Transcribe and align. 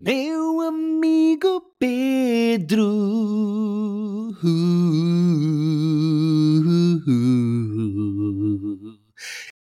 Meu 0.00 0.60
amigo 0.60 1.74
Pedro. 1.78 2.86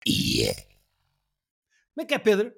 Yeah. 0.07 0.63
Como 1.95 2.03
é 2.03 2.05
que 2.05 2.15
é, 2.15 2.19
Pedro? 2.19 2.53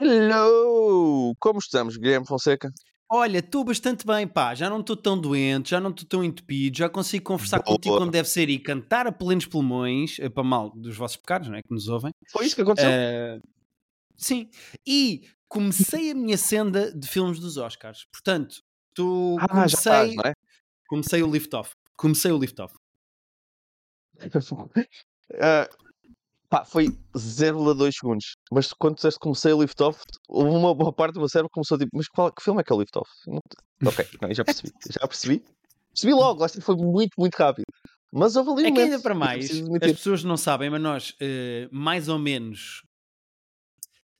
Hello! 0.00 1.34
Como 1.38 1.58
estamos, 1.58 1.96
Guilherme 1.96 2.26
Fonseca? 2.26 2.72
Olha, 3.10 3.38
estou 3.38 3.62
bastante 3.62 4.06
bem, 4.06 4.26
pá. 4.26 4.54
Já 4.54 4.70
não 4.70 4.80
estou 4.80 4.96
tão 4.96 5.20
doente, 5.20 5.70
já 5.70 5.80
não 5.80 5.90
estou 5.90 6.06
tão 6.08 6.24
entupido, 6.24 6.78
já 6.78 6.88
consigo 6.88 7.24
conversar 7.24 7.62
Boa. 7.62 7.76
contigo 7.76 7.98
como 7.98 8.10
deve 8.10 8.28
ser 8.28 8.48
e 8.48 8.58
cantar 8.58 9.06
a 9.06 9.12
plenos 9.12 9.46
pulmões, 9.46 10.18
eh, 10.18 10.28
para 10.28 10.42
mal 10.42 10.70
dos 10.70 10.96
vossos 10.96 11.18
pecados, 11.18 11.48
não 11.48 11.56
é? 11.56 11.62
Que 11.62 11.72
nos 11.72 11.86
ouvem. 11.88 12.12
Foi 12.32 12.46
isso 12.46 12.56
que 12.56 12.62
aconteceu? 12.62 12.90
Eh, 12.90 13.40
sim. 14.16 14.48
E 14.86 15.28
comecei 15.54 16.10
a 16.10 16.14
minha 16.16 16.36
senda 16.36 16.92
de 16.92 17.06
filmes 17.06 17.38
dos 17.38 17.56
Oscars. 17.56 18.04
Portanto, 18.12 18.56
tu 18.92 19.36
ah, 19.38 19.46
comecei, 19.46 20.16
é? 20.24 20.32
comecei 20.88 21.22
o 21.22 21.30
lift-off. 21.30 21.70
Comecei 21.96 22.32
o 22.32 22.38
lift-off. 22.38 22.74
Ah, 25.40 25.66
pá, 26.50 26.66
foi 26.66 26.88
0,2 27.16 27.92
segundos. 27.98 28.36
Mas 28.52 28.74
quando 28.74 28.96
disseste 28.96 29.18
comecei 29.18 29.54
o 29.54 29.62
lift-off, 29.62 29.98
houve 30.28 30.50
uma 30.50 30.74
boa 30.74 30.92
parte 30.92 31.14
do 31.14 31.20
meu 31.20 31.28
cérebro 31.30 31.50
começou 31.50 31.78
tipo, 31.78 31.90
mas 31.94 32.06
qual, 32.08 32.30
que 32.30 32.42
filme 32.42 32.60
é 32.60 32.62
que 32.62 32.70
é 32.70 32.76
o 32.76 32.80
lift-off? 32.80 33.10
Ok, 33.84 34.06
não, 34.20 34.32
já 34.34 34.44
percebi. 34.44 34.70
Já 34.90 35.08
percebi. 35.08 35.44
Percebi 35.88 36.12
logo, 36.12 36.44
acho 36.44 36.54
que 36.54 36.60
foi 36.60 36.76
muito, 36.76 37.14
muito 37.18 37.34
rápido. 37.36 37.64
Mas 38.12 38.36
houve 38.36 38.50
ali 38.50 38.64
um 38.64 38.66
É 38.66 38.72
que 38.72 38.80
ainda 38.82 39.00
para 39.00 39.14
mais, 39.14 39.50
as 39.50 39.92
pessoas 39.92 40.22
não 40.22 40.36
sabem, 40.36 40.68
mas 40.68 40.82
nós, 40.82 41.16
eh, 41.20 41.68
mais 41.72 42.06
ou 42.06 42.18
menos 42.18 42.82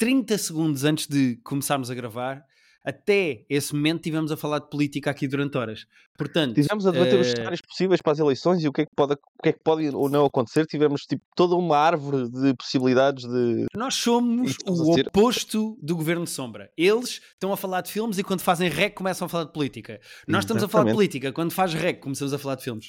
30 0.04 0.36
segundos 0.36 0.84
antes 0.84 1.06
de 1.06 1.36
começarmos 1.36 1.90
a 1.90 1.94
gravar, 1.94 2.44
até 2.84 3.46
esse 3.48 3.74
momento 3.74 4.02
tivemos 4.02 4.30
a 4.30 4.36
falar 4.36 4.58
de 4.58 4.68
política 4.68 5.10
aqui 5.10 5.26
durante 5.26 5.56
horas. 5.56 5.86
Portanto, 6.18 6.56
Tivemos 6.56 6.86
a 6.86 6.90
debater 6.90 7.18
os 7.18 7.28
eh, 7.28 7.36
cenários 7.36 7.62
possíveis 7.62 8.02
para 8.02 8.12
as 8.12 8.18
eleições 8.18 8.62
e 8.62 8.68
o 8.68 8.72
que 8.74 8.82
é 8.82 8.84
que 8.84 8.94
pode, 8.94 9.14
o 9.14 9.42
que 9.42 9.48
é 9.48 9.52
que 9.54 9.60
pode 9.64 9.88
ou 9.88 10.10
não 10.10 10.26
acontecer. 10.26 10.66
Tivemos 10.66 11.06
tipo, 11.06 11.22
toda 11.34 11.54
uma 11.54 11.78
árvore 11.78 12.28
de 12.28 12.52
possibilidades 12.52 13.24
de. 13.24 13.64
nós 13.74 13.94
somos 13.94 14.58
o 14.66 14.92
oposto 14.92 15.74
do 15.80 15.96
governo 15.96 16.24
de 16.24 16.30
sombra. 16.32 16.70
Eles 16.76 17.22
estão 17.32 17.50
a 17.50 17.56
falar 17.56 17.80
de 17.80 17.90
filmes 17.90 18.18
e 18.18 18.22
quando 18.22 18.42
fazem 18.42 18.68
rec 18.68 18.94
começam 18.94 19.24
a 19.24 19.28
falar 19.30 19.44
de 19.44 19.54
política. 19.54 19.98
Nós 20.28 20.44
estamos 20.44 20.62
a 20.62 20.68
falar 20.68 20.84
de 20.84 20.90
Exatamente. 20.90 20.96
política, 20.96 21.32
quando 21.32 21.50
faz 21.50 21.72
rec 21.72 22.02
começamos 22.02 22.34
a 22.34 22.38
falar 22.38 22.56
de 22.56 22.64
filmes. 22.64 22.88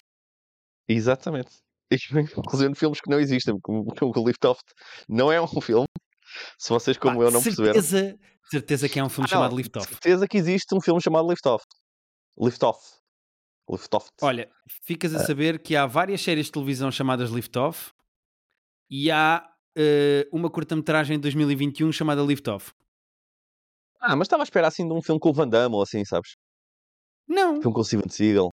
Exatamente. 0.85 1.51
Inclusive 2.37 2.75
filmes 2.75 2.99
que 2.99 3.09
não 3.09 3.21
existem, 3.21 3.57
como, 3.61 3.85
como 3.85 4.11
o 4.13 4.27
Liftoff 4.27 4.59
não 5.07 5.31
é 5.31 5.41
um 5.41 5.61
filme. 5.61 5.87
Se 6.57 6.69
vocês, 6.69 6.97
como 6.97 7.17
Pá, 7.19 7.23
eu, 7.25 7.31
não 7.31 7.41
perceberam. 7.43 7.81
certeza, 7.81 8.19
certeza 8.49 8.89
que 8.89 8.99
é 8.99 9.03
um 9.03 9.09
filme 9.09 9.27
Ah, 9.31 9.35
não, 9.35 9.39
chamado 9.41 9.51
de 9.51 9.57
Lift 9.57 9.77
Off. 9.77 9.87
certeza 9.89 10.27
que 10.27 10.37
existe 10.37 10.75
um 10.75 10.81
filme 10.81 11.01
chamado 11.01 11.29
Liftoff. 11.29 11.65
Liftoff. 12.39 12.79
Liftoff. 13.69 14.09
Olha, 14.21 14.49
ficas 14.83 15.15
Ah. 15.15 15.21
a 15.21 15.25
saber 15.25 15.59
que 15.59 15.75
há 15.75 15.85
várias 15.85 16.21
séries 16.21 16.45
de 16.47 16.51
televisão 16.51 16.91
chamadas 16.91 17.29
Lift 17.31 17.57
Off 17.57 17.91
e 18.89 19.09
há 19.11 19.49
eh, 19.77 20.27
uma 20.31 20.49
curta-metragem 20.49 21.17
de 21.17 21.21
2021 21.23 21.91
chamada 21.91 22.21
Lift 22.21 22.47
Off. 22.49 22.71
Ah, 23.99 24.15
mas 24.15 24.27
estava 24.27 24.43
à 24.43 24.45
espera 24.45 24.67
assim 24.67 24.87
de 24.87 24.93
um 24.93 25.01
filme 25.01 25.19
com 25.19 25.29
o 25.29 25.33
Van 25.33 25.47
Damme 25.49 25.75
ou 25.75 25.81
assim, 25.81 26.05
sabes? 26.05 26.35
Não, 27.27 27.59
filme 27.61 27.73
com 27.73 27.81
o 27.81 27.83
Steven 27.83 28.07
Seagal. 28.09 28.51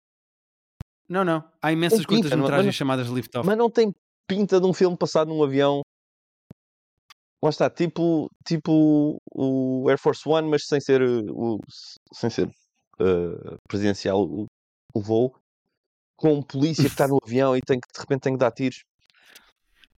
não, 1.09 1.23
não. 1.25 1.43
Há 1.61 1.71
imensas 1.73 1.99
não- 1.99 2.05
curtas-metragens 2.05 2.73
chamadas 2.73 3.07
Lift 3.09 3.37
Off. 3.37 3.45
Mas 3.45 3.57
não 3.57 3.69
tem 3.69 3.93
pinta 4.27 4.59
de 4.61 4.65
um 4.65 4.73
filme 4.73 4.97
passado 4.97 5.27
num 5.27 5.43
avião. 5.43 5.81
Lá 7.43 7.49
está, 7.49 7.69
tipo, 7.69 8.29
tipo 8.45 9.19
o 9.33 9.89
Air 9.89 9.97
Force 9.97 10.27
One, 10.27 10.49
mas 10.49 10.65
sem 10.65 10.79
ser, 10.79 11.01
uh, 11.01 11.25
o, 11.31 11.59
sem 12.13 12.29
ser 12.29 12.47
uh, 12.99 13.57
presidencial 13.67 14.23
o, 14.23 14.45
o 14.93 15.01
voo. 15.01 15.35
Com 16.15 16.35
um 16.35 16.41
polícia 16.43 16.83
que 16.83 16.91
está 16.91 17.07
no 17.07 17.17
avião 17.25 17.57
e 17.57 17.61
tem 17.61 17.79
que, 17.79 17.91
de 17.91 17.99
repente 17.99 18.21
tem 18.21 18.33
que 18.33 18.39
dar 18.39 18.51
tiros. 18.51 18.83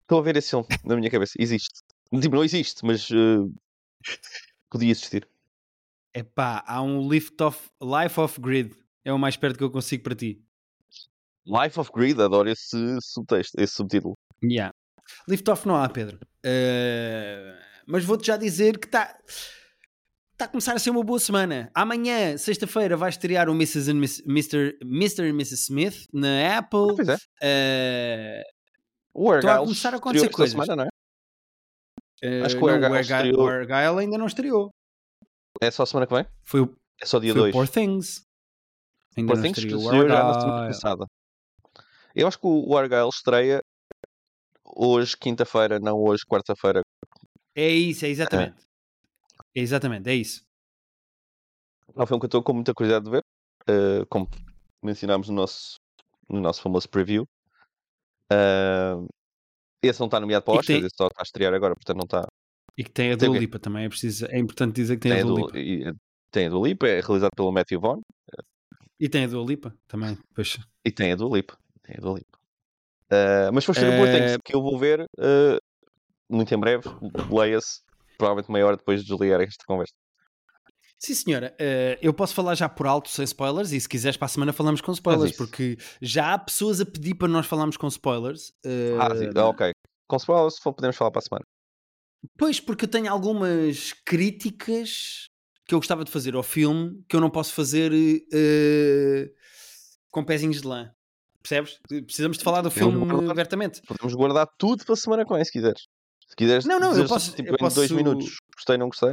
Estou 0.02 0.20
a 0.20 0.22
ver 0.22 0.36
esse 0.36 0.50
filme 0.50 0.66
na 0.84 0.97
minha 0.97 1.10
cabeça. 1.10 1.32
Existe. 1.38 1.81
Tipo, 2.20 2.36
não 2.36 2.44
existe, 2.44 2.84
mas 2.84 3.10
uh, 3.10 3.52
podia 4.70 4.91
existir. 4.91 5.28
Epá, 6.14 6.62
há 6.66 6.81
um 6.82 7.08
Lift 7.08 7.41
Off, 7.42 7.70
Life 7.82 8.20
Off 8.20 8.41
Grid. 8.41 8.76
É 9.04 9.12
o 9.12 9.19
mais 9.19 9.36
perto 9.36 9.56
que 9.56 9.64
eu 9.64 9.70
consigo 9.70 10.04
para 10.04 10.14
ti. 10.14 10.44
Life 11.44 11.78
of 11.78 11.91
Greed, 11.92 12.20
adoro 12.20 12.48
esse 12.48 12.98
subtexto, 13.00 13.60
esse 13.60 13.75
subtítulo. 13.75 14.16
Yeah. 14.42 14.71
Lift 15.28 15.48
Off 15.50 15.66
não 15.66 15.76
há, 15.76 15.88
Pedro. 15.88 16.18
Eh, 16.44 17.58
mas 17.86 18.04
vou-te 18.04 18.26
já 18.26 18.36
dizer 18.36 18.78
que 18.78 18.86
está 18.86 19.16
tá 20.36 20.44
a 20.46 20.48
começar 20.48 20.74
a 20.74 20.78
ser 20.78 20.90
uma 20.90 21.04
boa 21.04 21.18
semana. 21.20 21.70
Amanhã, 21.74 22.36
sexta-feira, 22.36 22.96
vai 22.96 23.10
estrear 23.10 23.48
o 23.48 23.52
Mrs. 23.52 23.90
and 23.90 23.94
Miss, 23.94 24.20
Mr. 24.26 24.76
Mr. 24.82 25.22
and 25.22 25.34
Mrs. 25.34 25.54
Smith 25.62 26.06
na 26.12 26.58
Apple. 26.58 26.96
Pois 26.96 27.08
é. 27.08 27.16
Eh, 27.42 28.42
O 29.14 29.32
Estão 29.34 29.50
a 29.50 29.52
Argyle 29.54 29.64
começar 29.66 29.94
a 29.94 29.96
acontecer 29.98 30.28
coisas. 30.30 30.52
semana, 30.52 30.76
não 30.76 30.84
é? 30.84 32.42
Acho 32.44 32.56
que 32.56 32.62
o 32.64 32.66
não, 32.66 32.74
Argyle 32.74 32.96
Argyle, 33.14 33.36
o 33.36 33.46
Argyle 33.48 33.98
ainda 33.98 34.16
não 34.18 34.26
estreou. 34.26 34.70
É 35.60 35.70
só 35.70 35.82
a 35.82 35.86
semana 35.86 36.06
que 36.06 36.14
vem? 36.14 36.24
Foi 36.44 36.60
o, 36.60 36.76
É 37.00 37.04
só 37.06 37.18
dia 37.18 37.32
foi 37.32 37.40
o 37.40 37.44
2. 37.44 37.52
Poor 37.52 37.68
Things. 37.68 38.22
Ainda 39.16 39.32
Poor 39.32 39.36
não 39.36 39.42
Things 39.42 39.58
estreou 39.58 39.80
o 39.80 39.84
estreou 39.84 40.08
já 40.08 40.14
na 40.24 40.34
semana 40.40 40.52
Argyle. 40.60 40.68
passada. 40.74 41.06
Eu 42.14 42.26
acho 42.28 42.38
que 42.38 42.46
o 42.46 42.68
o 42.68 42.76
Argyle 42.78 43.08
estreia 43.08 43.60
hoje, 44.74 45.16
quinta-feira, 45.16 45.78
não 45.78 45.98
hoje, 46.02 46.24
quarta-feira. 46.26 46.82
É 47.54 47.68
isso, 47.68 48.04
é 48.04 48.08
exatamente. 48.08 48.62
É 49.54 49.60
exatamente, 49.60 50.08
é 50.08 50.14
isso. 50.14 50.42
É 51.94 52.02
um 52.02 52.06
filme 52.06 52.20
que 52.20 52.24
eu 52.24 52.28
estou 52.28 52.42
com 52.42 52.54
muita 52.54 52.72
curiosidade 52.74 53.04
de 53.04 53.10
ver. 53.10 53.22
eh, 53.68 54.04
como 54.08 54.28
mencionámos 54.82 55.28
no 55.28 55.34
nosso, 55.36 55.76
no 56.28 56.40
nosso 56.40 56.60
famoso 56.62 56.88
preview. 56.88 57.24
Eh, 58.32 58.94
esse 59.82 60.00
não 60.00 60.06
está 60.06 60.18
nomeado 60.18 60.44
para 60.44 60.54
E 60.54 60.56
o 60.56 60.60
Oscar, 60.60 60.76
tem- 60.76 60.86
esse 60.86 60.96
só 60.96 61.06
está 61.06 61.20
a 61.20 61.22
estrear 61.22 61.52
agora, 61.54 61.74
portanto 61.74 61.96
não 61.98 62.04
está. 62.04 62.26
E 62.76 62.82
que 62.84 62.90
tem 62.90 63.12
a 63.12 63.16
Dua? 63.16 63.38
Lipa 63.38 63.58
também. 63.58 63.84
É, 63.84 63.88
preciso, 63.88 64.26
é 64.26 64.38
importante 64.38 64.74
dizer 64.76 64.96
que 64.96 65.02
tem, 65.02 65.12
Tem 65.12 65.20
a 65.20 65.24
Dua 65.24 65.40
Lipa. 65.46 65.58
e- 65.58 65.94
tem 66.30 66.46
a 66.46 66.50
do 66.50 66.64
Lipa, 66.64 66.88
é 66.88 67.00
realizado 67.00 67.30
pelo 67.36 67.52
Matthew 67.52 67.80
Vaughn. 67.80 68.00
E 68.98 69.08
tem 69.08 69.24
a 69.24 69.26
Dua 69.26 69.44
Lipa 69.44 69.76
também. 69.86 70.16
Pois. 70.34 70.58
E 70.84 70.90
tem 70.90 71.12
a 71.12 71.16
do 71.16 71.34
Lipa. 71.34 71.58
Tem 71.82 71.96
a 71.98 72.00
do 72.00 72.14
Lipa. 72.16 72.38
Eh, 73.12 73.50
mas 73.52 73.64
foi 73.64 73.74
ser 73.74 73.90
o 73.90 73.96
Poor 73.96 74.08
Eh, 74.08 74.38
que 74.42 74.54
eu 74.54 74.62
vou 74.62 74.78
ver 74.78 75.04
eh, 75.20 75.58
muito 76.30 76.54
em 76.54 76.58
breve. 76.58 76.84
Leia-se, 77.30 77.80
provavelmente 78.16 78.50
meia 78.50 78.66
hora 78.66 78.76
depois 78.76 79.02
de 79.02 79.06
desligar 79.06 79.40
esta 79.42 79.64
conversa. 79.66 79.92
Sim, 80.98 81.14
senhora. 81.14 81.54
Eh, 81.58 81.98
eu 82.00 82.14
posso 82.14 82.32
falar 82.32 82.54
já 82.54 82.68
por 82.68 82.86
alto, 82.86 83.10
sem 83.10 83.24
spoilers, 83.24 83.72
e 83.72 83.80
se 83.80 83.88
quiseres 83.88 84.16
para 84.16 84.26
a 84.26 84.28
semana 84.28 84.52
falamos 84.52 84.80
com 84.80 84.92
spoilers, 84.92 85.32
porque 85.36 85.76
já 86.00 86.32
há 86.32 86.38
pessoas 86.38 86.80
a 86.80 86.86
pedir 86.86 87.14
para 87.14 87.28
nós 87.28 87.44
falarmos 87.44 87.76
com 87.76 87.86
spoilers. 87.88 88.52
Ah, 88.98 89.14
sim, 89.14 89.28
ah, 89.34 89.48
ok. 89.48 89.72
Com 90.08 90.16
spoilers, 90.16 90.58
podemos 90.60 90.96
falar 90.96 91.10
para 91.10 91.18
a 91.18 91.22
semana. 91.22 91.44
Pois, 92.38 92.60
porque 92.60 92.84
eu 92.84 92.88
tenho 92.88 93.10
algumas 93.12 93.92
críticas 94.06 95.26
que 95.66 95.74
eu 95.74 95.80
gostava 95.80 96.04
de 96.04 96.10
fazer 96.10 96.34
ao 96.34 96.42
filme 96.42 97.04
que 97.08 97.16
eu 97.16 97.20
não 97.20 97.30
posso 97.30 97.52
fazer 97.52 97.92
eh, 98.32 99.28
com 100.10 100.24
pezinhos 100.24 100.62
de 100.62 100.68
lã. 100.68 100.94
Percebes? 101.42 101.78
Precisamos 102.06 102.38
de 102.38 102.44
falar 102.44 102.62
do 102.62 102.70
Podemos 102.70 102.94
filme 102.94 103.06
guardar- 103.12 103.30
abertamente. 103.30 103.82
Podemos 103.86 104.14
guardar 104.14 104.47
tudo 104.58 104.84
para 104.84 104.92
a 104.94 104.97
semana 104.97 105.25
que 105.25 105.34
vem, 105.34 105.44
se 105.44 105.53
quiseres. 105.53 105.82
Se 106.28 106.36
quiseres, 106.36 106.64
Não, 106.64 106.78
não, 106.80 106.97
eu 106.97 107.06
posso- 107.06 107.32
tipo, 107.34 107.48
eu 107.50 107.54
em 107.54 107.58
dois 107.58 107.75
posso- 107.75 107.94
minutos. 107.94 108.36
Gostei, 108.56 108.76
não 108.78 108.86
gostei. 108.88 109.12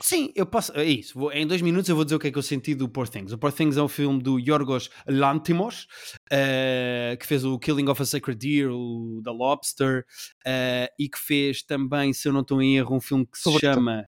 Sim, 0.00 0.32
eu 0.34 0.44
posso. 0.44 0.72
É 0.72 0.82
isso. 0.84 1.16
Vou- 1.16 1.30
em 1.30 1.46
dois 1.46 1.62
minutos 1.62 1.88
eu 1.88 1.94
vou 1.94 2.04
dizer 2.04 2.16
o 2.16 2.18
que 2.18 2.26
é 2.26 2.30
que 2.32 2.36
eu 2.38 2.42
senti 2.42 2.74
do 2.74 2.88
Poor 2.88 3.08
Things. 3.08 3.30
O 3.32 3.38
Poor 3.38 3.52
Things 3.52 3.76
é 3.76 3.82
um 3.82 3.86
filme 3.86 4.20
do 4.20 4.40
Yorgos 4.40 4.90
Lantimos, 5.06 5.86
eh, 6.32 7.16
que 7.20 7.24
fez 7.26 7.44
o 7.44 7.56
Killing 7.60 7.88
of 7.88 8.02
a 8.02 8.04
Sacred 8.04 8.36
Deer, 8.36 8.70
o 8.72 9.20
The 9.24 9.30
Lobster, 9.30 10.04
eh, 10.44 10.88
e 10.98 11.08
que 11.08 11.18
fez 11.18 11.62
também, 11.62 12.12
se 12.12 12.26
eu 12.26 12.32
não 12.32 12.40
estou 12.40 12.60
em 12.60 12.76
erro, 12.76 12.96
um 12.96 13.00
filme 13.00 13.24
que 13.24 13.38
se 13.38 13.44
Favorito. 13.44 13.72
chama. 13.74 14.04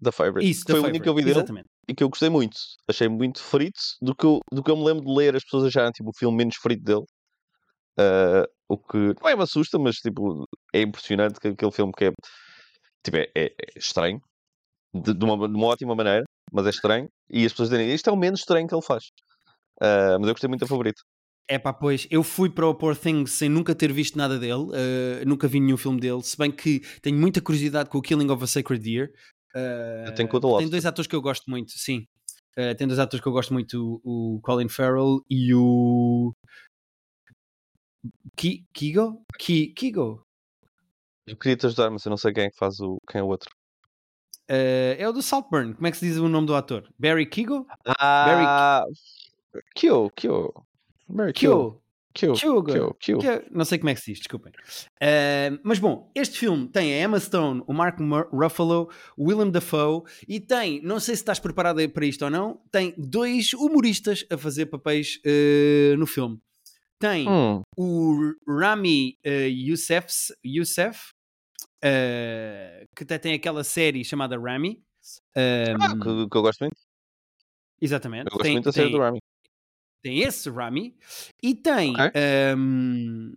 The 0.00 0.12
Favorite. 0.12 0.48
Isso, 0.48 0.62
Foi 0.64 0.74
The 0.74 0.80
o 0.80 0.84
único 0.90 1.02
que 1.02 1.08
eu 1.08 1.14
vi 1.14 1.22
dele 1.22 1.38
Exatamente. 1.38 1.68
E 1.88 1.94
que 1.94 2.02
eu 2.02 2.08
gostei 2.08 2.28
muito. 2.28 2.56
Achei 2.88 3.08
muito 3.08 3.42
frito 3.42 3.80
do 4.02 4.14
que, 4.14 4.24
eu, 4.26 4.40
do 4.52 4.62
que 4.62 4.70
eu 4.70 4.76
me 4.76 4.84
lembro 4.84 5.04
de 5.04 5.12
ler 5.14 5.36
as 5.36 5.44
pessoas 5.44 5.64
acharem 5.64 5.92
tipo, 5.92 6.10
o 6.10 6.16
filme 6.16 6.36
menos 6.36 6.56
frito 6.56 6.82
dele. 6.82 7.04
Ah, 7.98 8.44
o 8.68 8.76
que 8.76 8.96
não 9.22 9.28
é 9.28 9.36
me 9.36 9.42
assusta, 9.42 9.78
mas 9.78 9.96
tipo, 9.96 10.44
é 10.74 10.82
impressionante 10.82 11.38
que 11.40 11.48
aquele 11.48 11.72
filme 11.72 11.92
que 11.96 12.06
é, 12.06 12.12
tipo, 13.04 13.16
é, 13.16 13.30
é- 13.34 13.46
é 13.46 13.78
estranho, 13.78 14.20
de, 14.94 15.14
de 15.14 15.24
uma, 15.24 15.48
de 15.48 15.54
uma 15.54 15.66
ótima 15.68 15.94
maneira, 15.94 16.24
mas 16.52 16.66
é 16.66 16.70
estranho, 16.70 17.08
e 17.30 17.44
as 17.46 17.52
pessoas 17.52 17.70
dizem 17.70 17.92
isto 17.92 18.10
é 18.10 18.12
o 18.12 18.16
menos 18.16 18.40
estranho 18.40 18.66
que 18.66 18.74
ele 18.74 18.82
faz. 18.82 19.04
Ah, 19.80 20.16
mas 20.18 20.28
eu 20.28 20.34
gostei 20.34 20.48
muito 20.48 20.60
da 20.62 20.66
favorito. 20.66 21.02
É 21.48 21.60
pá, 21.60 21.72
pois, 21.72 22.08
eu 22.10 22.24
fui 22.24 22.50
para 22.50 22.66
o 22.66 22.74
Poor 22.74 22.96
Things 22.96 23.30
sem 23.30 23.48
nunca 23.48 23.72
ter 23.72 23.92
visto 23.92 24.18
nada 24.18 24.36
dele, 24.36 24.66
eh, 24.74 25.24
nunca 25.24 25.46
vi 25.46 25.60
nenhum 25.60 25.76
filme 25.76 26.00
dele, 26.00 26.20
se 26.20 26.36
bem 26.36 26.50
que 26.50 26.80
tenho 27.00 27.16
muita 27.16 27.40
curiosidade 27.40 27.88
com 27.88 27.98
o 27.98 28.02
Killing 28.02 28.28
of 28.32 28.42
a 28.42 28.46
Sacred 28.48 28.82
Deer. 28.82 29.12
Eu 30.06 30.14
tenho 30.14 30.28
com 30.28 30.36
o 30.36 30.40
The 30.40 30.58
tem 30.58 30.70
dois 30.70 30.86
atores 30.86 31.06
que 31.06 31.16
eu 31.16 31.22
gosto 31.22 31.50
muito, 31.50 31.72
sim. 31.72 32.06
Eh, 32.56 32.74
tem 32.74 32.86
dois 32.86 32.98
atores 32.98 33.22
que 33.22 33.28
eu 33.28 33.32
gosto 33.32 33.52
muito, 33.52 34.00
o, 34.04 34.36
o 34.36 34.40
Colin 34.40 34.68
Farrell 34.68 35.20
e 35.28 35.54
o. 35.54 36.34
Ki, 38.36 38.66
Kigo? 38.72 39.24
Ki, 39.38 39.68
Kigo? 39.74 40.26
Eu 41.26 41.36
queria 41.36 41.56
te 41.56 41.66
ajudar, 41.66 41.90
mas 41.90 42.04
eu 42.04 42.10
não 42.10 42.16
sei 42.16 42.32
quem 42.32 42.44
é 42.44 42.50
que 42.50 42.56
faz 42.56 42.80
o, 42.80 42.98
quem 43.10 43.20
é 43.20 43.24
o 43.24 43.28
outro. 43.28 43.50
Uh, 44.48 44.94
é 44.96 45.08
o 45.08 45.12
do 45.12 45.22
Saltburn. 45.22 45.74
Como 45.74 45.86
é 45.86 45.90
que 45.90 45.96
se 45.96 46.06
diz 46.06 46.18
o 46.18 46.28
nome 46.28 46.46
do 46.46 46.54
ator? 46.54 46.88
Barry 46.98 47.26
Keogh? 47.28 47.66
Ah, 47.98 48.84
Kyo, 49.74 50.10
Kyo. 50.14 50.52
Barry 51.08 51.32
Kyo. 51.32 51.82
Kyo. 52.16 52.32
Kyo. 52.32 52.62
Kyo. 52.64 52.96
Kyo. 52.98 53.18
Kyo. 53.18 53.42
Não 53.50 53.64
sei 53.64 53.78
como 53.78 53.90
é 53.90 53.94
que 53.94 54.00
se 54.00 54.10
diz, 54.12 54.18
desculpem. 54.20 54.52
Uh, 55.02 55.60
mas 55.62 55.78
bom, 55.78 56.10
este 56.14 56.38
filme 56.38 56.66
tem 56.68 56.94
a 56.94 57.04
Emma 57.04 57.20
Stone, 57.20 57.62
o 57.66 57.72
Mark 57.72 57.98
Ruffalo, 58.32 58.90
o 59.16 59.28
Willem 59.28 59.50
Dafoe 59.50 60.02
e 60.26 60.40
tem, 60.40 60.80
não 60.82 60.98
sei 60.98 61.14
se 61.14 61.22
estás 61.22 61.38
preparado 61.38 61.86
para 61.90 62.06
isto 62.06 62.24
ou 62.24 62.30
não, 62.30 62.60
tem 62.72 62.94
dois 62.96 63.52
humoristas 63.52 64.24
a 64.30 64.38
fazer 64.38 64.66
papéis 64.66 65.20
uh, 65.26 65.96
no 65.98 66.06
filme. 66.06 66.40
Tem 66.98 67.28
Hum. 67.28 67.60
o 67.76 68.32
Rami 68.48 69.18
uh, 69.26 69.30
Youssef, 69.48 70.06
Youssef 70.42 71.10
uh, 71.84 72.86
que 72.96 73.02
até 73.02 73.18
tem 73.18 73.34
aquela 73.34 73.62
série 73.64 74.02
chamada 74.04 74.38
Rami. 74.38 74.80
Um, 75.36 75.82
Ah, 75.82 75.88
que, 75.94 76.28
que 76.30 76.36
eu 76.36 76.42
gosto 76.42 76.60
muito. 76.60 76.76
Exatamente. 77.80 78.26
Eu 78.26 78.32
gosto 78.32 78.42
tem, 78.44 78.52
muito 78.52 78.64
da 78.64 78.72
série 78.72 78.86
tem- 78.88 78.96
do 78.96 79.02
Rami. 79.02 79.18
Tem 80.02 80.20
esse 80.20 80.48
Rami 80.50 80.96
e 81.42 81.54
tem 81.54 81.94
Ok. 81.94 82.12
um, 82.56 83.32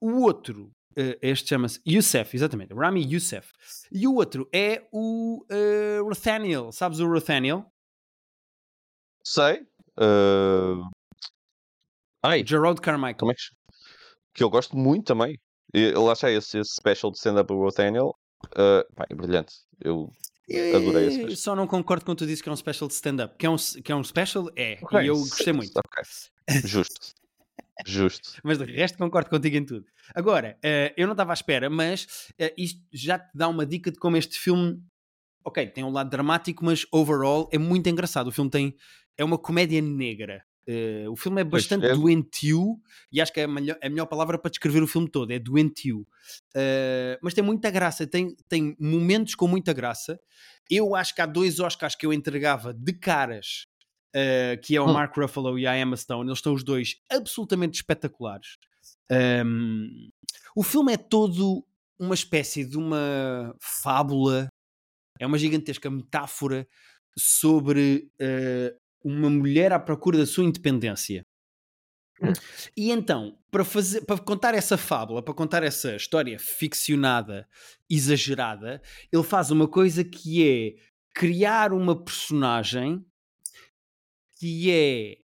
o 0.00 0.20
outro. 0.22 0.72
uh, 0.98 1.16
este 1.22 1.48
chama-se 1.50 1.80
Youssef, 1.86 2.36
exatamente. 2.36 2.74
Rami 2.74 3.02
Youssef. 3.10 3.52
E 3.92 4.06
o 4.06 4.14
outro 4.14 4.48
é 4.52 4.86
o 4.92 5.44
uh, 5.50 6.04
Rothaniel. 6.08 6.72
Sabes 6.72 7.00
o 7.00 7.06
Rothaniel? 7.06 7.64
Sei. 9.24 9.66
ah, 9.98 10.88
Ai, 12.22 12.44
Gerald 12.46 12.80
Carmichael. 12.80 13.16
como 13.18 13.32
é 13.32 13.34
que. 13.34 13.40
Que 14.34 14.42
eu 14.44 14.50
gosto 14.50 14.76
muito 14.76 15.04
também. 15.06 15.38
E 15.74 15.92
Lá 15.92 16.12
está 16.12 16.30
esse, 16.30 16.58
esse 16.58 16.74
special 16.74 17.10
de 17.12 17.18
stand-up 17.18 17.48
do 17.48 17.58
Rothaniel. 17.58 18.14
ah, 18.56 18.84
pá, 18.94 19.06
é 19.10 19.14
brilhante. 19.14 19.54
Eu 19.80 20.08
adorei 20.58 21.06
esse 21.06 21.16
special. 21.16 21.36
Só 21.36 21.56
não 21.56 21.66
concordo 21.66 22.04
com 22.04 22.14
tu 22.14 22.26
disse 22.26 22.42
que 22.42 22.48
é 22.48 22.52
um 22.52 22.56
special 22.56 22.88
de 22.88 22.94
stand-up. 22.94 23.36
Que 23.38 23.46
é 23.46 23.50
um, 23.50 23.56
que 23.56 23.92
é 23.92 23.96
um 23.96 24.04
special, 24.04 24.50
é. 24.56 24.78
Ok, 24.82 25.00
E 25.00 25.06
eu 25.06 25.16
gostei 25.16 25.52
muito. 25.52 25.72
Ok. 25.76 26.02
Justo. 26.64 27.14
Justo. 27.86 28.40
Mas 28.44 28.58
de 28.58 28.64
resto 28.64 28.98
concordo 28.98 29.30
contigo 29.30 29.56
em 29.56 29.64
tudo. 29.64 29.86
Agora, 30.14 30.58
eh, 30.62 30.92
eu 30.96 31.06
não 31.06 31.12
estava 31.12 31.32
à 31.32 31.34
espera, 31.34 31.70
mas 31.70 32.32
eh, 32.38 32.52
isto 32.58 32.80
já 32.92 33.18
te 33.18 33.30
dá 33.32 33.48
uma 33.48 33.64
dica 33.64 33.90
de 33.90 33.98
como 33.98 34.16
este 34.16 34.38
filme. 34.38 34.82
Ok, 35.44 35.66
tem 35.68 35.84
um 35.84 35.90
lado 35.90 36.10
dramático, 36.10 36.64
mas 36.64 36.84
overall 36.90 37.48
é 37.52 37.58
muito 37.58 37.88
engraçado. 37.88 38.26
O 38.26 38.32
filme 38.32 38.50
tem. 38.50 38.76
É 39.16 39.24
uma 39.24 39.38
comédia 39.38 39.80
negra. 39.80 40.44
Eh, 40.72 41.08
o 41.08 41.16
filme 41.16 41.40
é 41.40 41.44
bastante 41.44 41.86
é. 41.86 41.94
doentio 41.94 42.80
e 43.10 43.20
acho 43.20 43.32
que 43.32 43.40
é 43.40 43.44
a 43.44 43.48
melhor, 43.48 43.76
a 43.82 43.88
melhor 43.88 44.06
palavra 44.06 44.38
para 44.38 44.52
descrever 44.52 44.80
o 44.80 44.86
filme 44.86 45.10
todo 45.10 45.32
é 45.32 45.38
doentio. 45.38 46.06
Eh, 46.54 47.18
mas 47.20 47.34
tem 47.34 47.42
muita 47.42 47.70
graça, 47.70 48.06
tem, 48.06 48.36
tem 48.48 48.76
momentos 48.78 49.34
com 49.34 49.48
muita 49.48 49.72
graça. 49.72 50.20
Eu 50.70 50.94
acho 50.94 51.12
que 51.12 51.20
há 51.20 51.26
dois 51.26 51.58
Oscars 51.58 51.96
que 51.96 52.06
eu 52.06 52.12
entregava 52.12 52.72
de 52.72 52.92
caras, 52.92 53.66
eh, 54.14 54.60
que 54.62 54.76
é 54.76 54.80
o 54.80 54.86
Hum. 54.86 54.92
Mark 54.92 55.16
Ruffalo 55.16 55.58
e 55.58 55.66
a 55.66 55.76
Emma 55.76 55.96
Stone. 55.96 56.28
Eles 56.28 56.38
estão 56.38 56.54
os 56.54 56.62
dois 56.62 56.96
absolutamente 57.10 57.74
espetaculares. 57.74 58.56
Um, 59.44 60.08
o 60.54 60.62
filme 60.62 60.92
é 60.92 60.96
todo 60.96 61.66
uma 61.98 62.14
espécie 62.14 62.64
de 62.64 62.78
uma 62.78 63.56
fábula, 63.60 64.48
é 65.18 65.26
uma 65.26 65.36
gigantesca 65.36 65.90
metáfora 65.90 66.64
sobre 67.18 68.08
uma 69.02 69.30
mulher 69.30 69.72
à 69.72 69.78
procura 69.78 70.18
da 70.18 70.26
sua 70.26 70.44
independência. 70.44 71.24
Hum. 72.22 72.32
E 72.76 72.90
então, 72.90 73.38
para, 73.50 73.64
fazer, 73.64 74.02
para 74.02 74.18
contar 74.18 74.54
essa 74.54 74.76
fábula, 74.76 75.22
para 75.22 75.32
contar 75.34 75.62
essa 75.62 75.96
história 75.96 76.38
ficcionada, 76.38 77.48
exagerada, 77.88 78.82
ele 79.10 79.22
faz 79.22 79.50
uma 79.50 79.66
coisa 79.66 80.04
que 80.04 80.46
é 80.46 80.76
criar 81.14 81.72
uma 81.72 81.96
personagem 81.96 83.04
que 84.38 84.70
é 84.70 85.18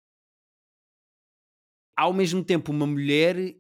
ao 1.96 2.14
mesmo 2.14 2.44
tempo 2.44 2.72
uma 2.72 2.86
mulher 2.86 3.56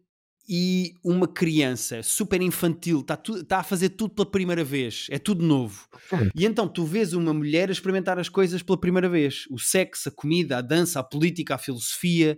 e 0.47 0.93
uma 1.03 1.27
criança 1.27 2.03
super 2.03 2.41
infantil, 2.41 3.01
está 3.01 3.17
tá 3.17 3.59
a 3.59 3.63
fazer 3.63 3.89
tudo 3.89 4.13
pela 4.13 4.29
primeira 4.29 4.63
vez, 4.63 5.07
é 5.09 5.17
tudo 5.17 5.43
novo. 5.43 5.87
Hum. 6.13 6.29
E 6.35 6.45
então 6.45 6.67
tu 6.67 6.85
vês 6.85 7.13
uma 7.13 7.33
mulher 7.33 7.69
a 7.69 7.71
experimentar 7.71 8.19
as 8.19 8.29
coisas 8.29 8.61
pela 8.61 8.79
primeira 8.79 9.09
vez: 9.09 9.45
o 9.49 9.57
sexo, 9.57 10.09
a 10.09 10.11
comida, 10.11 10.57
a 10.57 10.61
dança, 10.61 10.99
a 10.99 11.03
política, 11.03 11.55
a 11.55 11.57
filosofia. 11.57 12.37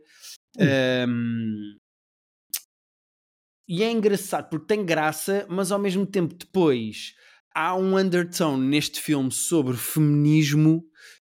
Um, 0.58 1.76
e 3.68 3.84
é 3.84 3.92
engraçado 3.92 4.50
porque 4.50 4.68
tem 4.68 4.86
graça, 4.86 5.46
mas 5.50 5.72
ao 5.72 5.80
mesmo 5.80 6.06
tempo 6.06 6.34
depois 6.34 7.14
há 7.54 7.76
um 7.76 7.98
undertone 7.98 8.66
neste 8.66 9.02
filme 9.02 9.32
sobre 9.32 9.76
feminismo 9.76 10.86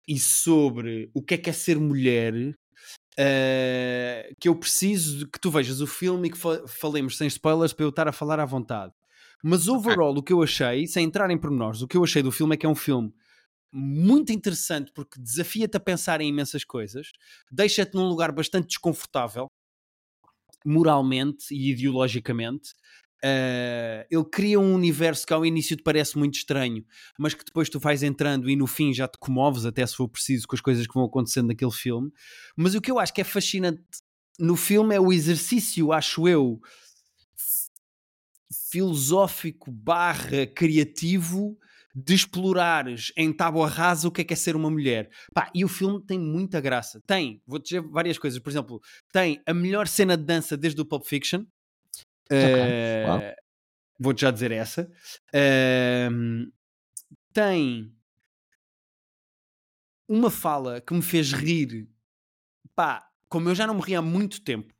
e 0.07 0.19
sobre 0.19 1.09
o 1.13 1.23
que 1.23 1.33
é 1.33 1.37
que 1.37 1.49
é 1.49 1.53
ser 1.53 1.79
mulher 1.79 2.33
uh, 3.19 4.35
que 4.39 4.47
eu 4.47 4.55
preciso 4.55 5.27
que 5.27 5.39
tu 5.39 5.51
vejas 5.51 5.81
o 5.81 5.87
filme 5.87 6.29
e 6.29 6.31
que 6.31 6.37
fa 6.37 6.65
falemos 6.67 7.17
sem 7.17 7.27
spoilers 7.27 7.73
para 7.73 7.85
eu 7.85 7.89
estar 7.89 8.07
a 8.07 8.11
falar 8.11 8.39
à 8.39 8.45
vontade. 8.45 8.93
Mas 9.43 9.67
overall, 9.67 10.17
o 10.17 10.23
que 10.23 10.33
eu 10.33 10.41
achei, 10.41 10.87
sem 10.87 11.05
entrar 11.05 11.29
em 11.29 11.37
pormenores, 11.37 11.81
o 11.81 11.87
que 11.87 11.95
eu 11.95 12.03
achei 12.03 12.21
do 12.21 12.31
filme 12.31 12.55
é 12.55 12.57
que 12.57 12.65
é 12.65 12.69
um 12.69 12.75
filme 12.75 13.13
muito 13.71 14.31
interessante 14.31 14.91
porque 14.93 15.19
desafia-te 15.19 15.77
a 15.77 15.79
pensar 15.79 16.21
em 16.21 16.29
imensas 16.29 16.63
coisas, 16.63 17.11
deixa-te 17.51 17.95
num 17.95 18.07
lugar 18.07 18.31
bastante 18.31 18.67
desconfortável, 18.67 19.47
moralmente 20.65 21.53
e 21.53 21.71
ideologicamente. 21.71 22.73
Uh, 23.23 24.07
ele 24.09 24.23
cria 24.31 24.59
um 24.59 24.73
universo 24.73 25.27
que 25.27 25.33
ao 25.33 25.45
início 25.45 25.75
te 25.75 25.83
parece 25.83 26.17
muito 26.17 26.35
estranho, 26.35 26.85
mas 27.17 27.33
que 27.33 27.43
depois 27.43 27.69
tu 27.69 27.79
vais 27.79 28.01
entrando 28.01 28.49
e 28.49 28.55
no 28.55 28.65
fim 28.65 28.93
já 28.93 29.07
te 29.07 29.17
comoves, 29.17 29.65
até 29.65 29.85
se 29.85 29.95
for 29.95 30.07
preciso, 30.07 30.47
com 30.47 30.55
as 30.55 30.61
coisas 30.61 30.87
que 30.87 30.93
vão 30.93 31.03
acontecendo 31.03 31.47
naquele 31.47 31.71
filme. 31.71 32.11
Mas 32.55 32.75
o 32.75 32.81
que 32.81 32.89
eu 32.89 32.97
acho 32.97 33.13
que 33.13 33.21
é 33.21 33.25
fascinante 33.25 33.81
no 34.39 34.55
filme 34.55 34.95
é 34.95 34.99
o 34.99 35.11
exercício, 35.11 35.91
acho 35.91 36.27
eu, 36.27 36.61
filosófico 38.71 39.71
barra 39.71 40.47
criativo 40.47 41.57
de 41.93 42.13
explorares 42.13 43.11
em 43.17 43.33
tábua 43.33 43.67
rasa 43.67 44.07
o 44.07 44.11
que 44.11 44.21
é 44.21 44.23
que 44.23 44.33
é 44.33 44.35
ser 44.35 44.55
uma 44.55 44.69
mulher. 44.69 45.09
Pá, 45.33 45.51
e 45.53 45.65
o 45.65 45.67
filme 45.67 46.01
tem 46.05 46.19
muita 46.19 46.61
graça. 46.61 47.01
Tem, 47.05 47.41
vou-te 47.45 47.63
dizer 47.63 47.81
várias 47.81 48.17
coisas. 48.17 48.39
Por 48.39 48.49
exemplo, 48.49 48.79
tem 49.11 49.41
a 49.45 49.53
melhor 49.53 49.87
cena 49.87 50.15
de 50.15 50.23
dança 50.23 50.55
desde 50.55 50.79
o 50.79 50.85
Pulp 50.85 51.03
Fiction. 51.05 51.43
Ok, 52.31 52.39
Uh, 52.39 53.07
uau. 53.07 53.21
Vou-te 53.99 54.21
já 54.21 54.31
dizer 54.31 54.51
essa. 54.51 54.89
Um, 56.11 56.49
tem 57.33 57.93
uma 60.07 60.31
fala 60.31 60.79
que 60.79 60.93
me 60.93 61.01
fez 61.01 61.33
rir, 61.33 61.89
pá, 62.75 63.07
como 63.27 63.49
eu 63.49 63.55
já 63.55 63.67
não 63.67 63.75
me 63.75 63.81
ri 63.81 63.95
há 63.95 64.01
muito 64.01 64.41
tempo, 64.41 64.73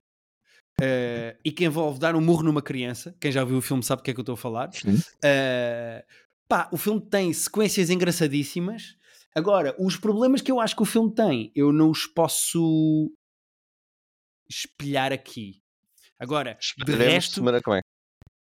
uh, 0.81 1.37
e 1.43 1.51
que 1.51 1.65
envolve 1.65 1.99
dar 1.99 2.15
um 2.15 2.21
murro 2.21 2.43
numa 2.43 2.61
criança. 2.61 3.15
Quem 3.19 3.31
já 3.31 3.43
viu 3.43 3.57
o 3.57 3.61
filme 3.61 3.83
sabe 3.83 4.01
do 4.01 4.05
que 4.05 4.11
é 4.11 4.13
que 4.13 4.19
eu 4.19 4.23
estou 4.23 4.33
a 4.33 4.37
falar. 4.37 4.69
Uh, 4.85 6.03
pá, 6.47 6.69
o 6.71 6.77
filme 6.77 7.01
tem 7.01 7.33
sequências 7.33 7.89
engraçadíssimas. 7.89 8.97
Agora, 9.35 9.75
os 9.77 9.97
problemas 9.97 10.41
que 10.41 10.51
eu 10.51 10.59
acho 10.59 10.75
que 10.75 10.81
o 10.81 10.85
filme 10.85 11.13
tem, 11.13 11.51
eu 11.53 11.71
não 11.71 11.91
os 11.91 12.07
posso 12.07 13.11
espelhar 14.49 15.13
aqui. 15.13 15.61
Agora, 16.19 16.57
de 16.85 16.91
resto, 16.95 17.35
semana 17.35 17.61
que 17.61 17.69
vem. 17.69 17.81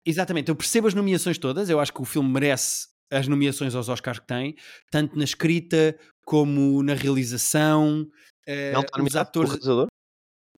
exatamente, 0.05 0.49
eu 0.49 0.55
percebo 0.55 0.87
as 0.87 0.93
nomeações 0.93 1.37
todas, 1.37 1.69
eu 1.69 1.79
acho 1.79 1.91
que 1.93 2.01
o 2.01 2.05
filme 2.05 2.29
merece 2.29 2.87
as 3.11 3.27
nomeações 3.27 3.73
aos 3.75 3.89
Oscars 3.89 4.19
que 4.19 4.27
tem, 4.27 4.55
tanto 4.91 5.17
na 5.17 5.23
escrita 5.23 5.97
como 6.25 6.81
na 6.83 6.93
realização. 6.93 8.07
Ele 8.47 8.75
Uh, 8.75 8.81
está 8.81 8.97
nomeado 8.97 9.17
atores, 9.19 9.49
como 9.51 9.61
realizador? 9.61 9.87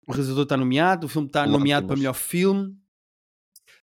o 0.08 0.12
realizador 0.12 0.42
está 0.42 0.56
nomeado, 0.56 1.06
o 1.06 1.08
filme 1.08 1.26
está 1.28 1.46
nomeado 1.46 1.86
para 1.86 1.96
melhor 1.96 2.14
filme. 2.14 2.76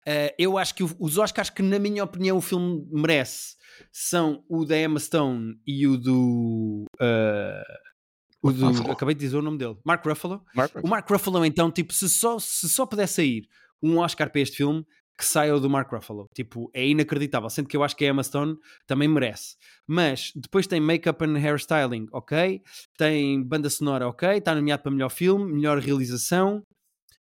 Uh, 0.05 0.33
eu 0.37 0.57
acho 0.57 0.75
que 0.75 0.83
o- 0.83 0.95
os 0.99 1.17
Oscars 1.17 1.49
que, 1.49 1.61
na 1.61 1.79
minha 1.79 2.03
opinião, 2.03 2.37
o 2.37 2.41
filme 2.41 2.85
merece 2.91 3.55
são 3.91 4.43
o 4.49 4.65
da 4.65 4.77
Emma 4.77 4.99
Stone 4.99 5.55
e 5.65 5.87
o 5.87 5.97
do. 5.97 6.83
uh, 6.99 7.63
o 7.63 7.92
do 8.51 8.67
Ruffalo. 8.67 8.91
acabei 8.91 9.15
de 9.15 9.21
dizer 9.21 9.37
o 9.37 9.41
nome 9.41 9.57
dele, 9.57 9.77
Mark 9.85 10.05
Ruffalo. 10.05 10.43
Mark 10.55 10.71
O 10.83 10.87
Mark 10.87 11.09
Ruffalo, 11.09 11.45
então, 11.45 11.71
tipo, 11.71 11.93
se 11.93 12.09
só, 12.09 12.37
se 12.39 12.67
só 12.67 12.85
pudesse 12.85 13.15
sair 13.15 13.47
um 13.81 13.97
Oscar 13.97 14.31
para 14.31 14.41
este 14.41 14.57
filme, 14.57 14.85
que 15.17 15.25
saia 15.25 15.55
o 15.55 15.59
do 15.59 15.69
Mark 15.69 15.91
Ruffalo. 15.91 16.27
Tipo, 16.33 16.69
é 16.73 16.85
inacreditável. 16.85 17.49
Sendo 17.49 17.67
que 17.67 17.77
eu 17.77 17.83
acho 17.83 17.95
que 17.95 18.05
a 18.05 18.09
Emma 18.09 18.23
Stone 18.23 18.57
também 18.87 19.07
merece. 19.07 19.55
Mas 19.87 20.31
depois 20.35 20.67
tem 20.67 20.79
Makeup 20.79 21.23
and 21.23 21.37
Hairstyling, 21.37 22.07
ok? 22.11 22.61
Tem 22.97 23.41
banda 23.43 23.69
sonora, 23.69 24.07
ok? 24.07 24.37
Está 24.37 24.55
nomeado 24.55 24.83
para 24.83 24.91
melhor 24.91 25.09
filme, 25.09 25.53
melhor 25.53 25.77
realização. 25.77 26.63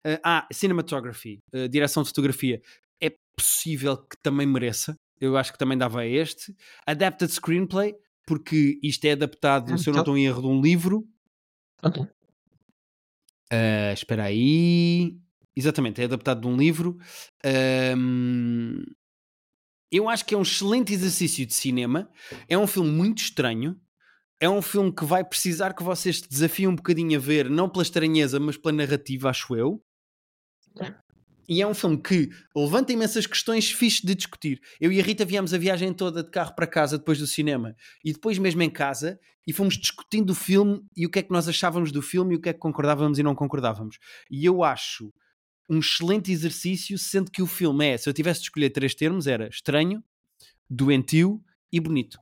Uh, 0.06 0.20
ah, 0.24 0.48
Cinematography, 0.52 1.40
uh, 1.54 1.68
direção 1.68 2.04
de 2.04 2.10
fotografia. 2.10 2.62
É 3.02 3.14
possível 3.36 3.98
que 3.98 4.18
também 4.22 4.46
mereça. 4.46 4.96
Eu 5.20 5.36
acho 5.36 5.52
que 5.52 5.58
também 5.58 5.78
dava 5.78 6.02
a 6.02 6.06
este. 6.06 6.56
Adapted 6.86 7.32
Screenplay, 7.32 7.96
porque 8.28 8.78
isto 8.84 9.06
é 9.06 9.14
adaptado, 9.14 9.74
Ah, 9.74 9.78
se 9.78 9.90
eu 9.90 9.94
não 9.94 10.02
então. 10.02 10.14
estou 10.14 10.18
em 10.18 10.26
erro, 10.28 10.42
de 10.42 10.48
um 10.48 10.62
livro. 10.62 11.08
Ok. 11.82 12.04
Uh, 12.04 13.94
espera 13.94 14.26
aí. 14.26 15.18
Exatamente, 15.56 16.02
é 16.02 16.06
adaptado 16.06 16.42
de 16.42 16.48
um 16.48 16.56
livro. 16.58 16.98
Um, 17.98 18.84
Eu 19.92 20.10
acho 20.10 20.26
que 20.26 20.36
é 20.36 20.38
um 20.38 20.42
excelente 20.42 20.94
exercício 20.94 21.46
de 21.46 21.54
cinema. 21.54 22.12
É 22.50 22.58
um 22.58 22.68
filme 22.68 22.92
muito 22.92 23.20
estranho. 23.20 23.80
É 24.40 24.48
um 24.50 24.62
filme 24.62 24.94
que 24.94 25.06
vai 25.06 25.24
precisar 25.24 25.74
que 25.74 25.82
vocês 25.82 26.18
se 26.20 26.28
desafiem 26.30 26.68
um 26.68 26.76
bocadinho 26.76 27.18
a 27.18 27.22
ver, 27.22 27.50
não 27.50 27.70
pela 27.70 27.82
estranheza, 27.84 28.40
mas 28.40 28.58
pela 28.58 28.74
narrativa, 28.76 29.30
acho 29.30 29.56
eu. 29.56 29.82
E 31.48 31.62
é 31.62 31.68
um 31.68 31.74
filme 31.74 31.98
que 31.98 32.30
levanta 32.56 32.92
imensas 32.92 33.26
questões 33.26 33.72
fixe 33.72 34.06
de 34.06 34.14
discutir. 34.14 34.62
Eu 34.82 34.92
e 34.92 35.00
a 35.00 35.04
Rita 35.04 35.24
viemos 35.24 35.54
a 35.54 35.58
viagem 35.58 35.94
toda 35.94 36.22
de 36.22 36.30
carro 36.30 36.54
para 36.54 36.68
casa 36.68 36.98
depois 36.98 37.20
do 37.20 37.28
cinema 37.28 37.76
e 38.04 38.12
depois 38.12 38.38
mesmo 38.38 38.62
em 38.62 38.70
casa 38.70 39.18
e 39.46 39.54
fomos 39.54 39.78
discutindo 39.78 40.32
o 40.32 40.36
filme 40.36 40.86
e 40.96 41.06
o 41.06 41.10
que 41.10 41.20
é 41.20 41.24
que 41.24 41.32
nós 41.32 41.48
achávamos 41.48 41.92
do 41.92 42.02
filme 42.02 42.34
e 42.34 42.38
o 42.38 42.42
que 42.42 42.50
é 42.50 42.54
que 42.54 42.60
concordávamos 42.60 43.18
e 43.18 43.24
não 43.24 43.34
concordávamos. 43.34 43.98
E 44.30 44.46
eu 44.46 44.62
acho 44.62 45.14
um 45.70 45.80
excelente 45.80 46.32
exercício, 46.32 46.98
sendo 46.98 47.32
que 47.32 47.42
o 47.42 47.48
filme 47.48 47.86
é, 47.86 47.98
se 47.98 48.10
eu 48.10 48.14
tivesse 48.14 48.42
de 48.42 48.46
escolher 48.48 48.70
três 48.70 48.94
termos, 48.94 49.26
era 49.26 49.48
estranho, 49.48 50.04
doentio 50.70 51.42
e 51.72 51.80
bonito. 51.80 52.20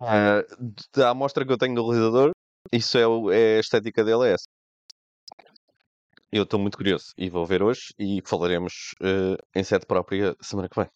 Uh, 0.00 0.74
da 0.94 1.10
amostra 1.10 1.46
que 1.46 1.52
eu 1.52 1.58
tenho 1.58 1.74
do 1.74 1.88
realizador, 1.88 2.32
isso 2.70 2.98
é, 2.98 3.02
é 3.34 3.56
a 3.56 3.60
estética 3.60 4.04
dele, 4.04 4.28
é 4.28 4.32
essa. 4.34 4.46
Eu 6.36 6.42
estou 6.42 6.60
muito 6.60 6.76
curioso 6.76 7.14
e 7.16 7.30
vou 7.30 7.46
ver 7.46 7.62
hoje 7.62 7.94
e 7.98 8.20
falaremos 8.24 8.94
uh, 9.00 9.42
em 9.54 9.64
sede 9.64 9.86
própria 9.86 10.36
semana 10.40 10.68
que 10.68 10.78
vem. 10.78 10.86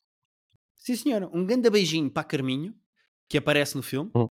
Sim, 0.77 0.97
senhora. 0.97 1.29
Um 1.33 1.47
grande 1.47 1.71
beijinho 1.71 2.11
para 2.11 2.25
Carminho, 2.25 2.75
que 3.29 3.39
aparece 3.39 3.75
no 3.75 3.83
filme, 3.83 4.11
Hum. 4.15 4.25
uh, 4.25 4.31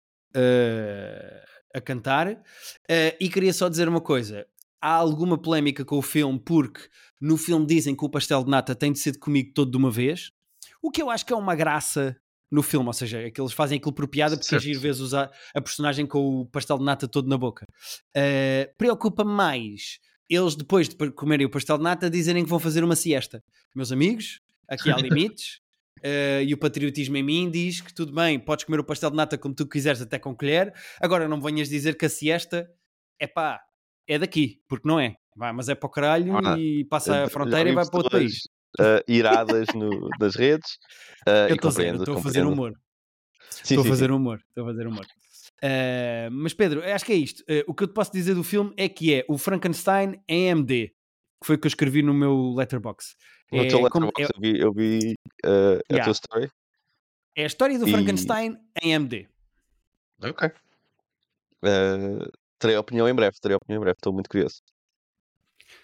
a 1.74 1.80
cantar. 1.80 2.28
Uh, 2.30 3.16
e 3.18 3.28
queria 3.30 3.52
só 3.54 3.68
dizer 3.70 3.88
uma 3.88 4.02
coisa. 4.02 4.46
Há 4.82 4.92
alguma 4.92 5.38
polémica 5.40 5.82
com 5.84 5.96
o 5.96 6.02
filme, 6.02 6.38
porque 6.38 6.82
no 7.20 7.36
filme 7.38 7.64
dizem 7.66 7.96
que 7.96 8.04
o 8.04 8.08
pastel 8.10 8.44
de 8.44 8.50
nata 8.50 8.74
tem 8.74 8.92
de 8.92 8.98
ser 8.98 9.18
comigo 9.18 9.52
todo 9.54 9.70
de 9.70 9.76
uma 9.76 9.90
vez. 9.90 10.30
O 10.82 10.90
que 10.90 11.00
eu 11.02 11.08
acho 11.10 11.24
que 11.24 11.32
é 11.32 11.36
uma 11.36 11.54
graça 11.54 12.16
no 12.50 12.62
filme, 12.62 12.86
ou 12.86 12.92
seja, 12.92 13.20
é 13.22 13.30
que 13.30 13.40
eles 13.40 13.52
fazem 13.52 13.78
aquilo 13.78 13.92
por 13.94 14.06
piada 14.08 14.36
porque 14.36 14.48
Certo. 14.48 14.62
giro 14.62 14.80
vezes 14.80 15.00
usar 15.00 15.30
a 15.54 15.60
personagem 15.60 16.06
com 16.06 16.40
o 16.40 16.46
pastel 16.46 16.78
de 16.78 16.84
nata 16.84 17.08
todo 17.08 17.28
na 17.28 17.36
boca. 17.36 17.66
Uh, 18.16 18.72
Preocupa-me 18.76 19.32
mais 19.32 19.98
eles 20.28 20.54
depois 20.54 20.88
de 20.88 20.96
comerem 21.12 21.46
o 21.46 21.50
pastel 21.50 21.76
de 21.78 21.84
nata 21.84 22.10
dizerem 22.10 22.44
que 22.44 22.50
vão 22.50 22.58
fazer 22.58 22.84
uma 22.84 22.96
siesta. 22.96 23.42
Meus 23.74 23.90
amigos, 23.92 24.40
aqui 24.68 24.90
há 24.90 24.96
limites. 25.00 25.60
Uh, 25.98 26.42
e 26.46 26.54
o 26.54 26.58
patriotismo 26.58 27.16
em 27.16 27.24
mim 27.24 27.50
diz 27.50 27.80
que 27.80 27.92
tudo 27.92 28.12
bem, 28.14 28.38
podes 28.38 28.64
comer 28.64 28.78
o 28.78 28.84
pastel 28.84 29.10
de 29.10 29.16
nata 29.16 29.36
como 29.36 29.52
tu 29.52 29.66
quiseres, 29.66 30.00
até 30.00 30.16
com 30.16 30.32
colher. 30.36 30.72
Agora 31.00 31.26
não 31.26 31.40
venhas 31.40 31.68
dizer 31.68 31.96
que 31.96 32.06
a 32.06 32.08
siesta 32.08 32.70
é 33.18 33.26
pá, 33.26 33.60
é 34.06 34.16
daqui, 34.16 34.60
porque 34.68 34.86
não 34.86 35.00
é. 35.00 35.16
Vai, 35.36 35.52
mas 35.52 35.68
é 35.68 35.74
para 35.74 35.86
o 35.86 35.90
caralho 35.90 36.36
Ah, 36.46 36.56
e 36.58 36.84
passa 36.84 37.14
Já 37.14 37.24
a 37.24 37.28
fronteira 37.28 37.68
e 37.70 37.74
vai 37.74 37.84
para 37.84 37.96
outro 37.96 38.12
país. 38.12 38.42
uh, 38.78 39.02
iradas 39.08 39.66
no, 39.74 40.08
nas 40.20 40.36
redes. 40.36 40.78
uh, 41.26 41.48
Eu 41.48 41.56
estou 41.56 41.70
a 42.16 42.22
fazer 42.22 42.46
humor. 42.46 42.72
Sim, 43.50 43.74
Estou 43.74 43.80
a 43.80 43.88
fazer 43.88 44.06
sim. 44.06 44.12
humor. 44.12 44.40
Estou 44.48 44.64
a 44.64 44.66
fazer 44.68 44.86
humor. 44.86 45.06
Uh, 45.62 46.30
mas 46.30 46.54
Pedro, 46.54 46.82
acho 46.84 47.04
que 47.04 47.12
é 47.12 47.16
isto. 47.16 47.40
Uh, 47.42 47.64
o 47.66 47.74
que 47.74 47.82
eu 47.84 47.88
te 47.88 47.94
posso 47.94 48.12
dizer 48.12 48.34
do 48.34 48.44
filme 48.44 48.72
é 48.76 48.88
que 48.88 49.12
é 49.14 49.24
o 49.28 49.36
Frankenstein 49.36 50.20
em 50.28 50.50
AMD, 50.52 50.68
que 51.40 51.46
foi 51.46 51.56
o 51.56 51.58
que 51.58 51.66
eu 51.66 51.70
escrevi 51.70 52.02
no 52.02 52.14
meu 52.14 52.54
letterbox. 52.56 53.16
No 53.50 53.62
É, 53.62 53.66
teu 53.68 53.80
letterbox 53.82 54.20
eu 54.20 54.40
vi, 54.40 54.60
eu 54.60 54.72
vi 54.72 55.14
uh, 55.44 55.80
a 55.90 55.94
Yeah. 55.94 56.04
tua 56.04 56.12
story. 56.12 56.50
é 57.36 57.42
a 57.44 57.46
história 57.46 57.78
do 57.78 57.88
E- 57.88 57.90
Frankenstein 57.90 58.56
em 58.82 58.94
AMD. 58.94 59.28
Ok. 60.22 60.48
Uh, 61.64 62.30
terei 62.58 62.76
opinião 62.76 63.08
em 63.08 63.14
breve, 63.14 63.36
terei 63.40 63.56
opinião 63.56 63.78
em 63.78 63.82
breve, 63.82 63.96
estou 63.98 64.12
muito 64.12 64.28
curioso. 64.30 64.62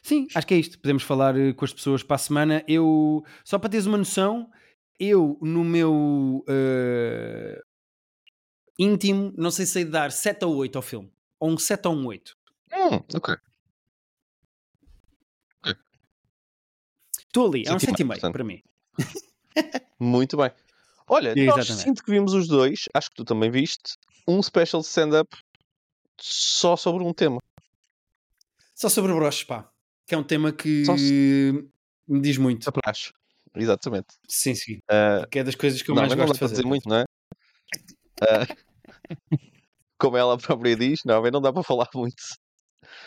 Sim, 0.02 0.26
acho 0.34 0.46
que 0.46 0.54
é 0.54 0.56
isto. 0.58 0.78
Podemos 0.78 1.02
falar 1.02 1.34
com 1.56 1.64
as 1.64 1.72
pessoas 1.72 2.02
para 2.02 2.14
a 2.16 2.18
semana. 2.18 2.64
Eu, 2.66 3.24
só 3.44 3.58
para 3.58 3.68
teres 3.70 3.86
uma 3.86 3.98
noção, 3.98 4.50
eu 4.98 5.38
no 5.42 5.62
meu 5.64 6.44
eh, 6.48 7.60
íntimo, 8.78 9.32
não 9.36 9.50
sei 9.50 9.66
se 9.66 9.72
sei 9.72 9.84
dar 9.84 10.10
7 10.12 10.44
ou 10.44 10.54
8 10.56 10.76
ao 10.76 10.82
filme. 10.82 11.12
Ou 11.40 11.50
um 11.50 11.58
7 11.58 11.86
ou 11.88 11.94
um 11.94 12.06
8. 12.06 12.36
Hum, 12.72 13.00
ok. 13.14 13.36
Estou 17.18 17.48
ali, 17.48 17.64
é 17.66 17.72
um 17.74 17.78
Senti 17.78 18.02
7,5 18.04 18.06
bastante. 18.06 18.32
para 18.32 18.44
mim. 18.44 18.62
Muito 19.98 20.36
bem. 20.36 20.50
Olha, 21.08 21.30
É, 21.30 21.34
nós 21.46 21.58
exatamente. 21.58 21.82
sinto 21.82 22.02
que 22.04 22.10
vimos 22.10 22.32
os 22.32 22.46
dois, 22.48 22.84
acho 22.94 23.10
que 23.10 23.16
tu 23.16 23.24
também 23.24 23.50
viste, 23.50 23.96
um 24.26 24.42
special 24.42 24.80
stand-up 24.82 25.36
só 26.20 26.76
sobre 26.76 27.02
um 27.04 27.12
tema. 27.12 27.38
Só 28.74 28.88
sobre 28.88 29.12
broches, 29.12 29.44
pá. 29.44 29.68
Que 30.06 30.14
é 30.14 30.18
um 30.18 30.22
tema 30.24 30.52
que 30.52 30.84
Só 30.84 30.94
me 30.94 32.20
diz 32.20 32.36
muito. 32.38 32.70
Acho. 32.84 33.12
Exatamente. 33.54 34.08
Sim, 34.28 34.54
sim. 34.54 34.78
Uh, 34.90 35.26
Que 35.30 35.38
é 35.40 35.44
das 35.44 35.54
coisas 35.54 35.80
que 35.82 35.90
eu 35.90 35.94
não, 35.94 36.02
mais 36.02 36.10
não 36.14 36.18
gosto 36.18 36.28
dá 36.28 36.32
de 36.34 36.38
para 36.38 36.48
fazer. 36.48 36.56
dizer 36.62 36.68
muito, 36.68 36.88
não 36.88 36.96
é? 36.96 37.04
Uh, 38.24 38.54
como 39.98 40.16
ela 40.16 40.36
própria 40.38 40.76
diz, 40.76 41.00
não, 41.04 41.22
não 41.22 41.40
dá 41.40 41.52
para 41.52 41.62
falar 41.62 41.88
muito. 41.94 42.22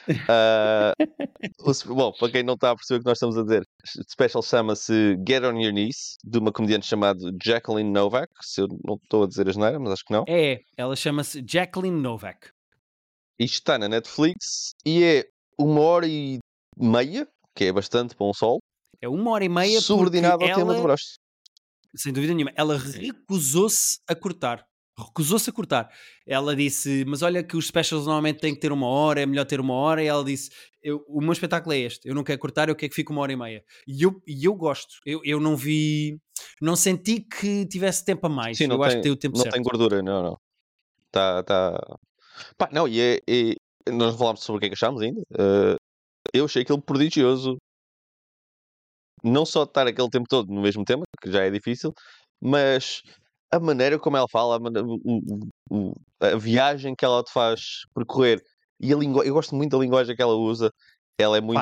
Uh, 0.10 0.94
o 1.60 1.96
bom, 1.96 2.12
para 2.14 2.32
quem 2.32 2.44
não 2.44 2.54
está 2.56 2.72
a 2.72 2.76
perceber 2.76 3.00
o 3.00 3.04
que 3.04 3.08
nós 3.08 3.18
estamos 3.18 3.38
a 3.38 3.44
dizer, 3.44 3.64
o 3.98 4.12
special 4.12 4.42
chama-se 4.42 5.18
Get 5.28 5.44
on 5.44 5.60
Your 5.60 5.72
Knees, 5.72 6.18
de 6.24 6.40
uma 6.40 6.52
comediante 6.52 6.86
chamada 6.86 7.20
Jacqueline 7.44 7.92
Novak. 7.92 8.32
Se 8.42 8.62
eu 8.62 8.68
não 8.84 8.96
estou 8.96 9.24
a 9.24 9.28
dizer 9.28 9.48
a 9.48 9.52
geneira, 9.52 9.80
mas 9.80 9.94
acho 9.94 10.06
que 10.06 10.14
não. 10.14 10.24
É, 10.28 10.60
ela 10.76 10.96
chama-se 10.96 11.44
Jacqueline 11.48 12.00
Novak. 12.00 12.50
Isto 13.40 13.56
está 13.56 13.78
na 13.78 13.88
Netflix 13.88 14.72
e 14.86 15.04
é 15.04 15.26
uma 15.60 15.82
hora 15.82 16.08
e 16.08 16.40
meia, 16.76 17.28
que 17.56 17.66
é 17.66 17.72
bastante 17.72 18.16
para 18.16 18.26
um 18.26 18.34
sol, 18.34 18.60
É 19.02 19.08
uma 19.08 19.32
hora 19.32 19.46
e 19.46 19.50
meia 19.50 19.80
subordinado 19.82 20.44
ao 20.44 20.50
tema 20.50 20.72
de 20.74 20.80
ela, 20.80 20.82
broches. 20.82 21.18
sem 21.96 22.12
dúvida 22.12 22.34
nenhuma, 22.34 22.52
ela 22.56 22.78
recusou-se 22.78 24.00
a 24.08 24.16
cortar. 24.16 24.66
Recusou-se 25.00 25.50
a 25.50 25.54
cortar. 25.54 25.90
Ela 26.26 26.56
disse: 26.56 27.06
Mas 27.06 27.22
olha, 27.22 27.44
que 27.44 27.56
os 27.56 27.68
specials 27.68 28.06
normalmente 28.06 28.40
têm 28.40 28.54
que 28.56 28.60
ter 28.60 28.72
uma 28.72 28.88
hora, 28.88 29.22
é 29.22 29.26
melhor 29.26 29.46
ter 29.46 29.60
uma 29.60 29.74
hora. 29.76 30.04
E 30.04 30.08
ela 30.08 30.24
disse: 30.24 30.50
O 31.08 31.22
meu 31.22 31.34
espetáculo 31.34 31.74
é 31.74 31.80
este, 31.80 32.08
eu 32.08 32.16
não 32.16 32.24
quero 32.24 32.40
cortar, 32.40 32.68
eu 32.68 32.76
quero 32.76 32.90
que 32.90 32.96
fique 32.96 33.12
uma 33.12 33.22
hora 33.22 33.32
e 33.32 33.36
meia. 33.36 33.64
E 33.88 34.02
eu, 34.04 34.20
e 34.26 34.46
eu 34.46 34.56
gosto. 34.56 34.96
Eu, 35.06 35.22
eu 35.24 35.40
não 35.40 35.56
vi, 35.56 36.18
não 36.60 36.76
senti 36.76 37.22
que 37.22 37.66
tivesse 37.68 38.04
tempo 38.04 38.26
a 38.26 38.30
mais. 38.30 38.58
Sim, 38.58 38.68
não 38.68 38.78
eu 38.78 38.84
acho 38.84 38.94
tem- 38.96 39.02
que 39.02 39.04
tem 39.04 39.12
o 39.12 39.18
tempo 39.18 39.36
Não 39.38 39.44
certo. 39.44 39.54
tem 39.54 39.62
gordura, 39.64 40.02
não, 40.02 40.24
não. 40.24 40.38
Tá, 41.12 41.44
tá. 41.44 41.98
Pá, 42.58 42.70
não, 42.72 42.88
e, 42.88 43.00
é, 43.00 43.20
e 43.28 43.56
nós 43.88 44.12
não 44.14 44.18
falámos 44.18 44.42
sobre 44.44 44.58
o 44.58 44.60
que 44.62 44.66
é 44.66 44.70
que 44.70 44.76
achámos 44.76 45.02
ainda. 45.02 45.22
Uh, 45.32 45.76
eu 46.34 46.46
achei 46.46 46.64
aquilo 46.64 46.82
prodigioso. 46.82 47.58
Não 49.24 49.46
só 49.46 49.64
de 49.64 49.72
estar 49.72 49.88
aquele 49.88 50.10
tempo 50.10 50.26
todo 50.30 50.52
no 50.54 50.62
mesmo 50.62 50.84
tema, 50.84 51.04
que 51.22 51.32
já 51.32 51.44
é 51.44 51.50
difícil, 51.50 51.92
mas 52.42 53.02
a 53.52 53.60
maneira 53.60 54.00
como 54.00 54.18
ela 54.18 54.28
fala, 54.32 54.58
a, 54.58 54.60
mane- 54.60 54.80
o- 54.82 55.50
o- 55.70 55.94
a 56.20 56.36
viagem 56.38 56.96
que 56.96 57.06
ela 57.06 57.24
te 57.24 57.32
faz 57.32 57.62
percorrer 57.94 58.42
e 58.80 58.94
a 58.94 58.98
língua, 58.98 59.26
eu 59.26 59.34
gosto 59.34 59.56
muito 59.56 59.72
da 59.78 59.84
linguagem 59.84 60.16
que 60.16 60.22
ela 60.22 60.36
usa. 60.36 60.72
Ela 61.20 61.38
é 61.38 61.42
muito, 61.42 61.60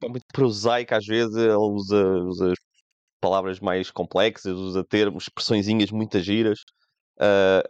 pá, 0.00 0.08
muito 0.08 0.24
prosaica 0.32 0.96
às 0.96 1.04
vezes, 1.06 1.36
ela 1.36 1.58
usa, 1.58 2.04
usa 2.24 2.52
palavras 3.20 3.60
mais 3.60 3.90
complexas, 3.90 4.54
usa 4.54 4.84
termos, 4.84 5.24
expressõezinhas 5.24 5.90
muito 5.90 6.20
giras. 6.20 6.60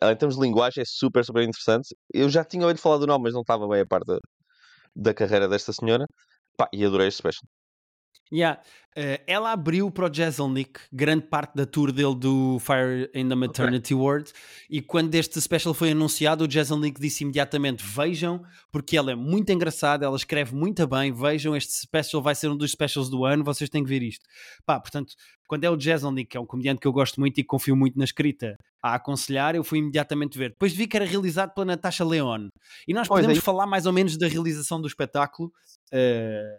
Ela, 0.01 0.13
em 0.13 0.17
termos 0.17 0.37
de 0.37 0.43
linguagem 0.43 0.83
é 0.83 0.85
super, 0.87 1.25
super 1.25 1.43
interessante. 1.43 1.95
Eu 2.13 2.29
já 2.31 2.45
tinha 2.45 2.63
ouvido 2.65 2.81
falar 2.81 2.99
do 2.99 3.07
nome, 3.07 3.25
mas 3.25 3.35
não 3.35 3.43
estava 3.43 3.67
bem 3.69 3.81
a 3.81 3.87
par 3.87 4.01
da, 4.05 4.19
da 4.97 5.15
carreira 5.15 5.49
desta 5.49 5.73
senhora. 5.73 6.07
Pá, 6.57 6.69
e 6.73 6.85
adorei 6.85 7.09
este 7.09 7.19
special. 7.19 7.49
Yeah. 8.33 8.63
Eh, 8.97 9.23
ela 9.27 9.53
abriu 9.53 9.91
para 9.91 10.11
o 10.11 10.13
Jezelnik 10.13 10.81
grande 10.91 11.27
parte 11.27 11.55
da 11.55 11.67
tour 11.67 11.93
dele 11.93 12.15
do 12.15 12.59
Fire 12.59 13.11
in 13.15 13.29
the 13.29 13.35
Maternity 13.35 13.95
Ward 13.95 14.31
e 14.71 14.83
quando 14.83 15.15
este 15.15 15.41
special 15.41 15.73
foi 15.73 15.93
anunciado 15.93 16.45
o 16.45 16.51
Jezelnik 16.51 17.01
disse 17.01 17.25
imediatamente 17.25 17.83
vejam, 17.83 18.43
porque 18.71 18.97
ela 18.97 19.13
é 19.13 19.15
muito 19.15 19.51
engraçada 19.51 20.05
ela 20.05 20.17
escreve 20.17 20.55
muito 20.55 20.87
bem, 20.87 21.13
vejam 21.13 21.55
este 21.55 21.73
special 21.75 22.23
vai 22.23 22.35
ser 22.35 22.49
um 22.49 22.57
dos 22.57 22.71
specials 22.71 23.09
do 23.09 23.25
ano, 23.25 23.45
vocês 23.45 23.71
têm 23.71 23.83
que 23.83 23.89
ver 23.89 24.03
isto. 24.03 24.25
Pá, 24.65 24.79
portanto, 24.79 25.15
quando 25.47 25.65
é 25.65 25.71
o 25.71 25.79
Jezelnik 25.79 26.31
que 26.31 26.37
é 26.37 26.41
um 26.41 26.47
comediante 26.47 26.81
que 26.81 26.87
eu 26.87 26.93
gosto 26.93 27.19
muito 27.19 27.39
e 27.39 27.43
que 27.43 27.49
confio 27.49 27.77
muito 27.77 27.99
na 27.99 28.05
escrita 28.05 28.57
a 28.83 28.95
aconselhar, 28.95 29.55
eu 29.55 29.65
fui 29.65 29.79
imediatamente 29.79 30.37
ver. 30.37 30.51
Depois 30.51 30.73
vi 30.73 30.87
que 30.87 30.97
era 30.97 31.07
realizado 31.07 31.55
pela 31.55 31.65
Natasha 31.65 32.05
Leone. 32.05 32.49
E 32.87 32.93
nós 32.93 33.09
Pois 33.09 33.21
é 33.21 33.23
podemos 33.23 33.45
falar 33.45 33.67
mais 33.67 33.87
ou 33.87 33.93
menos 33.93 34.19
da 34.19 34.27
realização 34.27 34.81
do 34.81 34.87
espetáculo 34.87 35.53
eh, 35.93 36.59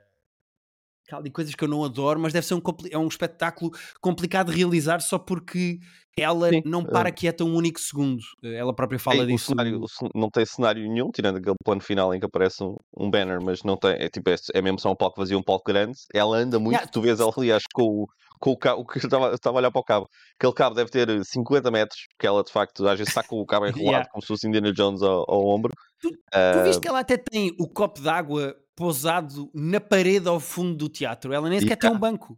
ali 1.11 1.29
coisas 1.31 1.53
que 1.53 1.63
eu 1.63 1.67
não 1.67 1.83
adoro, 1.83 2.19
mas 2.19 2.31
deve 2.33 2.45
ser 2.45 2.53
um, 2.55 2.61
é 2.91 2.97
um 2.97 3.07
espetáculo 3.07 3.71
complicado 4.01 4.51
de 4.51 4.57
realizar 4.57 4.99
só 5.01 5.19
porque 5.19 5.79
ela 6.17 6.49
Sim, 6.49 6.61
não 6.65 6.83
para 6.85 7.11
quieta 7.11 7.43
um 7.43 7.55
único 7.55 7.79
segundo. 7.79 8.21
Eh, 8.43 8.53
Ela 8.55 8.73
própria 8.73 8.99
fala 8.99 9.23
o 9.23 9.27
disso. 9.27 9.47
cenário- 9.47 9.81
não 10.13 10.29
tem 10.29 10.45
cenário 10.45 10.87
nenhum, 10.87 11.09
tirando 11.11 11.37
aquele 11.37 11.55
plano 11.65 11.81
final 11.81 12.13
em 12.13 12.19
que 12.19 12.25
aparece 12.25 12.63
um, 12.63 12.75
um 12.97 13.09
banner, 13.09 13.41
mas 13.43 13.63
não 13.63 13.75
tem, 13.75 13.93
é, 13.93 14.07
tipo, 14.09 14.29
é, 14.29 14.35
é 14.53 14.61
mesmo 14.61 14.79
só 14.79 14.91
um 14.91 14.95
palco 14.95 15.19
vazio, 15.19 15.37
um 15.39 15.43
palco 15.43 15.63
grande. 15.71 15.97
Ela 16.13 16.37
anda 16.37 16.59
muito, 16.59 16.73
Yeah. 16.75 16.91
tu 16.91 17.01
vês 17.01 17.19
ela, 17.19 17.31
aliás, 17.35 17.63
com 17.73 17.81
o, 17.83 18.07
com 18.39 18.51
o 18.51 18.57
cabo, 18.57 18.85
que 18.87 18.97
eu 18.99 19.07
estava 19.07 19.33
estava 19.33 19.57
a 19.57 19.59
olhar 19.59 19.71
para 19.71 19.81
o 19.81 19.83
cabo. 19.83 20.07
Aquele 20.39 20.53
cabo 20.53 20.75
deve 20.75 20.89
ter 20.91 21.07
50 21.25 21.71
metros, 21.71 21.99
porque 22.15 22.27
ela 22.27 22.43
de 22.43 22.51
facto 22.51 22.87
às 22.87 22.97
vezes 22.99 23.09
está 23.09 23.23
com 23.23 23.37
o 23.41 23.45
cabo 23.45 23.65
enrolado, 23.67 23.81
Yeah. 23.81 24.09
como 24.11 24.21
se 24.21 24.27
fosse 24.27 24.47
Indiana 24.47 24.71
Jones 24.71 25.01
ao, 25.01 25.25
ao 25.27 25.45
ombro. 25.47 25.73
Tu- 25.99 26.09
Tu 26.11 26.17
Ah, 26.31 26.61
viste 26.63 26.79
que 26.81 26.87
ela 26.87 26.99
até 26.99 27.17
tem 27.17 27.55
o 27.59 27.67
copo 27.67 27.99
d'água 28.01 28.55
pousado 28.75 29.49
na 29.53 29.79
parede 29.79 30.27
ao 30.27 30.39
fundo 30.39 30.75
do 30.75 30.89
teatro. 30.89 31.33
Ela 31.33 31.49
nem 31.49 31.59
sequer 31.59 31.77
tem 31.77 31.89
um 31.89 31.97
banco. 31.99 32.37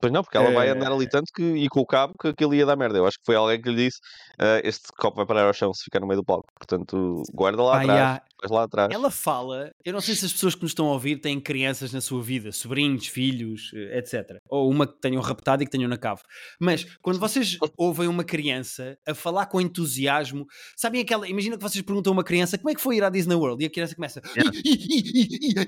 Pois 0.00 0.12
não, 0.12 0.22
porque 0.22 0.36
ela 0.36 0.52
vai 0.52 0.68
Eh, 0.68 0.70
andar 0.70 0.92
ali 0.92 1.08
tanto 1.08 1.32
que, 1.34 1.42
e 1.42 1.68
com 1.68 1.80
o 1.80 1.86
cabo 1.86 2.14
que 2.20 2.28
aquilo 2.28 2.54
ia 2.54 2.64
dar 2.64 2.76
merda. 2.76 2.98
Eu 2.98 3.06
acho 3.06 3.18
que 3.18 3.24
foi 3.26 3.34
alguém 3.34 3.60
que 3.60 3.68
lhe 3.70 3.86
disse: 3.86 3.98
"Ah, 4.38 4.60
Este 4.62 4.88
copo 4.96 5.16
vai 5.16 5.26
parar 5.26 5.44
ao 5.46 5.52
chão 5.52 5.74
se 5.74 5.82
ficar 5.84 5.98
no 6.00 6.06
meio 6.06 6.20
do 6.20 6.24
palco. 6.24 6.48
Portanto, 6.54 7.22
guarda 7.34 7.62
lá 7.64 7.72
Pá, 7.72 7.78
atrás. 7.80 7.98
yeah. 7.98 8.22
Lá 8.48 8.62
atrás. 8.64 8.88
Ela 8.92 9.10
fala, 9.10 9.72
eu 9.84 9.92
não 9.92 10.00
sei 10.00 10.14
se 10.14 10.24
as 10.24 10.32
pessoas 10.32 10.54
que 10.54 10.62
nos 10.62 10.70
estão 10.70 10.86
a 10.86 10.92
ouvir 10.92 11.16
têm 11.20 11.40
crianças 11.40 11.92
na 11.92 12.00
sua 12.00 12.22
vida, 12.22 12.52
sobrinhos, 12.52 13.06
filhos, 13.08 13.70
eh, 13.74 13.98
etc. 13.98 14.38
Ou 14.48 14.70
uma 14.70 14.86
que 14.86 15.00
tenham 15.00 15.20
raptado 15.20 15.62
e 15.62 15.66
que 15.66 15.72
tenham 15.72 15.88
na 15.88 15.96
cave. 15.98 16.22
Mas 16.60 16.84
quando 17.02 17.18
vocês 17.18 17.58
ouvem 17.76 18.06
uma 18.06 18.22
criança 18.22 18.96
a 19.06 19.12
falar 19.14 19.46
com 19.46 19.60
entusiasmo, 19.60 20.46
sabem 20.76 21.00
aquela. 21.00 21.28
Imagina 21.28 21.56
que 21.56 21.62
vocês 21.62 21.82
perguntam 21.84 22.12
a 22.12 22.14
uma 22.14 22.24
criança 22.24 22.56
como 22.56 22.70
é 22.70 22.74
que 22.74 22.80
foi 22.80 22.96
ir 22.98 23.02
à 23.04 23.10
Disney 23.10 23.34
World 23.34 23.62
e 23.62 23.66
a 23.66 23.70
criança 23.70 23.94
começa 23.96 24.20
Yeah. 24.36 24.52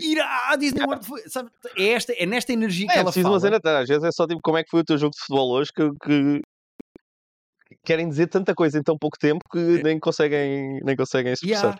ir 0.00 0.20
à 0.20 0.54
Disney 0.56 0.84
World. 0.84 1.04
Foi, 1.06 1.20
sabe? 1.28 1.50
É, 1.76 1.88
esta, 1.88 2.12
é 2.12 2.24
nesta 2.26 2.52
energia 2.52 2.86
que 2.86 2.92
É, 2.92 2.98
ela 3.00 3.12
fala. 3.12 3.28
uma 3.30 3.40
cena 3.40 3.56
atrás. 3.56 3.82
Às 3.82 3.88
vezes 3.88 4.04
é 4.04 4.12
só 4.12 4.26
tipo 4.26 4.40
como 4.42 4.58
é 4.58 4.62
que 4.62 4.70
foi 4.70 4.80
o 4.80 4.84
teu 4.84 4.96
jogo 4.96 5.12
de 5.12 5.20
futebol 5.20 5.50
hoje 5.52 5.70
que, 5.74 5.88
que 6.04 6.40
querem 7.84 8.08
dizer 8.08 8.26
tanta 8.28 8.54
coisa 8.54 8.78
em 8.78 8.82
tão 8.82 8.96
pouco 8.98 9.16
tempo 9.18 9.40
que 9.50 9.82
nem 9.82 9.98
conseguem, 9.98 10.78
nem 10.84 10.94
conseguem 10.96 11.34
se 11.36 11.46
Yeah. 11.46 11.78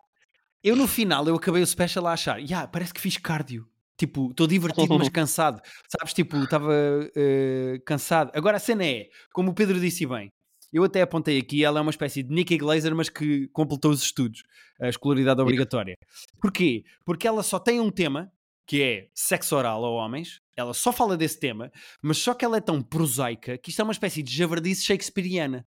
Eu 0.63 0.77
no 0.77 0.87
final, 0.87 1.27
eu 1.27 1.35
acabei 1.35 1.63
o 1.63 1.67
special 1.67 2.07
a 2.07 2.13
achar, 2.13 2.39
yeah, 2.39 2.67
parece 2.67 2.93
que 2.93 3.01
fiz 3.01 3.17
cardio. 3.17 3.67
Tipo, 3.97 4.31
estou 4.31 4.47
divertido, 4.47 4.99
mas 4.99 5.09
cansado. 5.11 5.61
Sabes, 5.89 6.15
tipo, 6.15 6.37
estava 6.39 6.73
eh, 7.15 7.81
cansado. 7.85 8.31
Agora 8.35 8.57
a 8.57 8.61
cena 8.61 8.85
é, 8.85 9.09
como 9.33 9.51
o 9.51 9.55
Pedro 9.55 9.79
disse 9.79 10.07
bem, 10.07 10.33
eu 10.73 10.85
até 10.85 11.03
apontei 11.03 11.39
aqui, 11.39 11.65
ela 11.65 11.81
é 11.81 11.83
uma 11.83 11.91
espécie 11.91 12.23
de 12.23 12.33
Nikki 12.33 12.57
Glaser, 12.57 12.95
mas 12.95 13.09
que 13.09 13.49
completou 13.49 13.91
os 13.91 14.03
estudos, 14.03 14.43
a 14.81 14.89
escolaridade 14.89 15.41
obrigatória. 15.41 15.95
Porquê? 16.41 16.85
Porque 17.05 17.27
ela 17.27 17.43
só 17.43 17.59
tem 17.59 17.81
um 17.81 17.91
tema, 17.91 18.31
que 18.67 18.83
é 18.83 19.09
sexo 19.15 19.57
oral 19.57 19.85
a 19.85 19.91
homens, 19.91 20.41
ela 20.57 20.73
só 20.73 20.93
fala 20.93 21.17
desse 21.17 21.41
tema, 21.41 21.73
mas 22.01 22.19
só 22.19 22.35
que 22.35 22.45
ela 22.45 22.57
é 22.57 22.61
tão 22.61 22.81
prosaica 22.81 23.59
que 23.59 23.71
isto 23.71 23.81
é 23.81 23.83
uma 23.83 23.93
espécie 23.93 24.23
de 24.23 24.35
javardice 24.35 24.85
shakespeariana. 24.85 25.67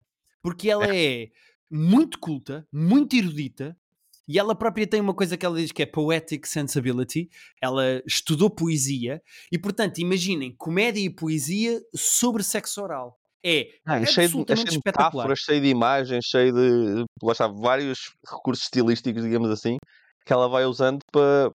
Porque 0.41 0.71
ela 0.71 0.95
é 0.95 1.29
muito 1.71 2.19
culta, 2.19 2.67
muito 2.73 3.17
erudita, 3.17 3.77
e 4.27 4.39
ela 4.39 4.55
própria 4.55 4.87
tem 4.87 5.01
uma 5.01 5.15
coisa 5.15 5.37
que 5.37 5.45
ela 5.45 5.57
diz 5.57 5.73
que 5.73 5.83
é 5.83 5.87
poetic 5.87 6.47
sensibility. 6.47 7.29
Ela 7.61 8.03
estudou 8.07 8.49
poesia 8.51 9.23
e, 9.53 9.59
portanto, 9.59 9.99
imaginem 9.99 10.55
comédia 10.57 11.01
e 11.01 11.11
poesia 11.11 11.81
sobre 11.95 12.43
sexo 12.43 12.83
oral. 12.83 13.19
É 13.45 13.69
Ah, 13.85 14.01
é 14.01 14.07
cheio 14.07 14.29
de, 14.29 14.53
é 14.53 14.57
cheio 14.57 14.69
de 14.69 14.77
espetacular. 14.77 15.25
metáforas, 15.25 15.39
cheio 15.41 15.61
de 15.61 15.69
imagens, 15.69 16.25
cheio 16.25 16.53
de 16.53 17.05
lá 17.23 17.33
está, 17.33 17.47
vários 17.47 18.15
recursos 18.27 18.65
estilísticos, 18.65 19.23
digamos 19.23 19.51
assim, 19.51 19.77
que 20.25 20.33
ela 20.33 20.49
vai 20.49 20.65
usando 20.65 21.01
para, 21.13 21.51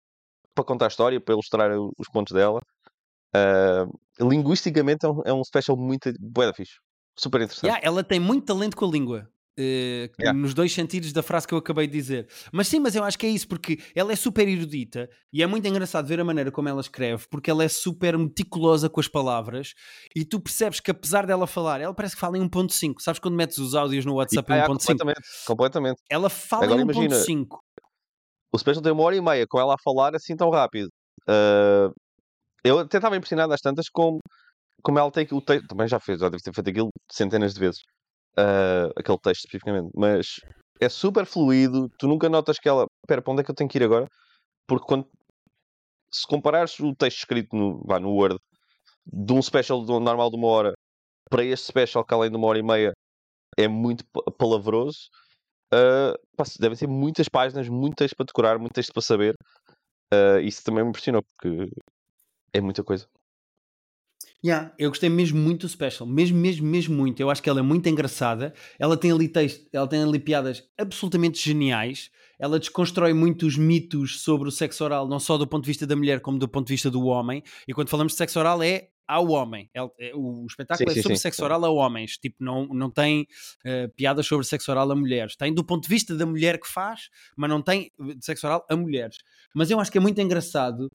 para 0.53 0.63
contar 0.63 0.85
a 0.85 0.89
história, 0.89 1.19
para 1.19 1.33
ilustrar 1.33 1.71
os 1.71 2.07
pontos 2.13 2.33
dela. 2.33 2.59
Ah, 3.33 3.87
linguisticamente 4.19 5.05
é 5.05 5.09
um, 5.09 5.21
é 5.25 5.33
um 5.33 5.43
special 5.43 5.77
muito 5.77 6.11
bué 6.19 6.45
da 6.45 6.53
fixe. 6.53 6.75
Super 7.17 7.41
interessante. 7.41 7.65
Yeah, 7.65 7.85
ela 7.85 8.03
tem 8.03 8.19
muito 8.19 8.45
talento 8.45 8.77
com 8.77 8.85
a 8.85 8.89
língua. 8.89 9.27
Eh, 9.59 10.09
Yeah. 10.19 10.37
Nos 10.37 10.53
dois 10.53 10.73
sentidos 10.73 11.11
da 11.13 11.21
frase 11.21 11.47
que 11.47 11.53
eu 11.53 11.57
acabei 11.57 11.85
de 11.87 11.93
dizer. 11.93 12.27
Mas 12.51 12.67
sim, 12.67 12.79
mas 12.79 12.95
eu 12.95 13.03
acho 13.03 13.17
que 13.17 13.25
é 13.25 13.29
isso, 13.29 13.47
porque 13.47 13.79
ela 13.95 14.11
é 14.11 14.15
super 14.15 14.47
erudita 14.47 15.09
e 15.31 15.41
é 15.43 15.47
muito 15.47 15.67
engraçado 15.67 16.07
ver 16.07 16.19
a 16.19 16.23
maneira 16.23 16.51
como 16.51 16.67
ela 16.69 16.81
escreve, 16.81 17.25
porque 17.29 17.49
ela 17.51 17.63
é 17.63 17.67
super 17.67 18.17
meticulosa 18.17 18.89
com 18.89 18.99
as 18.99 19.07
palavras 19.07 19.73
e 20.15 20.23
tu 20.25 20.39
percebes 20.39 20.79
que 20.79 20.91
apesar 20.91 21.25
dela 21.25 21.45
falar, 21.47 21.79
ela 21.81 21.93
parece 21.93 22.15
que 22.15 22.21
fala 22.21 22.37
em 22.37 22.41
1.5. 22.49 23.01
Sabes 23.01 23.19
quando 23.19 23.35
metes 23.35 23.57
os 23.57 23.75
áudios 23.75 24.05
no 24.05 24.13
E- 24.13 24.15
WhatsApp 24.15 24.51
ah, 24.51 24.57
em 24.57 24.59
é, 24.59 24.63
1.5? 24.67 24.77
completamente, 24.77 25.21
completamente. 25.45 26.01
Ela 26.09 26.29
fala 26.29 26.63
Agora 26.65 26.81
em 26.81 26.83
imagina, 26.83 27.15
1.5. 27.15 27.59
O 28.51 28.57
special 28.57 28.81
tem 28.81 28.91
uma 28.91 29.03
hora 29.03 29.15
e 29.15 29.21
meia 29.21 29.45
com 29.47 29.59
ela 29.59 29.75
a 29.75 29.81
falar 29.83 30.15
assim 30.15 30.35
tão 30.35 30.49
rápido. 30.49 30.89
Ah, 31.27 31.89
eu 32.63 32.79
até 32.79 32.97
estava 32.97 33.15
impressionado 33.15 33.53
às 33.53 33.61
tantas 33.61 33.87
como, 33.89 34.19
como 34.83 34.99
ela 34.99 35.11
tem 35.11 35.27
o 35.31 35.41
texto. 35.41 35.67
Também 35.67 35.87
já 35.87 35.99
fez, 35.99 36.19
já 36.19 36.29
deve 36.29 36.41
ter 36.43 36.53
feito 36.53 36.69
aquilo 36.69 36.89
centenas 37.11 37.53
de 37.53 37.59
vezes. 37.59 37.79
Ah, 38.37 38.89
aquele 38.95 39.17
texto 39.19 39.45
especificamente. 39.45 39.91
Mas 39.95 40.39
é 40.79 40.89
super 40.89 41.25
fluido. 41.25 41.89
Tu 41.97 42.07
nunca 42.07 42.29
notas 42.29 42.59
que 42.59 42.69
ela. 42.69 42.85
Espera, 43.03 43.21
para 43.21 43.33
onde 43.33 43.41
é 43.41 43.43
que 43.43 43.51
eu 43.51 43.55
tenho 43.55 43.69
que 43.69 43.77
ir 43.77 43.83
agora? 43.83 44.07
Porque 44.67 44.85
quando. 44.85 45.07
Se 46.11 46.25
comparares 46.27 46.79
o 46.79 46.95
texto 46.95 47.19
escrito 47.19 47.55
no, 47.55 47.83
vá, 47.85 47.99
no 47.99 48.11
Word 48.11 48.39
de 49.05 49.33
um 49.33 49.41
special 49.41 49.83
do- 49.83 49.99
normal 49.99 50.29
de 50.29 50.37
uma 50.37 50.47
hora 50.47 50.73
para 51.29 51.43
este 51.43 51.67
special 51.67 52.03
que 52.03 52.13
além 52.13 52.31
de 52.31 52.37
uma 52.37 52.47
hora 52.47 52.59
e 52.59 52.63
meia 52.63 52.93
é 53.57 53.67
muito 53.67 54.03
pa- 54.11 54.23
palavroso. 54.37 55.09
pá, 56.35 56.43
devem 56.59 56.75
ser 56.75 56.87
muitas 56.87 57.29
páginas, 57.29 57.69
texto 57.91 58.15
para 58.15 58.25
decorar, 58.25 58.59
texto 58.69 58.91
para 58.93 59.01
saber. 59.03 59.35
Ah, 60.11 60.39
isso 60.41 60.63
também 60.63 60.83
me 60.83 60.89
impressionou 60.89 61.21
porque 61.23 61.69
é 62.53 62.61
muita 62.61 62.83
coisa. 62.83 63.07
Yeah, 64.43 64.73
eu 64.79 64.89
gostei 64.89 65.09
mesmo 65.09 65.37
muito 65.37 65.67
do 65.67 65.69
special, 65.69 66.07
mesmo, 66.07 66.37
mesmo, 66.37 66.65
mesmo 66.65 66.95
muito. 66.95 67.19
Eu 67.19 67.29
acho 67.29 67.43
que 67.43 67.49
ela 67.49 67.59
é 67.59 67.63
muito 67.63 67.89
engraçada. 67.89 68.53
Ela 68.79 68.95
tem 68.95 69.11
ali 69.11 69.27
texto, 69.27 69.67
ela 69.73 69.85
tem 69.87 70.01
ali 70.01 70.17
piadas 70.17 70.63
absolutamente 70.77 71.43
geniais. 71.43 72.09
Ela 72.39 72.57
desconstrói 72.57 73.11
muito 73.13 73.45
os 73.45 73.57
mitos 73.57 74.21
sobre 74.21 74.47
o 74.47 74.51
sexo 74.51 74.85
oral, 74.85 75.09
não 75.09 75.19
só 75.19 75.37
do 75.37 75.45
ponto 75.45 75.65
de 75.65 75.67
vista 75.67 75.85
da 75.85 75.93
mulher, 75.93 76.21
como 76.21 76.39
do 76.39 76.47
ponto 76.47 76.67
de 76.67 76.73
vista 76.73 76.89
do 76.89 77.03
homem. 77.05 77.43
E 77.67 77.73
quando 77.73 77.89
falamos 77.89 78.13
de 78.13 78.17
sexo 78.17 78.39
oral, 78.39 78.63
é 78.63 78.87
ao 79.05 79.27
homem. 79.27 79.69
É- 79.73 79.81
é- 80.09 80.15
o 80.15 80.45
espetáculo 80.47 80.87
Sim, 80.89 80.93
é 80.93 80.95
sim, 80.95 81.01
sobre 81.01 81.17
sim. 81.17 81.21
sexo 81.23 81.43
oral 81.43 81.65
a 81.65 81.69
homens. 81.69 82.17
Tipo, 82.17 82.37
não, 82.41 82.65
não 82.67 82.89
tem 82.89 83.27
eh, 83.65 83.87
piadas 83.89 84.25
sobre 84.25 84.45
sexo 84.45 84.71
oral 84.71 84.89
a 84.89 84.95
mulheres. 84.95 85.35
Tem 85.35 85.51
do 85.53 85.65
ponto 85.65 85.83
de 85.83 85.89
vista 85.89 86.15
da 86.15 86.25
mulher 86.25 86.59
que 86.61 86.67
faz, 86.67 87.09
mas 87.35 87.49
não 87.49 87.61
tem 87.61 87.91
de 87.99 88.23
sexo 88.23 88.45
oral 88.47 88.65
a 88.69 88.75
mulheres. 88.75 89.17
Mas 89.53 89.69
eu 89.71 89.79
acho 89.79 89.91
que 89.91 89.97
é 89.97 90.01
muito 90.01 90.21
engraçado 90.21 90.89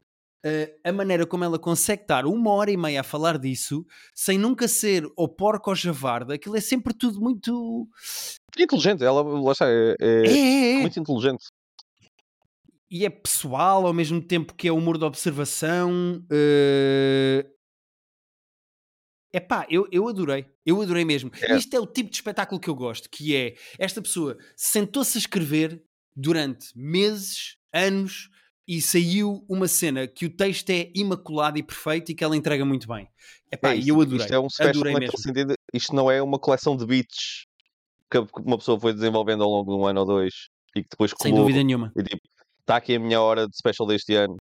eh, 0.44 0.76
a 0.85 0.92
maneira 0.92 1.26
como 1.26 1.42
ela 1.42 1.59
consegue 1.59 2.02
estar 2.02 2.26
uma 2.26 2.50
hora 2.50 2.70
e 2.70 2.76
meia 2.76 3.00
a 3.00 3.04
falar 3.04 3.38
disso 3.38 3.87
sem 4.14 4.37
nunca 4.37 4.68
ser 4.68 5.11
ou 5.16 5.28
porco 5.28 5.70
ou 5.70 5.76
javarda, 5.76 6.35
aquilo 6.35 6.57
é 6.57 6.61
sempre 6.61 6.92
tudo 6.92 7.20
muito. 7.20 7.88
Inteligente, 8.59 9.02
ela 9.02 9.22
lá 9.22 9.52
está, 9.52 9.66
é, 9.66 9.96
é 10.00 10.26
É, 10.26 10.37
é, 10.37 10.76
é. 10.76 10.80
muito 10.80 11.00
inteligente. 11.00 11.46
E 12.90 13.04
é 13.04 13.11
pessoal 13.11 13.87
ao 13.87 13.92
mesmo 13.92 14.20
tempo 14.20 14.54
que 14.54 14.68
é 14.68 14.72
humor 14.72 14.98
de 14.98 15.04
observação. 15.04 16.22
É 16.30 17.46
Epá, 19.35 19.66
eu, 19.68 19.88
eu 19.90 20.07
adorei, 20.07 20.46
eu 20.64 20.80
adorei 20.80 21.04
mesmo. 21.04 21.28
É. 21.42 21.57
Isto 21.57 21.74
é 21.74 21.80
o 21.80 21.87
tipo 21.88 22.09
de 22.09 22.14
espetáculo 22.14 22.61
que 22.61 22.70
eu 22.70 22.74
gosto, 22.74 23.11
que 23.11 23.35
é 23.35 23.57
esta 23.80 24.00
pessoa 24.00 24.38
sentou-se 24.54 25.18
a 25.18 25.20
escrever 25.20 25.83
durante 26.14 26.68
meses, 26.76 27.57
anos, 27.72 28.30
e 28.66 28.81
saiu 28.81 29.44
uma 29.48 29.68
cena 29.68 30.07
que 30.07 30.27
o 30.27 30.31
texto 30.31 30.70
é 30.70 30.90
imaculado 30.94 31.59
e 31.59 31.62
perfeito 31.62 32.11
e 32.12 32.14
que 32.14 32.24
ela 32.24 32.37
entrega 32.37 32.64
muito 32.64 32.88
bem. 32.88 33.09
Epá, 33.53 33.72
É, 33.72 33.77
e 33.77 33.81
isto, 33.81 33.88
eu 33.90 34.00
adorei. 34.00 34.24
isto 34.24 34.35
é 34.35 34.40
um 34.40 34.48
adorei 34.68 34.94
mesmo. 34.94 35.18
sentido. 35.18 35.55
Isto 35.72 35.94
não 35.94 36.11
é 36.11 36.22
uma 36.22 36.38
coleção 36.38 36.77
de 36.77 36.87
beats 36.87 37.46
que 38.11 38.18
uma 38.40 38.59
pessoa 38.59 38.79
foi 38.79 38.92
desenvolvendo 38.92 39.42
ao 39.42 39.50
longo 39.50 39.70
de 39.72 39.79
um 39.79 39.87
ano 39.87 40.00
ou 40.00 40.07
dois 40.07 40.48
e 40.74 40.83
que 40.83 40.88
depois 40.90 41.12
Sem 41.20 41.31
colou 41.33 41.46
dúvida 41.46 41.62
nenhuma. 41.62 41.92
e 41.96 42.03
tipo, 42.03 42.22
está 42.61 42.77
aqui 42.77 42.94
a 42.94 43.00
minha 43.00 43.20
hora 43.20 43.46
de 43.48 43.57
special 43.57 43.87
deste 43.87 44.14
ano, 44.14 44.37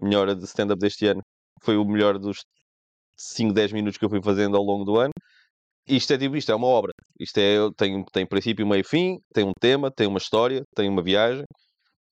a 0.00 0.04
minha 0.04 0.20
hora 0.20 0.34
de 0.34 0.44
stand-up 0.44 0.80
deste 0.80 1.06
ano. 1.06 1.22
Foi 1.62 1.76
o 1.76 1.84
melhor 1.84 2.18
dos 2.18 2.44
5, 3.16 3.52
10 3.52 3.72
minutos 3.72 3.96
que 3.98 4.04
eu 4.04 4.10
fui 4.10 4.20
fazendo 4.22 4.56
ao 4.56 4.62
longo 4.62 4.84
do 4.84 4.98
ano. 4.98 5.12
Isto 5.86 6.12
é 6.12 6.18
tipo, 6.18 6.36
isto 6.36 6.50
é 6.52 6.54
uma 6.54 6.66
obra. 6.66 6.92
Isto 7.18 7.38
é, 7.38 7.56
tem, 7.76 8.04
tem 8.12 8.26
princípio, 8.26 8.66
meio 8.66 8.80
e 8.80 8.84
fim, 8.84 9.18
tem 9.32 9.44
um 9.44 9.52
tema, 9.60 9.90
tem 9.90 10.06
uma 10.06 10.18
história, 10.18 10.62
tem 10.74 10.88
uma 10.88 11.02
viagem. 11.02 11.44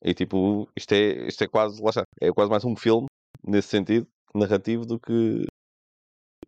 E 0.03 0.15
tipo, 0.15 0.69
isto 0.77 0.93
é, 0.93 1.29
isto 1.29 1.45
é 1.45 1.49
quase, 1.49 1.83
lá 1.83 1.91
está, 1.91 2.03
é 2.21 2.33
quase 2.33 2.51
mais 2.51 2.65
um 2.65 2.75
filme, 2.75 3.07
nesse 3.45 3.69
sentido, 3.69 4.07
narrativo, 4.35 4.87
do 4.87 4.99
que, 4.99 5.47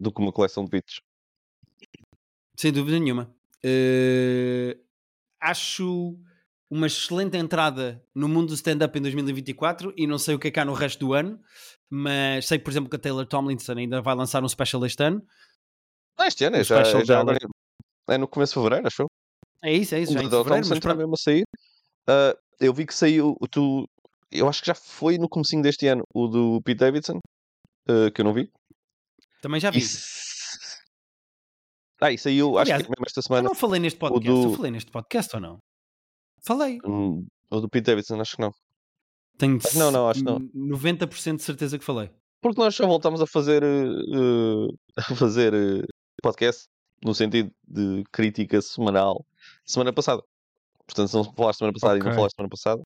do 0.00 0.12
que 0.12 0.20
uma 0.20 0.32
coleção 0.32 0.64
de 0.64 0.70
beats. 0.70 1.00
Sem 2.56 2.72
dúvida 2.72 2.98
nenhuma. 2.98 3.34
Eh, 3.62 4.78
acho 5.40 6.18
uma 6.70 6.86
excelente 6.86 7.36
entrada 7.36 8.02
no 8.14 8.28
mundo 8.28 8.48
do 8.48 8.54
stand-up 8.54 8.98
em 8.98 9.02
2024 9.02 9.92
e 9.96 10.06
não 10.06 10.18
sei 10.18 10.34
o 10.34 10.38
que 10.38 10.48
é 10.48 10.50
cá 10.50 10.64
no 10.64 10.72
resto 10.72 11.06
do 11.06 11.12
ano, 11.12 11.38
mas 11.90 12.46
sei, 12.46 12.58
por 12.58 12.70
exemplo, 12.70 12.88
que 12.88 12.96
a 12.96 12.98
Taylor 12.98 13.26
Tomlinson 13.26 13.72
ainda 13.72 14.00
vai 14.00 14.14
lançar 14.14 14.42
um 14.42 14.48
special 14.48 14.86
este 14.86 15.02
ano. 15.02 15.22
Ah, 16.16 16.26
este 16.26 16.44
ano, 16.44 16.56
O 16.56 16.60
é 16.60 16.64
já, 16.64 16.80
é 16.80 17.04
já 17.04 17.20
agora, 17.20 17.38
é 18.08 18.18
no 18.18 18.26
começo 18.26 18.54
de 18.54 18.60
fevereiro, 18.60 18.86
acho 18.86 19.02
eu. 19.02 19.06
É 19.62 19.72
isso, 19.72 19.94
é 19.94 20.00
isso, 20.00 20.12
O 20.12 20.14
já 20.14 20.22
em 20.22 20.30
fevereiro, 20.30 20.66
mas 20.68 20.78
pronto. 20.78 20.96
mesmo 20.96 21.14
a 21.14 21.16
sair. 21.18 21.44
Ah, 22.06 22.36
eu 22.62 22.72
vi 22.74 22.86
que 22.86 22.94
saiu, 22.94 23.36
tu, 23.50 23.88
eu 24.30 24.48
acho 24.48 24.60
que 24.60 24.66
já 24.66 24.74
foi 24.74 25.18
no 25.18 25.28
comecinho 25.28 25.62
deste 25.62 25.86
ano, 25.86 26.02
o 26.14 26.26
do 26.28 26.62
Pete 26.62 26.78
Davidson, 26.78 27.18
ah, 27.88 28.10
que 28.14 28.20
eu 28.20 28.24
não 28.24 28.32
vi. 28.32 28.50
Também 29.40 29.60
já 29.60 29.68
E 29.68 29.72
vi. 29.72 29.78
s- 29.78 30.80
Ah, 32.00 32.10
e 32.12 32.18
saiu, 32.18 32.58
acho 32.58 32.62
Aliás, 32.72 32.82
que 32.82 32.88
mesmo 32.90 33.04
esta 33.06 33.18
Eu 33.20 33.22
semana, 33.22 33.48
não 33.48 33.54
falei 33.54 33.80
neste 33.80 33.98
podcast, 33.98 34.26
do- 34.28 34.48
eu 34.50 34.54
falei 34.56 34.70
neste 34.72 34.90
podcast 34.90 35.36
ou 35.36 35.40
não? 35.42 35.58
Falei. 36.44 36.78
hum, 36.84 37.24
o 37.50 37.60
do 37.60 37.68
Pete 37.68 37.84
Davidson, 37.86 38.20
acho 38.20 38.34
que 38.36 38.42
não. 38.42 38.50
Tenho 39.38 39.58
que 39.58 39.76
não, 39.78 39.90
não, 39.90 40.08
acho 40.08 40.20
que 40.20 40.26
não. 40.26 40.38
90% 40.54 41.36
de 41.36 41.42
certeza 41.42 41.78
que 41.78 41.84
falei. 41.84 42.10
Porque 42.40 42.60
nós 42.60 42.74
só 42.74 42.86
voltamos 42.86 43.20
a 43.20 43.26
fazer, 43.26 43.62
eh, 43.62 44.68
a 45.12 45.14
fazer 45.14 45.54
eh, 45.54 45.84
podcast 46.22 46.66
no 47.04 47.14
sentido 47.14 47.50
de 47.66 48.02
crítica 48.12 48.60
semanal 48.60 49.24
semana 49.64 49.92
passada. 49.92 50.22
Portanto, 50.94 51.08
se 51.08 51.16
não 51.16 51.24
falaste 51.24 51.58
semana 51.58 51.72
passada 51.72 51.98
e 51.98 52.02
não 52.02 52.14
falaste 52.14 52.36
semana 52.36 52.50
passada, 52.50 52.82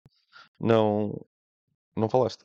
não, 0.60 1.26
não 1.96 2.08
falaste. 2.08 2.44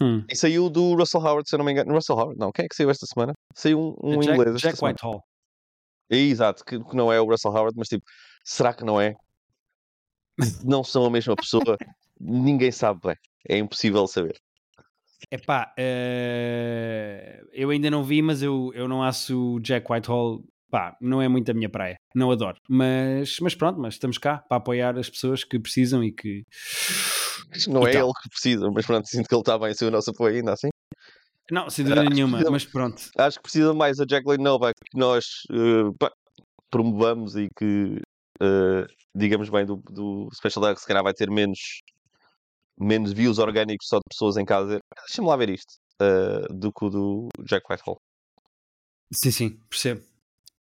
Hum. 0.00 0.24
E 0.28 0.36
saiu 0.36 0.70
do 0.70 0.94
Russell 0.94 1.20
Howard, 1.20 1.48
se 1.48 1.54
eu 1.54 1.58
não 1.58 1.64
me 1.64 1.72
engano. 1.72 1.92
Russell 1.92 2.16
Howard, 2.16 2.38
não. 2.38 2.50
Quem 2.52 2.64
é 2.64 2.68
que 2.68 2.74
saiu 2.74 2.90
esta 2.90 3.06
semana? 3.06 3.34
Saiu 3.54 3.78
um, 4.02 4.16
um 4.16 4.20
Jack, 4.20 4.32
inglês. 4.32 4.54
esta 4.56 4.68
Jack 4.68 4.78
semana. 4.78 4.94
Whitehall. 4.94 5.22
É, 6.10 6.16
exato, 6.16 6.64
que, 6.64 6.82
que 6.82 6.96
não 6.96 7.12
é 7.12 7.20
o 7.20 7.24
Russell 7.24 7.50
Howard, 7.50 7.76
mas 7.76 7.88
tipo, 7.88 8.04
será 8.44 8.72
que 8.72 8.84
não 8.84 9.00
é? 9.00 9.14
Não 10.64 10.84
são 10.84 11.04
a 11.04 11.10
mesma 11.10 11.34
pessoa? 11.34 11.76
Ninguém 12.20 12.70
sabe 12.72 13.00
bem. 13.02 13.16
É 13.48 13.58
impossível 13.58 14.06
saber. 14.06 14.36
Epá, 15.30 15.72
eh, 15.78 17.42
eu 17.52 17.70
ainda 17.70 17.90
não 17.90 18.04
vi, 18.04 18.20
mas 18.22 18.42
eu, 18.42 18.70
eu 18.74 18.86
não 18.86 19.02
acho 19.02 19.54
o 19.54 19.60
Jack 19.60 19.90
Whitehall, 19.90 20.44
pá, 20.70 20.96
não 21.00 21.20
é 21.22 21.28
muito 21.28 21.50
a 21.50 21.54
minha 21.54 21.68
praia, 21.68 21.96
não 22.14 22.30
adoro. 22.30 22.56
Mas, 22.68 23.38
mas 23.40 23.54
pronto, 23.54 23.78
mas 23.80 23.94
estamos 23.94 24.18
cá 24.18 24.38
para 24.48 24.56
apoiar 24.58 24.96
as 24.98 25.08
pessoas 25.10 25.44
que 25.44 25.58
precisam 25.58 26.02
e 26.04 26.12
que... 26.12 26.42
Não 27.68 27.82
E 27.82 27.88
é 27.88 27.92
tal. 27.92 28.04
ele 28.08 28.12
que 28.22 28.28
precisa, 28.28 28.70
mas 28.70 28.84
pronto, 28.86 29.06
sinto 29.08 29.28
que 29.28 29.34
ele 29.34 29.40
está 29.42 29.58
bem 29.58 29.72
sem 29.74 29.88
o 29.88 29.90
nosso 29.90 30.10
apoio 30.10 30.36
ainda 30.36 30.52
assim. 30.52 30.68
Não, 31.50 31.70
sem 31.70 31.84
dúvida 31.84 32.02
acho 32.02 32.10
nenhuma, 32.10 32.38
precisa- 32.38 32.50
mas 32.50 32.64
pronto. 32.64 33.02
Acho 33.18 33.36
que 33.38 33.42
precisa 33.42 33.72
mais 33.72 34.00
a 34.00 34.04
Jacqueline 34.08 34.42
Novak 34.42 34.74
que 34.90 34.98
nós 34.98 35.24
pá, 35.98 36.10
promovamos 36.70 37.36
e 37.36 37.48
que, 37.56 38.00
eh, 38.42 38.86
digamos 39.14 39.48
bem, 39.48 39.64
do, 39.64 39.76
do 39.90 40.28
Special 40.34 40.62
Dog 40.64 40.80
se 40.80 40.86
calhar 40.86 41.02
vai 41.04 41.14
ter 41.14 41.30
menos, 41.30 41.58
menos 42.78 43.12
views 43.12 43.38
orgânicos 43.38 43.86
só 43.88 43.98
de 43.98 44.02
pessoas 44.10 44.36
em 44.36 44.44
casa. 44.44 44.80
Deixa-me 45.06 45.28
lá 45.28 45.36
ver 45.36 45.50
isto. 45.50 45.74
eh, 46.02 46.46
do 46.50 46.70
que 46.72 46.84
o 46.84 46.90
do 46.90 47.28
Jack 47.44 47.64
Whitehall. 47.70 47.96
Sim, 49.12 49.30
sim, 49.30 49.60
percebo. 49.70 50.02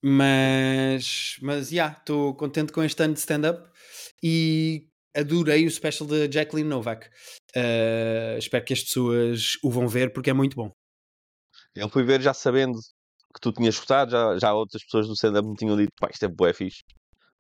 Mas, 0.06 1.38
mas, 1.42 1.70
já, 1.70 1.92
estou 1.92 2.36
contente 2.36 2.74
com 2.74 2.84
este 2.84 3.02
ano 3.02 3.14
de 3.14 3.22
stand-up 3.22 3.70
e 4.22 4.90
adorei 5.16 5.66
o 5.66 5.72
special 5.72 6.10
da 6.10 6.30
Jacqueline 6.30 6.68
Novak. 6.68 7.10
Eh, 7.56 8.36
espero 8.38 8.66
que 8.66 8.74
as 8.74 8.84
pessoas 8.84 9.58
o 9.64 9.70
vão 9.70 9.88
ver 9.88 10.12
porque 10.12 10.30
é 10.30 10.34
muito 10.34 10.58
bom. 10.58 10.72
Eu 11.74 11.88
fui 11.88 12.04
ver 12.04 12.22
já 12.22 12.34
sabendo 12.34 12.78
que 13.34 13.40
tu 13.42 13.54
tinhas 13.54 13.78
gostado, 13.78 14.12
já, 14.12 14.38
já 14.38 14.54
outras 14.54 14.84
pessoas 14.84 15.08
do 15.08 15.14
stand-up 15.14 15.48
me 15.48 15.56
tinham 15.56 15.78
dito, 15.78 15.92
pá, 16.00 16.10
isto 16.12 16.26
é 16.26 16.28
bué 16.28 16.54
fixe. 16.54 16.82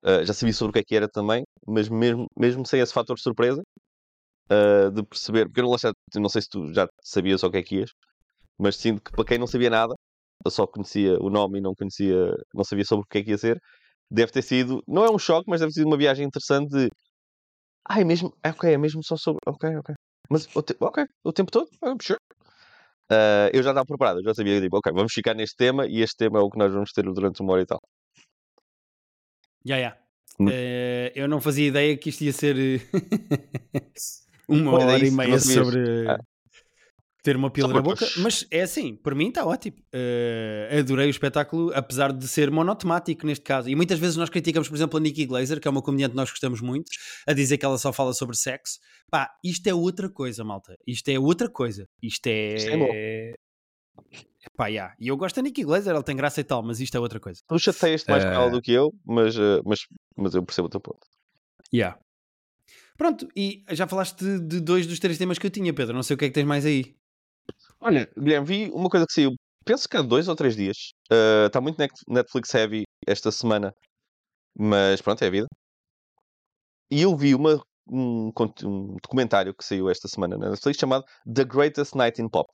Uh, 0.04 0.24
já 0.26 0.34
sabia 0.34 0.54
sobre 0.54 0.70
o 0.72 0.74
que 0.74 0.80
é 0.80 0.84
que 0.84 0.96
era 0.96 1.10
também, 1.10 1.44
mas 1.68 1.90
mesmo, 1.90 2.28
mesmo 2.38 2.66
sem 2.66 2.80
esse 2.80 2.94
fator 2.94 3.16
de 3.16 3.22
surpresa, 3.24 3.62
uh, 4.52 4.92
de 4.92 5.04
perceber, 5.04 5.46
porque 5.48 5.62
eu 5.62 6.22
não 6.22 6.30
sei 6.30 6.42
se 6.42 6.50
tu 6.50 6.74
já 6.74 6.88
sabias 7.04 7.44
o 7.44 7.52
que 7.52 7.58
é 7.58 7.64
que 7.64 7.76
ias, 7.78 7.92
mas 8.60 8.78
sinto 8.78 9.02
que 9.02 9.12
para 9.12 9.26
quem 9.26 9.38
não 9.38 9.48
sabia 9.48 9.70
nada, 9.70 9.96
eu 10.46 10.52
só 10.52 10.68
conhecia 10.68 11.18
o 11.20 11.30
nome 11.30 11.60
e 11.60 11.62
não 11.62 11.74
conhecia, 11.74 12.36
não 12.54 12.64
sabia 12.64 12.86
sobre 12.86 13.04
o 13.04 13.08
que 13.08 13.20
é 13.20 13.24
que 13.24 13.32
ia 13.32 13.38
ser, 13.38 13.60
deve 14.10 14.32
ter 14.32 14.42
sido, 14.42 14.82
não 14.88 15.06
é 15.06 15.12
um 15.12 15.18
choque, 15.18 15.46
mas 15.50 15.60
deve 15.60 15.72
ter 15.72 15.80
sido 15.80 15.88
uma 15.88 15.98
viagem 15.98 16.26
interessante 16.26 16.70
de, 16.70 16.90
ah, 17.88 18.00
é 18.00 18.04
mesmo, 18.04 18.34
é 18.44 18.50
ok, 18.50 18.74
é 18.74 18.78
mesmo 18.78 19.04
só 19.04 19.18
sobre, 19.18 19.40
ok, 19.46 19.76
ok, 19.78 19.96
mas 20.30 20.48
ok, 20.56 21.06
o 21.24 21.34
tempo 21.34 21.52
todo, 21.52 21.70
I'm 21.84 21.98
sure. 22.02 22.20
Uh, 23.12 23.52
eu 23.52 23.62
já 23.62 23.72
estava 23.72 23.86
preparado, 23.86 24.20
eu 24.20 24.24
já 24.24 24.34
sabia, 24.34 24.60
tipo, 24.62 24.78
ok, 24.78 24.92
vamos 24.94 25.12
ficar 25.14 25.34
neste 25.34 25.56
tema 25.58 25.86
e 25.86 26.02
este 26.02 26.18
tema 26.18 26.40
é 26.40 26.42
o 26.42 26.50
que 26.50 26.58
nós 26.58 26.74
vamos 26.74 26.92
ter 26.92 27.04
durante 27.04 27.42
uma 27.42 27.54
hora 27.54 27.62
e 27.62 27.66
tal. 27.66 27.80
Já, 29.66 29.80
já. 29.80 29.98
Hum. 30.40 30.48
Eh, 30.50 31.12
eu 31.16 31.28
não 31.28 31.40
fazia 31.40 31.68
ideia 31.68 31.96
que 31.96 32.10
isto 32.10 32.24
ia 32.24 32.34
ser 32.34 32.58
eh, 32.58 32.82
uma 34.48 34.72
hora 34.74 34.98
e 34.98 35.12
meia 35.12 35.40
sobre 35.40 36.10
Ah. 36.10 36.20
Ter 37.24 37.38
uma 37.38 37.50
pila 37.50 37.74
na 37.74 37.82
boca, 37.82 38.06
mas 38.18 38.46
é 38.52 38.62
assim, 38.62 38.98
para 38.98 39.16
mim 39.16 39.30
está 39.30 39.46
ótimo. 39.46 39.78
Eh, 39.94 40.78
adorei 40.80 41.08
o 41.08 41.10
espetáculo, 41.10 41.72
apesar 41.74 42.12
de 42.12 42.28
ser 42.28 42.52
monotemático 42.52 43.26
neste 43.26 43.44
caso. 43.46 43.70
E 43.70 43.76
muitas 43.76 43.98
vezes 43.98 44.18
nós 44.18 44.30
criticamos, 44.30 44.68
por 44.68 44.76
exemplo, 44.76 44.98
a 44.98 45.02
Nikki 45.02 45.26
Glazer, 45.26 45.62
que 45.62 45.68
é 45.68 45.72
uma 45.72 45.82
comediante 45.82 46.12
que 46.12 46.18
nós 46.18 46.30
gostamos 46.30 46.60
muito, 46.60 46.92
a 47.26 47.32
dizer 47.32 47.58
que 47.58 47.66
ela 47.66 47.78
só 47.78 47.94
fala 47.94 48.14
sobre 48.14 48.36
sexo. 48.36 48.78
Pá, 49.10 49.30
isto 49.44 49.66
é 49.68 49.74
outra 49.74 50.10
coisa, 50.10 50.44
malta. 50.44 50.76
Isto 50.86 51.08
é 51.10 51.18
outra 51.18 51.50
coisa. 51.50 51.88
Isto 52.02 52.28
é. 52.28 52.56
Isto 52.56 52.70
é 52.72 52.78
bom. 52.78 54.04
Pá, 54.58 54.70
já. 54.70 54.94
E 55.00 55.08
eu 55.08 55.16
gosto 55.16 55.38
da 55.38 55.42
Nikki 55.44 55.64
Glazer, 55.64 55.94
ela 55.94 56.04
tem 56.04 56.16
graça 56.18 56.42
e 56.42 56.44
tal, 56.44 56.62
mas 56.62 56.82
isto 56.82 56.96
é 56.98 57.00
outra 57.00 57.20
coisa. 57.20 57.42
Tu 57.48 57.58
chateias-te 57.60 58.10
mais 58.10 58.24
com 58.26 58.32
ela 58.32 58.48
Eh. 58.48 58.50
do 58.52 58.62
que 58.62 58.74
eu, 58.74 58.94
mas, 59.06 59.38
uh, 59.38 59.62
mas, 59.66 59.80
mas 60.18 60.36
eu 60.36 60.44
percebo 60.44 60.68
o 60.68 60.70
teu 60.70 60.82
ponto. 60.82 61.08
Yeah. 61.74 61.98
Pronto, 62.98 63.28
e 63.36 63.64
já 63.72 63.88
falaste 63.88 64.20
de, 64.20 64.40
de 64.40 64.60
dois 64.60 64.86
dos 64.86 65.00
três 65.00 65.18
temas 65.18 65.40
que 65.40 65.48
eu 65.48 65.52
tinha, 65.52 65.74
Pedro. 65.74 65.96
Não 65.96 66.04
sei 66.04 66.16
o 66.16 66.18
que 66.18 66.26
é 66.26 66.28
que 66.28 66.34
tens 66.34 66.46
mais 66.46 66.66
aí. 66.66 66.94
Olha, 67.84 68.10
Guilherme, 68.18 68.48
vi 68.48 68.72
uma 68.72 68.90
coisa 68.90 69.06
que 69.06 69.12
saiu, 69.14 69.32
penso 69.66 69.90
que 69.90 69.98
há 69.98 70.02
dois 70.02 70.28
ou 70.30 70.36
três 70.36 70.56
dias. 70.56 70.78
Uh, 71.12 71.48
Está 71.48 71.60
muito 71.60 71.78
net- 71.78 71.92
Netflix 72.08 72.54
heavy 72.54 72.84
esta 73.06 73.30
semana, 73.30 73.74
mas 74.58 75.02
pronto, 75.02 75.22
é 75.22 75.28
a 75.28 75.30
vida. 75.30 75.48
E 76.90 77.02
eu 77.02 77.16
vi 77.18 77.36
uma, 77.36 77.62
um, 77.90 78.32
um 78.64 78.96
documentário 79.02 79.54
que 79.54 79.66
saiu 79.66 79.90
esta 79.90 80.08
semana 80.08 80.38
na 80.38 80.50
Netflix 80.52 80.80
chamado 80.80 81.04
The 81.26 81.44
Greatest 81.44 81.96
Night 81.96 82.22
in 82.22 82.30
Pop, 82.30 82.48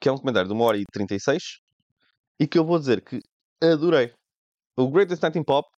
que 0.00 0.08
é 0.08 0.12
um 0.12 0.14
documentário 0.14 0.48
de 0.48 0.54
1 0.54 0.60
hora 0.60 0.78
e 0.78 0.84
36 0.92 1.58
e 2.40 2.46
que 2.46 2.58
eu 2.58 2.64
vou 2.64 2.78
dizer 2.78 3.02
que 3.04 3.20
adorei. 3.62 4.12
O 4.76 4.88
Greatest 4.90 5.22
Night 5.22 5.38
in 5.38 5.44
Pop 5.44 5.68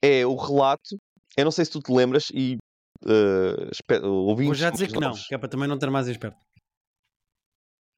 é 0.00 0.24
o 0.24 0.36
relato, 0.36 0.96
eu 1.36 1.44
não 1.44 1.50
sei 1.50 1.64
se 1.64 1.72
tu 1.72 1.80
te 1.80 1.92
lembras 1.92 2.28
e 2.32 2.56
uh, 3.04 4.06
ouvintes 4.06 4.46
Vou 4.46 4.54
já 4.54 4.70
dizer 4.70 4.88
que 4.92 5.00
não, 5.00 5.12
que 5.12 5.34
é 5.34 5.38
para 5.38 5.48
também 5.48 5.68
não 5.68 5.78
ter 5.78 5.90
mais 5.90 6.06
esperto. 6.06 6.38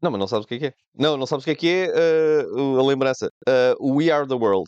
Não, 0.02 0.10
mas 0.10 0.18
não 0.20 0.26
sabes 0.26 0.44
o 0.44 0.48
que 0.48 0.54
é 0.54 0.58
que 0.58 0.66
é. 0.66 0.72
Não, 0.98 1.16
não 1.16 1.26
sabes 1.26 1.44
o 1.44 1.46
que 1.46 1.50
é 1.52 1.54
que 1.54 1.68
é 1.68 2.44
o- 2.50 2.78
a 2.80 2.86
lembrança. 2.86 3.28
O 3.78 3.94
We 3.96 4.10
Are 4.10 4.26
the 4.26 4.34
World. 4.34 4.66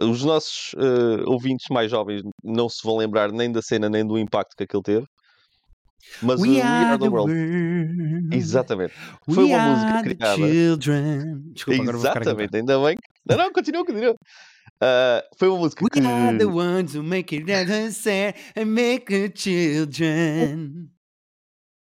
Os 0.00 0.24
nossos 0.24 0.72
eh, 0.78 1.22
ouvintes 1.26 1.66
mais 1.70 1.90
jovens 1.90 2.22
não 2.42 2.68
se 2.68 2.78
vão 2.82 2.96
lembrar 2.96 3.30
nem 3.30 3.52
da 3.52 3.60
cena 3.60 3.90
nem 3.90 4.06
do 4.06 4.16
impacto 4.18 4.56
que 4.56 4.64
aquele 4.64 4.82
teve. 4.82 5.06
Mas 6.22 6.40
o 6.40 6.44
We 6.44 6.60
Are 6.62 6.98
the 6.98 7.08
World. 7.08 7.32
Exatamente. 8.32 8.94
Foi 9.28 9.44
We 9.44 9.50
uma 9.50 9.58
are 9.58 9.70
música 9.70 10.02
criada. 10.02 10.36
children. 10.36 11.42
Desculpa, 11.52 11.82
agora. 11.82 11.96
Exatamente, 11.98 12.56
ainda 12.56 12.78
bem. 12.82 12.96
Não, 13.28 13.36
não, 13.36 13.52
continua, 13.52 13.84
continua. 13.84 14.14
Eh, 14.82 15.24
foi 15.38 15.48
uma 15.48 15.58
música 15.58 15.84
que. 15.90 16.00
We 16.00 16.06
are 16.06 16.38
the 16.38 16.46
ones 16.46 16.94
who 16.94 17.02
make 17.02 17.34
it 17.36 17.50
understand 17.52 18.34
and 18.56 18.64
make 18.66 19.04
the 19.06 19.30
children. 19.34 20.88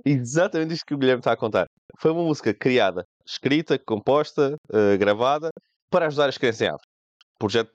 Exatamente 0.05 0.73
isto 0.73 0.85
que 0.85 0.93
o 0.93 0.97
Guilherme 0.97 1.19
está 1.19 1.33
a 1.33 1.37
contar. 1.37 1.67
Foi 1.99 2.11
uma 2.11 2.23
música 2.23 2.53
criada, 2.53 3.05
escrita, 3.25 3.77
composta, 3.77 4.55
eh, 4.73 4.97
gravada, 4.97 5.49
para 5.89 6.07
ajudar 6.07 6.29
as 6.29 6.37
crianças 6.37 6.61
em 6.61 6.67
África. 6.67 6.87
O 7.35 7.39
projeto 7.39 7.71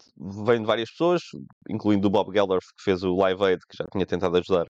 vem 0.46 0.60
de 0.60 0.66
várias 0.66 0.90
pessoas, 0.90 1.22
incluindo 1.70 2.06
o 2.08 2.10
Bob 2.10 2.32
Geldof, 2.34 2.64
que 2.76 2.82
fez 2.84 3.02
o 3.02 3.14
Live 3.16 3.42
Aid, 3.44 3.60
que 3.68 3.76
já 3.78 3.84
tinha 3.92 4.06
tentado 4.06 4.36
ajudar 4.38 4.66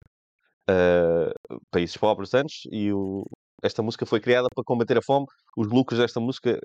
eh, 0.70 1.32
países 1.72 1.98
pobres 1.98 2.34
antes, 2.34 2.62
e 2.72 2.94
o- 2.94 3.26
esta 3.64 3.82
música 3.84 4.06
foi 4.06 4.20
criada 4.22 4.48
para 4.54 4.64
combater 4.64 4.98
a 4.98 5.02
fome. 5.02 5.26
Os 5.58 5.68
lucros 5.68 6.00
desta 6.00 6.20
música 6.20 6.60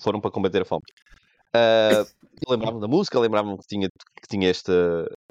foram 0.00 0.20
para 0.20 0.30
combater 0.30 0.62
a 0.62 0.64
fome. 0.64 0.82
Eh, 1.54 2.04
lembrava-me 2.48 2.80
da 2.80 2.88
música, 2.88 3.18
lembrava-me 3.20 3.56
que 3.58 3.66
tinha, 3.68 3.88
que 3.88 4.28
tinha 4.28 4.50
este, 4.50 4.72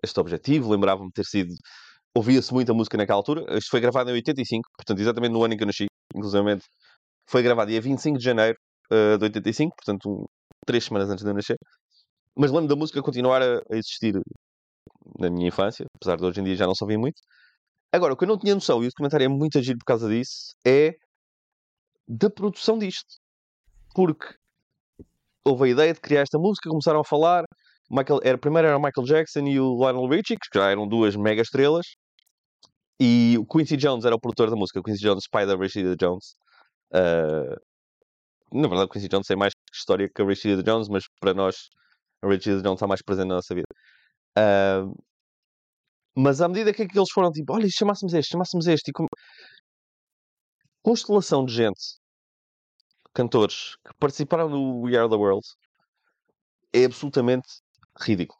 este 0.04 0.20
objetivo, 0.20 0.72
lembrava-me 0.72 1.08
de 1.08 1.14
ter 1.14 1.26
sido 1.26 1.54
ouvia-se 2.16 2.54
muita 2.54 2.74
música 2.74 2.98
naquela 2.98 3.18
altura. 3.18 3.58
Isto 3.58 3.70
foi 3.70 3.80
gravado 3.80 4.10
em 4.10 4.14
85, 4.14 4.70
portanto, 4.78 5.00
exatamente 5.00 5.32
no 5.32 5.44
ano 5.44 5.54
em 5.54 5.58
que 5.58 5.64
eu 5.64 5.68
nasci, 5.68 5.86
inclusive 6.16 6.60
foi 7.30 7.42
gravado 7.42 7.72
dia 7.72 7.82
25 7.82 8.18
de 8.18 8.24
janeiro 8.24 8.58
eh, 8.92 9.18
de 9.18 9.24
85, 9.24 9.76
portanto, 9.76 10.10
um, 10.10 10.26
três 10.66 10.84
semanas 10.84 11.10
antes 11.10 11.24
de 11.24 11.30
eu 11.30 11.34
nascer. 11.34 11.58
Mas 12.36 12.52
lembro 12.52 12.68
da 12.68 12.76
música 12.76 13.02
continuar 13.02 13.42
a, 13.42 13.60
a 13.72 13.78
existir 13.78 14.20
na 15.20 15.30
minha 15.30 15.48
infância, 15.48 15.86
apesar 15.96 16.18
de 16.18 16.26
hoje 16.26 16.42
em 16.42 16.44
dia 16.44 16.56
já 16.56 16.66
não 16.66 16.76
se 16.76 16.86
muito. 16.98 17.22
Agora, 17.94 18.14
o 18.14 18.18
que 18.18 18.24
eu 18.24 18.28
não 18.28 18.38
tinha 18.38 18.56
noção, 18.56 18.84
e 18.84 18.88
o 18.88 18.90
documentário 18.90 19.26
é 19.26 19.28
muito 19.28 19.58
agir 19.58 19.78
por 19.78 19.86
causa 19.86 20.10
disso, 20.10 20.54
é 20.66 20.96
da 22.08 22.30
produção 22.30 22.78
disto. 22.78 23.16
Porque 23.94 24.36
houve 25.46 25.66
a 25.66 25.72
ideia 25.72 25.94
de 25.94 26.00
criar 26.00 26.22
esta 26.22 26.38
música, 26.38 26.70
começaram 26.70 27.02
a 27.02 27.06
falar. 27.06 27.44
Michael, 27.90 28.22
era, 28.24 28.38
primeiro 28.38 28.68
era 28.68 28.78
o 28.78 28.82
Michael 28.82 29.06
Jackson 29.06 29.42
e 29.42 29.60
o 29.60 29.76
Lionel 29.76 30.08
Richie, 30.08 30.38
que 30.38 30.48
já 30.58 30.72
eram 30.72 30.88
duas 30.88 31.16
mega 31.16 31.42
estrelas. 31.42 31.86
E 33.00 33.36
o 33.40 33.46
Quincy 33.46 33.78
Jones 33.78 34.06
era 34.06 34.16
o 34.16 34.20
produtor 34.20 34.50
da 34.50 34.56
música. 34.56 34.82
Quincy 34.84 35.02
Jones, 35.02 35.28
pai 35.28 35.46
da 35.46 35.56
Rashida 35.56 35.96
Jones. 35.96 36.36
Ah, 36.94 37.56
na 38.54 38.68
verdade, 38.68 38.86
o 38.86 38.90
Quincy 38.90 39.08
Jones 39.08 39.28
tem 39.28 39.38
mais 39.38 39.54
história 39.74 40.10
que 40.14 40.22
a 40.22 40.26
Rashida 40.26 40.62
Jones, 40.64 40.88
mas 40.90 41.06
para 41.20 41.34
nós, 41.34 41.70
a 42.22 42.28
Rashida 42.28 42.62
Jones 42.62 42.78
está 42.78 42.88
mais 42.88 43.02
presente 43.02 43.28
na 43.30 43.36
nossa 43.36 43.56
vida. 43.56 43.68
Ah, 44.38 44.86
mas 46.16 46.42
à 46.42 46.48
medida 46.48 46.74
que, 46.74 46.84
é 46.84 46.88
que 46.88 46.98
eles 46.98 47.12
foram 47.12 47.32
tipo, 47.32 47.54
olha, 47.54 47.66
se 47.66 47.78
chamássemos 47.78 48.14
este, 48.14 48.32
chamássemos 48.32 48.68
este, 48.68 48.90
e 48.90 48.92
como... 48.92 49.08
constelação 50.84 51.46
de 51.46 51.54
gente, 51.54 51.82
cantores, 53.14 53.76
que 53.86 53.94
participaram 54.00 54.50
do 54.50 54.82
We 54.82 54.98
Are 54.98 55.10
the 55.10 55.16
World, 55.16 55.46
é 56.74 56.86
absolutamente 56.86 57.48
ridículo. 58.00 58.40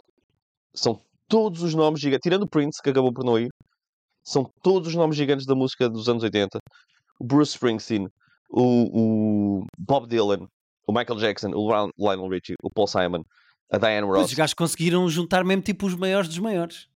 São 0.74 1.02
todos 1.28 1.64
os 1.64 1.74
nomes 1.74 2.02
tirando 2.22 2.44
o 2.44 2.50
Prince, 2.50 2.82
que 2.82 2.90
acabou 2.90 3.14
por 3.14 3.24
não 3.24 3.40
ir, 3.40 3.51
são 4.24 4.50
todos 4.62 4.90
os 4.90 4.96
nomes 4.96 5.16
gigantes 5.16 5.46
da 5.46 5.56
música 5.56 5.90
dos 5.90 6.08
anos 6.08 6.24
80. 6.24 6.60
O 7.20 7.26
Bruce 7.26 7.54
Springsteen, 7.54 8.08
o, 8.50 9.62
o 9.62 9.66
Bob 9.78 10.08
Dylan, 10.08 10.48
o 10.88 10.94
Michael 10.94 11.20
Jackson, 11.20 11.52
o 11.54 11.68
Lionel 11.98 12.30
Richie, 12.30 12.56
o 12.64 12.70
Paul 12.70 12.88
Simon, 12.88 13.24
a 13.72 13.78
Diane 13.78 14.06
Pois, 14.06 14.22
Ross. 14.22 14.32
Os 14.32 14.38
gajos 14.38 14.54
conseguiram 14.54 15.08
juntar 15.10 15.44
mesmo 15.44 15.64
tipo 15.64 15.86
os 15.86 15.96
maiores 15.96 16.28
dos 16.28 16.40
maiores. 16.40 16.88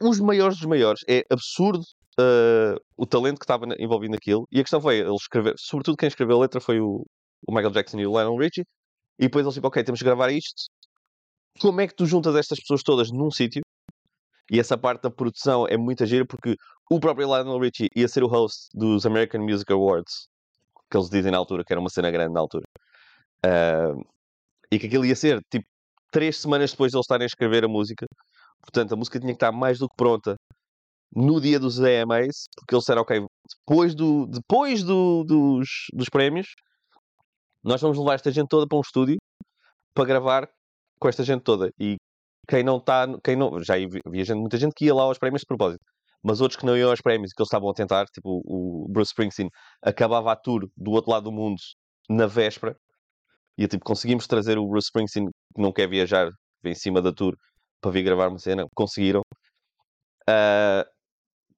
Os 0.00 0.20
maiores 0.20 0.58
dos 0.58 0.66
maiores. 0.66 1.00
É 1.08 1.24
absurdo 1.30 1.82
uh, 2.18 2.80
o 2.96 3.06
talento 3.06 3.38
que 3.38 3.44
estava 3.44 3.66
envolvido 3.78 4.12
naquilo. 4.12 4.46
E 4.50 4.60
a 4.60 4.62
questão 4.62 4.80
foi, 4.80 4.98
ele 5.00 5.14
escrever, 5.14 5.54
sobretudo 5.58 5.96
quem 5.96 6.06
escreveu 6.06 6.36
a 6.36 6.40
letra 6.40 6.60
foi 6.60 6.80
o, 6.80 7.04
o 7.46 7.54
Michael 7.54 7.72
Jackson 7.72 7.98
e 7.98 8.06
o 8.06 8.10
Lionel 8.10 8.36
Richie. 8.36 8.64
E 9.18 9.24
depois 9.24 9.44
eles 9.44 9.54
tipo, 9.54 9.66
ok, 9.66 9.82
temos 9.82 9.98
que 9.98 10.04
gravar 10.04 10.30
isto. 10.30 10.64
Como 11.60 11.80
é 11.80 11.88
que 11.88 11.94
tu 11.94 12.06
juntas 12.06 12.36
estas 12.36 12.60
pessoas 12.60 12.82
todas 12.82 13.10
num 13.10 13.30
sítio? 13.30 13.62
E 14.50 14.58
essa 14.58 14.78
parte 14.78 15.02
da 15.02 15.10
produção 15.10 15.66
é 15.68 15.76
muita 15.76 16.06
gira 16.06 16.24
porque 16.26 16.56
o 16.90 16.98
próprio 16.98 17.26
Lionel 17.26 17.58
Richie 17.58 17.88
ia 17.94 18.08
ser 18.08 18.22
o 18.22 18.28
host 18.28 18.68
dos 18.74 19.04
American 19.04 19.42
Music 19.42 19.70
Awards, 19.72 20.28
que 20.90 20.96
eles 20.96 21.10
dizem 21.10 21.30
na 21.30 21.38
altura, 21.38 21.64
que 21.64 21.72
era 21.72 21.80
uma 21.80 21.90
cena 21.90 22.10
grande 22.10 22.32
na 22.32 22.40
altura. 22.40 22.64
Ah, 23.44 23.94
e 24.70 24.78
que 24.78 24.86
aquilo 24.86 25.04
ia 25.04 25.16
ser, 25.16 25.40
tipo, 25.50 25.66
três 26.10 26.38
semanas 26.38 26.70
depois 26.70 26.90
de 26.90 26.96
eles 26.96 27.04
estarem 27.04 27.24
a 27.24 27.26
escrever 27.26 27.64
a 27.64 27.68
música. 27.68 28.06
Portanto, 28.60 28.92
a 28.94 28.96
música 28.96 29.18
tinha 29.20 29.32
que 29.32 29.36
estar 29.36 29.52
mais 29.52 29.78
do 29.78 29.88
que 29.88 29.96
pronta 29.96 30.36
no 31.14 31.40
dia 31.40 31.58
dos 31.58 31.80
AMAs, 31.80 32.48
porque 32.56 32.74
eles 32.74 32.82
disseram, 32.82 33.02
ok, 33.02 33.24
depois, 33.58 33.94
do, 33.94 34.26
depois 34.26 34.82
do, 34.82 35.24
dos, 35.24 35.68
dos 35.92 36.08
prémios, 36.08 36.48
nós 37.62 37.80
vamos 37.80 37.98
levar 37.98 38.14
esta 38.14 38.30
gente 38.30 38.48
toda 38.48 38.66
para 38.66 38.78
um 38.78 38.82
estúdio 38.82 39.16
para 39.94 40.04
gravar 40.04 40.48
com 40.98 41.08
esta 41.08 41.24
gente 41.24 41.42
toda. 41.42 41.70
E 41.78 41.96
quem 42.48 42.62
não 42.64 42.78
está, 42.78 43.06
quem 43.22 43.36
não, 43.36 43.62
já 43.62 43.74
havia 43.74 44.24
gente, 44.24 44.38
muita 44.38 44.56
gente 44.56 44.72
que 44.74 44.86
ia 44.86 44.94
lá 44.94 45.02
aos 45.04 45.18
prémios 45.18 45.40
de 45.42 45.46
propósito, 45.46 45.84
mas 46.22 46.40
outros 46.40 46.58
que 46.58 46.66
não 46.66 46.76
iam 46.76 46.90
aos 46.90 47.00
prémios 47.00 47.30
e 47.30 47.34
que 47.34 47.42
eles 47.42 47.48
estavam 47.48 47.70
a 47.70 47.74
tentar, 47.74 48.06
tipo 48.06 48.42
o 48.44 48.86
Bruce 48.90 49.10
Springsteen, 49.10 49.48
acabava 49.82 50.32
a 50.32 50.36
tour 50.36 50.68
do 50.76 50.90
outro 50.92 51.10
lado 51.10 51.24
do 51.24 51.32
mundo 51.32 51.56
na 52.08 52.26
véspera. 52.26 52.76
E 53.56 53.66
tipo, 53.68 53.84
conseguimos 53.84 54.26
trazer 54.26 54.58
o 54.58 54.66
Bruce 54.66 54.86
Springsteen, 54.86 55.26
que 55.26 55.62
não 55.62 55.72
quer 55.72 55.88
viajar, 55.88 56.30
vem 56.62 56.72
em 56.72 56.76
cima 56.76 57.02
da 57.02 57.12
tour 57.12 57.34
para 57.80 57.90
vir 57.90 58.02
gravar 58.02 58.28
uma 58.28 58.38
cena. 58.38 58.64
Conseguiram. 58.74 59.22
Ah, 60.28 60.84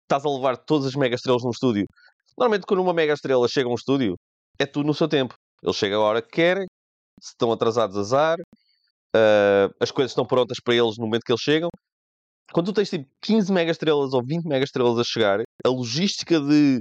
estás 0.03 0.25
a 0.25 0.29
levar 0.31 0.57
todas 0.57 0.89
as 0.89 0.95
mega 0.97 1.15
estrelas 1.15 1.43
num 1.45 1.51
estúdio. 1.51 1.87
Normalmente, 2.39 2.67
quando 2.67 2.81
uma 2.83 2.95
mega 2.95 3.13
estrela 3.13 3.47
chega 3.49 3.69
a 3.69 3.73
um 3.73 3.75
estúdio, 3.75 4.17
é 4.59 4.67
tudo 4.67 4.87
no 4.87 4.95
seu 4.95 5.09
tempo. 5.09 5.35
Eles 5.63 5.77
chegam 5.77 6.03
a 6.03 6.05
hora 6.05 6.23
que 6.23 6.31
querem, 6.31 6.67
se 7.21 7.31
estão 7.31 7.53
atrasados, 7.53 7.97
azar. 7.97 8.39
Ah, 9.15 9.69
as 9.81 9.91
coisas 9.91 10.13
estão 10.13 10.27
prontas 10.27 10.59
para 10.61 10.75
eles 10.75 10.97
no 10.99 11.05
momento 11.07 11.23
que 11.25 11.33
eles 11.33 11.43
chegam. 11.43 11.69
Quando 12.53 12.67
tu 12.67 12.73
tens 12.75 12.91
tipo 12.91 13.09
15 13.23 13.53
mega 13.53 13.71
estrelas 13.71 14.13
ou 14.13 14.23
20 14.25 14.45
mega 14.47 14.65
estrelas 14.65 14.99
a 14.99 15.05
chegar, 15.05 15.41
a 15.65 15.69
logística 15.69 16.41
de. 16.41 16.81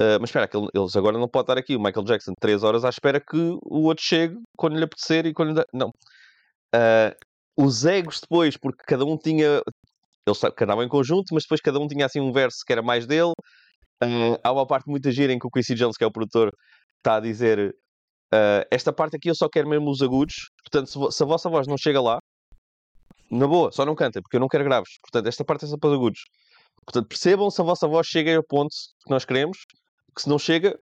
ah, 0.00 0.18
mas 0.20 0.30
espera, 0.30 0.48
eles 0.74 0.96
agora 0.96 1.18
não 1.18 1.28
podem 1.28 1.44
estar 1.44 1.58
aqui. 1.58 1.76
O 1.76 1.80
Michael 1.80 2.04
Jackson, 2.04 2.32
3 2.40 2.62
horas 2.62 2.84
à 2.84 2.88
espera 2.90 3.20
que 3.20 3.36
o 3.64 3.84
outro 3.84 4.04
chegue 4.04 4.36
quando 4.56 4.76
lhe 4.76 4.84
apetecer 4.84 5.26
e 5.26 5.34
quando. 5.34 5.64
Não. 5.72 5.90
Ah, 6.74 7.14
os 7.58 7.84
egos 7.84 8.20
depois, 8.20 8.56
porque 8.56 8.84
cada 8.86 9.04
um 9.04 9.16
tinha. 9.18 9.62
Eles 10.26 10.40
cantavam 10.56 10.84
em 10.84 10.88
conjunto, 10.88 11.34
mas 11.34 11.44
depois 11.44 11.60
cada 11.60 11.78
um 11.80 11.88
tinha 11.88 12.06
assim 12.06 12.20
um 12.20 12.32
verso 12.32 12.58
que 12.66 12.72
era 12.72 12.82
mais 12.82 13.06
dele. 13.06 13.32
Há 14.44 14.52
uma 14.52 14.66
parte 14.66 14.88
muito 14.88 15.10
gira 15.10 15.32
em 15.32 15.38
que 15.38 15.46
o 15.46 15.50
Quincy 15.50 15.74
Jones, 15.74 15.96
que 15.96 16.04
é 16.04 16.06
o 16.06 16.12
produtor, 16.12 16.52
está 16.98 17.16
a 17.16 17.20
dizer 17.20 17.74
ah, 18.32 18.66
esta 18.70 18.92
parte 18.92 19.16
aqui 19.16 19.28
eu 19.30 19.34
só 19.34 19.48
quero 19.48 19.68
mesmo 19.68 19.90
os 19.90 20.02
agudos, 20.02 20.50
portanto, 20.62 20.86
se, 21.10 21.16
se 21.16 21.22
a 21.22 21.26
vossa 21.26 21.48
voz 21.48 21.66
não 21.66 21.76
chega 21.78 22.00
lá, 22.00 22.18
na 23.30 23.46
boa, 23.46 23.70
só 23.70 23.84
não 23.84 23.94
cantem, 23.94 24.22
porque 24.22 24.36
eu 24.36 24.40
não 24.40 24.48
quero 24.48 24.64
graves. 24.64 24.98
Portanto, 25.02 25.26
esta 25.26 25.44
parte 25.44 25.64
é 25.64 25.68
só 25.68 25.76
para 25.76 25.90
os 25.90 25.94
agudos. 25.96 26.20
Portanto, 26.84 27.06
percebam 27.08 27.50
se 27.50 27.60
a 27.60 27.64
vossa 27.64 27.86
voz 27.86 28.06
chega 28.06 28.34
ao 28.36 28.42
ponto 28.42 28.74
que 29.04 29.10
nós 29.10 29.24
queremos, 29.24 29.58
que 30.16 30.22
se 30.22 30.28
não 30.28 30.38
chega, 30.38 30.78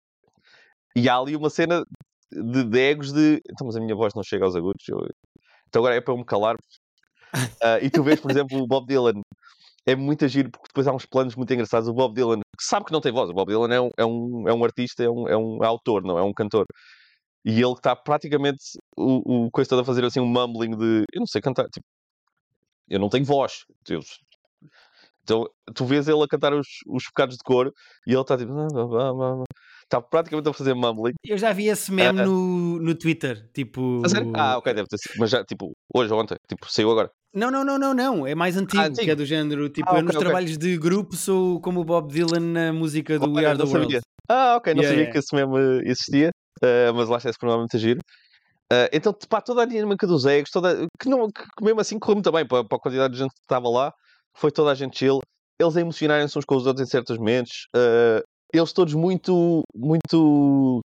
e 0.95 1.07
há 1.07 1.17
ali 1.17 1.35
uma 1.35 1.49
cena 1.49 1.85
de, 2.31 2.63
de 2.65 2.79
egos 2.79 3.13
de 3.13 3.41
então, 3.49 3.65
mas 3.67 3.75
a 3.75 3.79
minha 3.79 3.95
voz 3.95 4.13
não 4.13 4.23
chega 4.23 4.43
aos 4.45 4.55
agudos. 4.55 4.87
eu- 4.89 5.07
Então 5.69 5.79
agora 5.81 5.95
é 5.95 6.01
para 6.01 6.13
eu 6.13 6.17
me 6.17 6.25
calar. 6.25 6.55
Ah, 7.61 7.79
e 7.81 7.89
tu 7.89 8.03
vês, 8.03 8.19
por 8.19 8.29
exemplo, 8.29 8.59
o 8.61 8.67
Bob 8.67 8.85
Dylan. 8.87 9.21
É 9.85 9.95
muito 9.95 10.27
giro, 10.27 10.49
porque 10.51 10.67
depois 10.67 10.87
há 10.87 10.93
uns 10.93 11.05
planos 11.05 11.35
muito 11.35 11.53
engraçados. 11.53 11.89
O 11.89 11.93
Bob 11.93 12.13
Dylan, 12.13 12.39
que 12.57 12.63
sabe 12.63 12.85
que 12.85 12.91
não 12.91 13.01
tem 13.01 13.11
voz. 13.11 13.29
O 13.29 13.33
Bob 13.33 13.47
Dylan 13.49 13.73
é 13.73 13.81
um, 13.81 13.89
é 13.97 14.05
um, 14.05 14.49
é 14.49 14.53
um 14.53 14.63
artista, 14.63 15.03
é 15.03 15.09
um, 15.09 15.27
é 15.27 15.35
um 15.37 15.63
autor, 15.63 16.03
não 16.03 16.17
é 16.17 16.21
um 16.23 16.33
cantor. 16.33 16.65
E 17.45 17.61
ele 17.61 17.73
está 17.73 17.95
praticamente 17.95 18.63
o, 18.97 19.45
o 19.45 19.51
coisa 19.51 19.69
toda 19.69 19.81
a 19.81 19.85
fazer 19.85 20.05
assim 20.05 20.19
um 20.19 20.25
mumbling 20.25 20.77
de 20.77 21.03
eu 21.13 21.19
não 21.19 21.27
sei 21.27 21.41
cantar. 21.41 21.67
Tipo, 21.69 21.85
eu 22.89 22.99
não 22.99 23.09
tenho 23.09 23.25
voz. 23.25 23.65
Deus. 23.85 24.19
Então 25.23 25.45
tu 25.73 25.85
vês 25.85 26.07
ele 26.07 26.21
a 26.23 26.27
cantar 26.27 26.53
os, 26.53 26.67
os 26.87 27.03
bocados 27.05 27.35
de 27.37 27.43
cor 27.43 27.71
e 28.07 28.11
ele 28.11 28.21
está 28.21 28.37
tipo. 28.37 28.53
Está 29.83 30.01
praticamente 30.01 30.49
a 30.49 30.53
fazer 30.53 30.73
mumbling. 30.73 31.13
Eu 31.25 31.37
já 31.37 31.51
vi 31.53 31.67
esse 31.67 31.91
meme 31.91 32.21
Ah. 32.21 32.25
no, 32.25 32.79
no 32.79 32.95
Twitter. 32.95 33.49
Tipo. 33.53 34.01
Ah, 34.35 34.57
ok, 34.57 34.73
deve 34.73 34.87
ter 34.87 34.97
sido. 34.97 35.13
Mas 35.19 35.29
já, 35.29 35.43
tipo, 35.43 35.71
hoje 35.93 36.11
ou 36.13 36.19
ontem, 36.19 36.35
tipo, 36.47 36.71
saiu 36.71 36.91
agora. 36.91 37.09
Não, 37.33 37.49
não, 37.49 37.63
não, 37.65 37.79
não, 37.79 37.93
não. 37.93 38.27
É 38.27 38.35
mais 38.35 38.55
antigo, 38.57 38.81
antigo. 38.83 39.03
que 39.03 39.09
é 39.11 39.15
do 39.15 39.25
género. 39.25 39.67
Tipo, 39.69 39.89
Ah, 39.91 39.97
eu 39.97 40.03
nos 40.03 40.15
ok. 40.15 40.19
trabalhos 40.25 40.57
de 40.57 40.77
grupo 40.77 41.15
sou 41.15 41.59
como 41.61 41.81
o 41.81 41.83
Bob 41.83 42.11
Dylan 42.13 42.39
na 42.39 42.71
música 42.73 43.17
do 43.17 43.25
We 43.31 43.37
Olha, 43.39 43.49
Are 43.49 43.57
the 43.57 43.63
World. 43.63 43.83
sabia. 43.85 44.01
Ah, 44.29 44.55
ok, 44.57 44.73
não 44.73 44.83
Yeah, 44.83 44.89
sabia 44.89 45.03
yeah. 45.03 45.11
que 45.11 45.17
esse 45.19 45.35
mesmo 45.35 45.57
existia, 45.85 46.29
eh, 46.61 46.91
mas 46.91 47.09
lá 47.09 47.17
está 47.17 47.29
esse 47.29 47.39
programa 47.39 47.63
muito 47.63 47.77
giro. 47.77 47.99
Eh, 48.71 48.89
então, 48.93 49.13
pá, 49.27 49.41
toda 49.41 49.63
a 49.63 49.65
dinâmica 49.65 50.05
dos 50.07 50.25
egos, 50.25 50.51
toda, 50.51 50.87
que, 50.99 51.09
não, 51.09 51.27
que 51.27 51.43
mesmo 51.63 51.81
assim 51.81 51.97
correu 51.99 52.15
muito 52.17 52.31
bem 52.31 52.45
para, 52.47 52.63
para 52.63 52.77
a 52.77 52.79
quantidade 52.79 53.13
de 53.13 53.19
gente 53.19 53.31
que 53.33 53.41
estava 53.41 53.67
lá, 53.67 53.91
foi 54.35 54.51
toda 54.51 54.71
a 54.71 54.75
gente 54.75 54.97
chill, 54.99 55.19
eles 55.59 55.75
emocionarem-se 55.75 56.37
uns 56.37 56.45
com 56.45 56.55
os 56.55 56.65
outros 56.67 56.87
em 56.87 56.89
certos 56.89 57.17
momentos, 57.17 57.67
eh, 57.75 58.23
eles 58.53 58.71
todos 58.71 58.93
muito, 58.93 59.63
muito, 59.75 60.79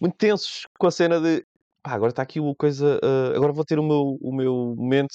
muito 0.00 0.16
tensos 0.16 0.66
com 0.78 0.86
a 0.86 0.90
cena 0.90 1.18
de 1.20 1.42
pá, 1.82 1.92
agora 1.94 2.10
está 2.10 2.22
aqui 2.22 2.38
o 2.38 2.54
coisa, 2.54 3.00
agora 3.34 3.52
vou 3.52 3.64
ter 3.64 3.78
o 3.78 3.82
meu, 3.82 4.16
o 4.20 4.32
meu 4.34 4.74
momento, 4.78 5.14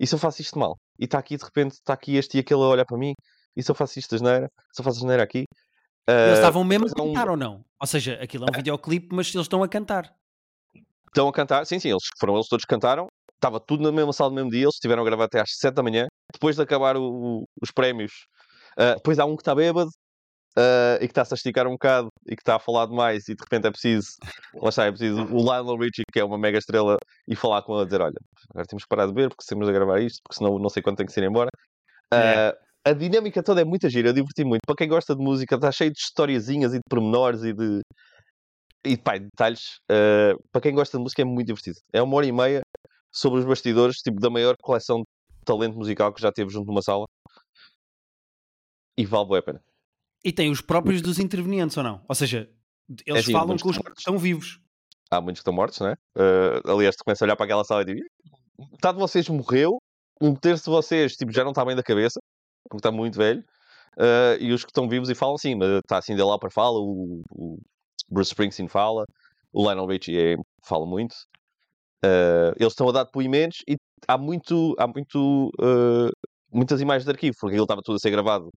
e 0.00 0.06
se 0.06 0.14
eu 0.14 0.18
faço 0.18 0.40
isto 0.40 0.58
mal? 0.58 0.76
E 0.98 1.04
está 1.04 1.18
aqui 1.18 1.36
de 1.36 1.44
repente, 1.44 1.72
está 1.74 1.92
aqui 1.92 2.16
este 2.16 2.38
e 2.38 2.40
aquele 2.40 2.60
a 2.62 2.66
olhar 2.66 2.84
para 2.86 2.98
mim, 2.98 3.12
e 3.56 3.62
se 3.62 3.70
eu 3.70 3.74
faço 3.74 3.98
isto 3.98 4.14
asneira? 4.14 4.48
Se 4.72 4.80
eu 4.80 4.84
faço 4.84 4.98
asneira 4.98 5.22
aqui? 5.22 5.44
Eles 6.08 6.30
Eh, 6.30 6.32
estavam 6.34 6.64
mesmo 6.64 6.86
a 6.86 6.88
depois 6.88 7.06
há 7.06 7.10
um- 7.10 7.14
cantar 7.14 7.30
ou 7.30 7.36
não? 7.36 7.64
Ou 7.80 7.86
seja, 7.86 8.14
aquilo 8.22 8.44
é 8.46 8.50
um 8.50 8.56
videoclipe, 8.56 9.08
mas 9.12 9.26
eles 9.34 9.44
estão 9.44 9.62
a 9.62 9.68
cantar. 9.68 10.12
Estão 11.08 11.28
a 11.28 11.32
cantar, 11.32 11.66
sim, 11.66 11.78
sim, 11.78 11.90
eles 11.90 12.02
foram 12.18 12.34
eles 12.34 12.48
todos 12.48 12.64
que 12.64 12.68
cantaram. 12.74 13.06
Estava 13.34 13.58
tudo 13.60 13.82
na 13.82 13.90
mesma 13.92 14.12
sala 14.12 14.30
no 14.30 14.36
mesmo 14.36 14.50
dia, 14.50 14.62
eles 14.62 14.74
estiveram 14.74 15.02
a 15.02 15.04
gravar 15.04 15.24
até 15.24 15.40
às 15.40 15.50
7 15.56 15.74
da 15.74 15.82
manhã. 15.82 16.06
Depois 16.32 16.56
de 16.56 16.62
acabar 16.62 16.96
o- 16.96 17.02
o- 17.02 17.44
os 17.62 17.70
prémios, 17.70 18.12
ah, 18.78 18.94
depois 18.94 19.18
há 19.18 19.24
um 19.24 19.34
que 19.36 19.42
está 19.42 19.54
bêbado 19.54 19.90
ah, 20.56 20.96
e 21.00 21.06
que 21.06 21.12
está-se 21.12 21.34
a 21.34 21.36
esticar 21.36 21.66
um 21.66 21.72
bocado 21.72 22.08
e 22.26 22.36
que 22.36 22.42
está 22.42 22.56
a 22.56 22.58
falar 22.58 22.86
demais 22.86 23.28
e 23.28 23.34
de 23.34 23.42
repente 23.42 23.66
é 23.66 23.70
preciso, 23.70 24.08
lá 24.54 24.68
está, 24.68 24.84
é 24.86 24.90
preciso 24.90 25.22
o 25.24 25.38
Lionel 25.42 25.76
Richie, 25.76 26.04
que 26.12 26.20
é 26.20 26.24
uma 26.24 26.38
mega 26.38 26.58
estrela, 26.58 26.96
e 27.28 27.36
falar 27.36 27.62
com 27.62 27.74
ele 27.74 27.82
a 27.82 27.84
dizer: 27.84 28.00
Olha, 28.00 28.18
agora 28.50 28.66
temos 28.66 28.84
que 28.84 28.88
parar 28.88 29.06
de 29.06 29.12
beber 29.12 29.28
porque 29.30 29.44
temos 29.48 29.68
a 29.68 29.72
gravar 29.72 30.00
isto, 30.00 30.20
porque 30.24 30.38
senão 30.38 30.58
não 30.58 30.68
sei 30.68 30.82
quando 30.82 30.96
tem 30.98 31.06
que 31.06 31.12
se 31.12 31.20
ir 31.20 31.26
embora. 31.26 31.50
Ah, 32.12 32.16
Yeah. 32.16 32.58
A 32.82 32.92
dinâmica 32.94 33.42
toda 33.42 33.60
é 33.60 33.64
muito 33.64 33.88
gira, 33.90 34.08
eu 34.08 34.12
diverti 34.14 34.42
muito. 34.42 34.62
Para 34.66 34.74
quem 34.74 34.88
gosta 34.88 35.14
de 35.14 35.22
música, 35.22 35.54
está 35.54 35.70
cheio 35.70 35.92
de 35.92 35.98
historiazinhas 35.98 36.72
e 36.72 36.78
de 36.78 36.82
pormenores 36.88 37.42
e 37.42 37.52
de, 37.52 37.82
e 38.84 38.96
pá, 38.96 39.18
de 39.18 39.24
detalhes. 39.24 39.78
eh, 39.90 40.34
para 40.50 40.62
quem 40.62 40.74
gosta 40.74 40.96
de 40.96 41.02
música 41.02 41.22
é 41.22 41.24
muito 41.24 41.48
divertido. 41.48 41.76
É 41.92 42.00
uma 42.02 42.16
hora 42.16 42.26
e 42.26 42.32
meia 42.32 42.62
sobre 43.12 43.40
os 43.40 43.44
bastidores, 43.44 43.96
tipo, 43.98 44.18
da 44.20 44.30
maior 44.30 44.54
coleção 44.62 44.98
de 45.00 45.44
talento 45.44 45.76
musical 45.76 46.12
que 46.12 46.22
já 46.22 46.32
teve 46.32 46.50
junto 46.50 46.66
numa 46.68 46.82
sala. 46.82 47.06
E 48.96 49.04
vale 49.06 49.36
a 49.38 49.42
pena. 49.42 49.69
E 50.24 50.32
tem 50.32 50.50
os 50.50 50.60
próprios 50.60 51.00
dos 51.00 51.18
intervenientes 51.18 51.76
ou 51.76 51.82
não? 51.82 52.04
Ou 52.08 52.14
seja, 52.14 52.50
eles 53.06 53.22
assim, 53.24 53.32
falam 53.32 53.56
com 53.56 53.68
os 53.68 53.76
que 53.76 53.82
mortos. 53.84 54.00
estão 54.00 54.18
vivos. 54.18 54.60
Há 55.10 55.20
muitos 55.20 55.40
que 55.40 55.42
estão 55.42 55.54
mortos, 55.54 55.80
não 55.80 55.88
é? 55.88 55.96
Eh, 56.18 56.60
aliás, 56.66 56.94
tu 56.96 57.04
começas 57.04 57.22
a 57.22 57.24
olhar 57.24 57.36
para 57.36 57.44
aquela 57.44 57.64
sala 57.64 57.82
e 57.82 57.84
digo, 57.86 58.00
metade 58.58 58.94
de 58.96 59.00
vocês 59.00 59.28
morreu, 59.28 59.78
um 60.20 60.34
terço 60.34 60.64
de 60.64 60.70
vocês 60.70 61.16
tipo, 61.16 61.32
já 61.32 61.42
não 61.42 61.50
está 61.50 61.64
bem 61.64 61.74
da 61.74 61.82
cabeça, 61.82 62.20
porque 62.68 62.78
está 62.78 62.92
muito 62.92 63.16
velho, 63.16 63.42
eh, 63.98 64.38
e 64.40 64.52
os 64.52 64.62
que 64.64 64.70
estão 64.70 64.88
vivos 64.88 65.08
e 65.10 65.14
falam 65.14 65.36
sim, 65.38 65.54
mas 65.56 65.68
está 65.78 65.98
assim 65.98 66.14
de 66.14 66.22
lá 66.22 66.38
para 66.38 66.50
fala, 66.50 66.78
o, 66.78 67.22
o 67.30 67.58
Bruce 68.08 68.30
Springsteen 68.30 68.68
fala, 68.68 69.04
o 69.52 69.62
Lionel 69.62 69.86
Richie 69.86 70.16
é- 70.16 70.36
fala 70.64 70.86
muito. 70.86 71.16
Eh, 72.04 72.54
eles 72.58 72.72
estão 72.72 72.88
a 72.88 72.92
dar 72.92 73.04
depoimentos 73.04 73.58
e 73.68 73.76
há 74.06 74.16
muito, 74.16 74.74
há 74.78 74.86
muito, 74.86 75.50
eh, 75.60 76.10
muitas 76.52 76.80
imagens 76.80 77.04
de 77.04 77.10
arquivo, 77.10 77.36
porque 77.40 77.54
aquilo 77.54 77.64
estava 77.64 77.82
tudo 77.82 77.96
a 77.96 77.98
ser 77.98 78.10
gravado. 78.10 78.50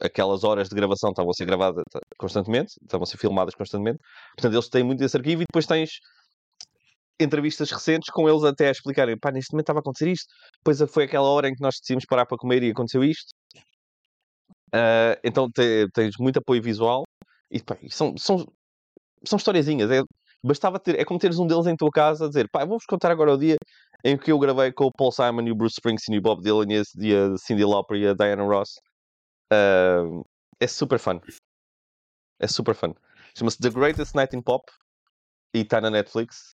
Aquelas 0.00 0.44
horas 0.44 0.68
de 0.68 0.74
gravação 0.74 1.10
estavam 1.10 1.30
a 1.30 1.34
ser 1.34 1.44
gravadas 1.44 1.84
constantemente, 2.18 2.72
estavam 2.82 3.04
a 3.04 3.06
ser 3.06 3.18
filmadas 3.18 3.54
constantemente. 3.54 3.98
Portanto, 4.36 4.54
eles 4.54 4.68
têm 4.68 4.82
muito 4.82 4.98
desse 5.00 5.16
arquivo 5.16 5.42
e 5.42 5.46
depois 5.46 5.66
tens 5.66 5.90
entrevistas 7.20 7.70
recentes 7.70 8.08
com 8.10 8.28
eles 8.28 8.42
até 8.44 8.68
a 8.68 8.70
explicarem, 8.70 9.18
pá, 9.18 9.30
neste 9.30 9.52
momento 9.52 9.64
estava 9.64 9.80
a 9.80 9.82
acontecer 9.82 10.08
isto, 10.08 10.26
depois 10.64 10.90
foi 10.90 11.04
aquela 11.04 11.28
hora 11.28 11.48
em 11.48 11.54
que 11.54 11.60
nós 11.60 11.76
decidimos 11.78 12.06
parar 12.06 12.24
para 12.24 12.38
comer 12.38 12.62
e 12.62 12.70
aconteceu 12.70 13.04
isto. 13.04 13.30
Ah, 14.72 15.18
então 15.24 15.50
te- 15.50 15.88
tens 15.92 16.14
muito 16.18 16.38
apoio 16.38 16.62
visual 16.62 17.04
e 17.50 17.62
pá, 17.62 17.76
são, 17.90 18.16
são, 18.16 18.46
são 19.24 19.36
historiazinhas. 19.36 19.90
É, 19.90 20.02
bastava 20.42 20.78
ter, 20.78 20.98
é 20.98 21.04
como 21.04 21.18
teres 21.20 21.38
um 21.38 21.46
deles 21.46 21.66
em 21.66 21.76
tua 21.76 21.90
casa 21.90 22.24
a 22.26 22.28
dizer, 22.28 22.48
pá, 22.50 22.64
vamos 22.64 22.84
contar 22.86 23.10
agora 23.10 23.34
o 23.34 23.38
dia 23.38 23.56
em 24.04 24.16
que 24.16 24.32
eu 24.32 24.38
gravei 24.38 24.72
com 24.72 24.86
o 24.86 24.92
Paul 24.92 25.12
Simon 25.12 25.42
e 25.46 25.52
o 25.52 25.54
Bruce 25.54 25.74
Springsteen 25.74 26.16
e 26.16 26.18
o 26.20 26.22
Bob 26.22 26.42
Dylan 26.42 26.66
e 26.70 26.74
esse 26.74 26.98
dia 26.98 27.36
Cindy 27.36 27.64
Lauper 27.64 27.98
e 27.98 28.08
a 28.08 28.14
Diana 28.14 28.44
Ross. 28.44 28.70
Ah, 29.52 30.02
é 30.58 30.66
super 30.66 30.98
fun. 30.98 31.20
É 32.38 32.46
super 32.46 32.74
fun. 32.74 32.94
Chama-se 33.36 33.58
The 33.58 33.70
Greatest 33.70 34.14
Night 34.14 34.36
in 34.36 34.42
Pop 34.42 34.70
e 35.54 35.60
está 35.60 35.80
na 35.80 35.90
Netflix 35.90 36.54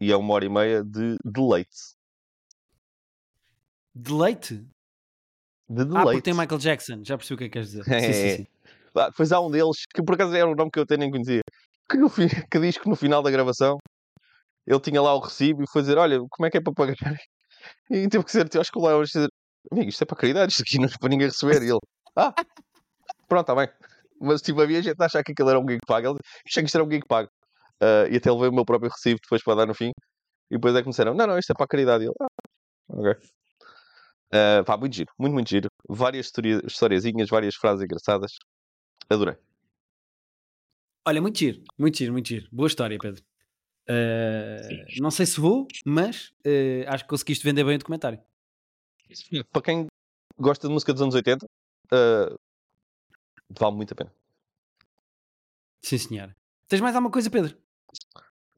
e 0.00 0.12
é 0.12 0.16
uma 0.16 0.34
hora 0.34 0.44
e 0.44 0.48
meia 0.48 0.84
de 0.84 1.16
deleite. 1.24 1.94
De 3.94 4.12
leite? 4.12 4.56
De 5.68 5.82
Ah, 5.82 5.86
porque 5.86 6.04
deleite. 6.04 6.22
tem 6.22 6.34
Michael 6.34 6.58
Jackson, 6.58 7.04
já 7.04 7.16
percebi 7.16 7.34
o 7.34 7.38
que 7.38 7.44
é 7.44 7.48
que 7.48 7.52
queres 7.52 7.70
dizer. 7.70 7.92
É, 7.92 8.00
sim, 8.00 8.12
sim, 8.12 8.36
sim. 8.36 8.46
Depois 8.94 9.32
há 9.32 9.40
um 9.40 9.50
deles, 9.50 9.84
que 9.92 10.02
por 10.02 10.14
acaso 10.14 10.34
era 10.34 10.48
um 10.48 10.54
nome 10.54 10.70
que 10.70 10.78
eu 10.78 10.84
até 10.84 10.96
nem 10.96 11.10
conhecia, 11.10 11.40
que, 11.90 11.96
no 11.96 12.10
que 12.10 12.60
diz 12.60 12.78
que 12.78 12.88
no 12.88 12.96
final 12.96 13.22
da 13.22 13.30
gravação 13.30 13.78
ele 14.66 14.80
tinha 14.80 15.02
lá 15.02 15.14
o 15.14 15.20
recibo 15.20 15.62
e 15.62 15.66
foi 15.68 15.82
dizer: 15.82 15.98
Olha, 15.98 16.18
como 16.30 16.46
é 16.46 16.50
que 16.50 16.58
é 16.58 16.60
para 16.60 16.72
pagar? 16.72 16.96
E 17.90 18.06
teve 18.08 18.22
que 18.24 18.30
ser, 18.30 18.46
acho 18.58 18.70
que 18.70 18.78
o 18.78 18.86
Léo 18.86 19.02
dizer: 19.02 19.28
Amigo, 19.72 19.88
isto 19.88 20.02
é 20.02 20.06
para 20.06 20.16
caridade, 20.16 20.52
isto 20.52 20.62
aqui 20.62 20.78
não 20.78 20.84
é 20.84 20.98
para 20.98 21.08
ninguém 21.08 21.28
receber. 21.28 21.62
E 21.62 21.70
ele: 21.70 21.78
Ah, 22.16 22.32
pronto, 23.28 23.50
está 23.50 23.54
bem. 23.54 23.68
Mas 24.20 24.40
tipo, 24.42 24.60
havia 24.60 24.82
gente 24.82 25.00
a 25.00 25.06
achar 25.06 25.22
que 25.22 25.32
aquilo 25.32 25.50
era 25.50 25.58
um 25.60 25.68
gig 25.68 25.80
pago. 25.86 26.08
Ele 26.08 26.18
achei 26.46 26.62
que 26.62 26.66
isto 26.68 26.76
era 26.76 26.84
um 26.84 26.90
gig 26.90 27.04
pago. 27.06 27.28
Ah, 27.80 28.06
e 28.10 28.16
até 28.16 28.30
levei 28.30 28.48
o 28.48 28.52
meu 28.52 28.64
próprio 28.64 28.90
recibo 28.90 29.18
depois 29.22 29.42
para 29.42 29.56
dar 29.56 29.66
no 29.66 29.74
fim. 29.74 29.90
E 30.50 30.54
depois 30.56 30.74
é 30.74 30.80
que 30.80 30.86
me 30.86 30.90
disseram: 30.90 31.14
Não, 31.14 31.26
não, 31.26 31.38
isto 31.38 31.50
é 31.50 31.54
para 31.54 31.64
a 31.64 31.68
caridade. 31.68 32.04
E 32.04 32.06
ele: 32.06 32.14
Ah, 32.20 32.26
ok. 32.88 33.28
Ah, 34.32 34.64
pá, 34.64 34.76
muito 34.76 34.94
giro, 34.94 35.10
muito, 35.18 35.32
muito 35.32 35.48
giro. 35.48 35.68
Várias 35.88 36.26
histori- 36.26 36.60
historiazinhas, 36.66 37.28
várias 37.28 37.54
frases 37.54 37.84
engraçadas. 37.84 38.32
Adorei. 39.08 39.36
Olha, 41.06 41.20
muito 41.20 41.38
giro, 41.38 41.62
muito 41.78 41.98
giro, 41.98 42.12
muito 42.12 42.28
giro. 42.28 42.48
Boa 42.50 42.66
história, 42.66 42.98
Pedro. 42.98 43.22
Eh, 43.86 44.86
não 44.98 45.10
sei 45.10 45.26
se 45.26 45.38
vou, 45.38 45.68
mas 45.84 46.32
eh, 46.42 46.84
acho 46.88 47.04
que 47.04 47.10
conseguiste 47.10 47.44
vender 47.44 47.62
bem 47.64 47.74
o 47.74 47.78
documentário. 47.78 48.18
Para 49.52 49.60
quem 49.62 49.86
gosta 50.38 50.66
de 50.66 50.72
música 50.72 50.92
dos 50.94 51.02
anos 51.02 51.14
80, 51.14 51.46
ah, 51.92 52.34
vale 53.50 53.76
muito 53.76 53.92
a 53.92 53.96
pena. 53.96 54.12
Sim, 55.82 55.98
senhora. 55.98 56.36
Tens 56.68 56.80
mais 56.80 56.94
alguma 56.94 57.10
coisa, 57.10 57.30
Pedro? 57.30 57.56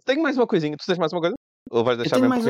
Tenho 0.05 0.23
mais 0.23 0.37
uma 0.37 0.47
coisinha. 0.47 0.77
Tu 0.77 0.87
tens 0.87 0.99
mais 0.99 1.13
uma 1.13 1.21
coisa? 1.21 1.35
Ou 1.71 1.83
vais 1.85 1.99
deixar 1.99 2.17
mesmo 2.21 2.29
mais. 2.29 2.45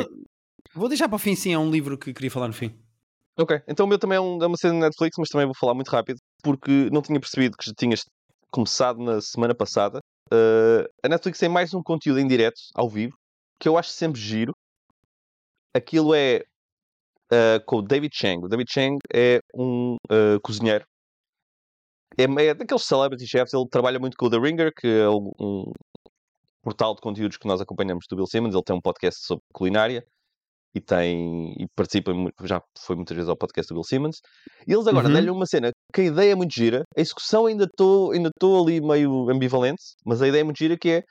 Vou 0.74 0.88
deixar 0.88 1.08
para 1.08 1.16
o 1.16 1.18
fim, 1.18 1.34
sim. 1.34 1.54
É 1.54 1.58
um 1.58 1.70
livro 1.70 1.96
que 1.98 2.12
queria 2.12 2.30
falar 2.30 2.48
no 2.48 2.52
fim. 2.52 2.78
Ok. 3.38 3.62
Então 3.66 3.86
o 3.86 3.88
meu 3.88 3.98
também 3.98 4.16
é, 4.16 4.20
um- 4.20 4.42
é 4.42 4.46
uma 4.46 4.56
cena 4.56 4.74
de 4.74 4.80
Netflix, 4.80 5.16
mas 5.18 5.28
também 5.28 5.46
vou 5.46 5.54
falar 5.54 5.74
muito 5.74 5.88
rápido, 5.90 6.18
porque 6.42 6.90
não 6.90 7.00
tinha 7.02 7.18
percebido 7.20 7.56
que 7.56 7.66
já 7.66 7.72
tinhas 7.76 8.02
começado 8.50 8.98
na 9.02 9.20
semana 9.20 9.54
passada. 9.54 10.00
Ah, 10.30 10.86
a 11.02 11.08
Netflix 11.08 11.38
tem 11.38 11.48
mais 11.48 11.72
um 11.72 11.82
conteúdo 11.82 12.18
em 12.20 12.26
direto, 12.26 12.60
ao 12.74 12.88
vivo, 12.90 13.16
que 13.58 13.68
eu 13.68 13.78
acho 13.78 13.90
sempre 13.90 14.20
giro. 14.20 14.52
Aquilo 15.74 16.14
é 16.14 16.44
ah, 17.32 17.60
com 17.66 17.76
o 17.76 17.82
David 17.82 18.14
Chang. 18.14 18.44
O 18.44 18.48
David 18.48 18.70
Chang 18.70 18.98
é 19.12 19.40
um 19.54 19.96
ah, 20.10 20.38
cozinheiro. 20.42 20.84
É, 22.18 22.24
é 22.24 22.54
daqueles 22.54 22.84
celebrity 22.84 23.26
chefs, 23.26 23.52
ele 23.52 23.68
trabalha 23.68 23.98
muito 23.98 24.16
com 24.16 24.26
o 24.26 24.30
The 24.30 24.38
Ringer, 24.38 24.72
que 24.74 24.86
é 24.86 25.08
um, 25.08 25.70
portal 26.62 26.94
de 26.94 27.00
conteúdos 27.00 27.36
que 27.36 27.46
nós 27.46 27.60
acompanhamos 27.60 28.06
do 28.08 28.16
Bill 28.16 28.26
Simmons. 28.26 28.54
Ele 28.54 28.64
tem 28.64 28.74
um 28.74 28.80
podcast 28.80 29.24
sobre 29.24 29.44
culinária 29.52 30.04
e 30.74 30.80
tem 30.80 31.54
e 31.58 31.66
participa, 31.74 32.12
já 32.44 32.60
foi 32.78 32.96
muitas 32.96 33.16
vezes 33.16 33.28
ao 33.28 33.36
podcast 33.36 33.68
do 33.68 33.76
Bill 33.76 33.84
Simmons. 33.84 34.20
E 34.66 34.72
eles 34.72 34.86
agora 34.86 35.06
Uhum. 35.06 35.12
dão-lhe 35.14 35.30
uma 35.30 35.46
cena 35.46 35.70
que 35.94 36.00
a 36.00 36.04
ideia 36.04 36.32
é 36.32 36.34
muito 36.34 36.52
gira, 36.54 36.82
a 36.96 37.00
execução 37.00 37.46
ainda 37.46 37.64
estou 37.64 38.12
ainda 38.12 38.30
tô 38.38 38.62
ali 38.62 38.80
meio 38.80 39.30
ambivalente, 39.30 39.82
mas 40.04 40.20
a 40.20 40.28
ideia 40.28 40.40
é 40.40 40.44
muito 40.44 40.58
gira 40.58 40.76
que 40.76 40.88
é 40.90 41.02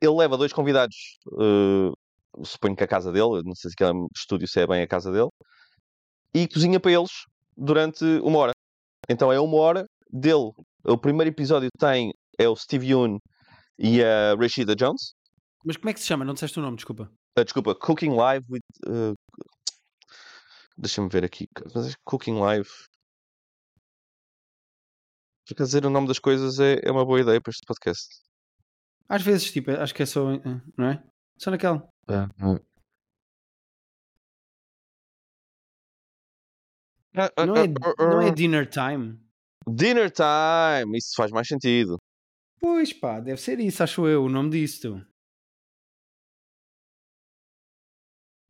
ele 0.00 0.14
leva 0.14 0.36
dois 0.36 0.52
convidados, 0.52 0.96
eh, 1.40 1.92
suponho 2.42 2.74
que 2.76 2.84
a 2.84 2.88
casa 2.88 3.12
dele, 3.12 3.42
não 3.44 3.54
sei 3.54 3.70
se 3.70 3.74
aquele 3.78 4.06
estúdio 4.16 4.48
se 4.48 4.60
é 4.60 4.66
bem 4.66 4.82
a 4.82 4.88
casa 4.88 5.12
dele, 5.12 5.28
e 6.34 6.48
cozinha 6.48 6.80
para 6.80 6.92
eles 6.92 7.10
durante 7.56 8.04
uma 8.22 8.38
hora. 8.38 8.52
Então 9.08 9.32
é 9.32 9.38
uma 9.38 9.56
hora 9.58 9.84
dele. 10.10 10.50
O 10.84 10.98
primeiro 10.98 11.30
episódio 11.30 11.68
tem 11.78 12.12
é 12.38 12.48
o 12.48 12.56
Steve 12.56 12.88
Yoon 12.92 13.18
e 13.78 14.02
a 14.02 14.34
Rashida 14.34 14.74
Jones. 14.74 15.12
Mas 15.64 15.76
como 15.76 15.90
é 15.90 15.94
que 15.94 16.00
se 16.00 16.06
chama? 16.06 16.24
Não 16.24 16.34
disseste 16.34 16.58
o 16.58 16.62
nome, 16.62 16.76
desculpa. 16.76 17.10
Ah, 17.38 17.42
desculpa, 17.44 17.74
Cooking 17.74 18.14
Live 18.14 18.44
with. 18.50 18.60
uh, 18.86 19.14
Deixa-me 20.76 21.08
ver 21.08 21.24
aqui. 21.24 21.46
É 21.56 21.92
Cooking 22.04 22.38
Live. 22.38 22.68
Por 25.46 25.54
acaso 25.54 25.68
dizer 25.68 25.86
o 25.86 25.90
nome 25.90 26.08
das 26.08 26.18
coisas 26.18 26.58
é, 26.58 26.80
é 26.82 26.90
uma 26.90 27.04
boa 27.04 27.20
ideia 27.20 27.40
para 27.40 27.50
este 27.50 27.64
podcast. 27.66 28.08
Às 29.08 29.22
vezes, 29.22 29.52
tipo, 29.52 29.70
acho 29.70 29.94
que 29.94 30.02
é 30.02 30.06
só. 30.06 30.32
eh, 30.32 30.40
Não 30.76 30.86
é? 30.88 31.02
Só 31.38 31.50
naquela. 31.50 31.86
Ah, 32.08 32.28
ah, 37.16 37.46
Não 37.46 37.56
é, 37.56 37.64
ah, 37.64 37.94
ah, 37.98 38.06
não 38.10 38.22
é 38.22 38.28
ah. 38.28 38.34
dinner 38.34 38.68
time? 38.68 39.18
Dinner 39.66 40.10
Time! 40.10 40.98
Isso 40.98 41.14
faz 41.16 41.30
mais 41.30 41.48
sentido. 41.48 41.96
Pois 42.60 42.92
pá, 42.92 43.20
deve 43.20 43.40
ser 43.40 43.58
isso, 43.60 43.82
acho 43.82 44.06
eu, 44.06 44.24
o 44.24 44.28
nome 44.28 44.50
disto. 44.50 45.00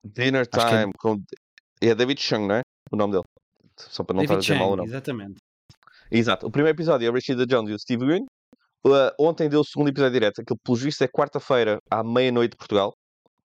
Dinner 0.05 0.41
Acho 0.43 0.51
que 0.51 0.75
é- 0.75 0.81
Time. 0.81 0.93
Com... 0.99 1.23
É 1.81 1.95
David 1.95 2.21
Chung, 2.21 2.47
não 2.47 2.57
é? 2.57 2.63
O 2.91 2.97
nome 2.97 3.13
dele. 3.13 3.25
Só 3.79 4.03
para 4.05 4.17
não 4.17 4.23
estar 4.23 4.35
a 4.35 4.37
David 4.37 4.47
dizer 4.55 4.59
mal 4.59 4.69
o 4.69 4.71
Chang, 4.71 4.77
nome. 4.79 4.89
exatamente. 4.91 5.39
Exato. 6.11 6.47
O 6.47 6.51
primeiro 6.51 6.77
episódio 6.77 7.09
é 7.09 7.11
Rashida 7.13 7.47
Jones 7.47 7.71
e 7.71 7.75
o 7.75 7.79
Steve 7.79 8.05
Yoon. 8.05 8.25
Uh, 8.87 9.11
ontem 9.19 9.49
deu 9.49 9.61
o 9.61 9.65
segundo 9.65 9.89
episódio 9.89 10.13
direto. 10.13 10.41
Aquilo, 10.43 10.59
pelo 10.63 10.77
visto, 10.77 11.03
é 11.03 11.09
quarta-feira 11.09 11.79
à 11.91 12.05
meia-noite 12.05 12.53
de 12.53 12.57
Portugal, 12.59 12.93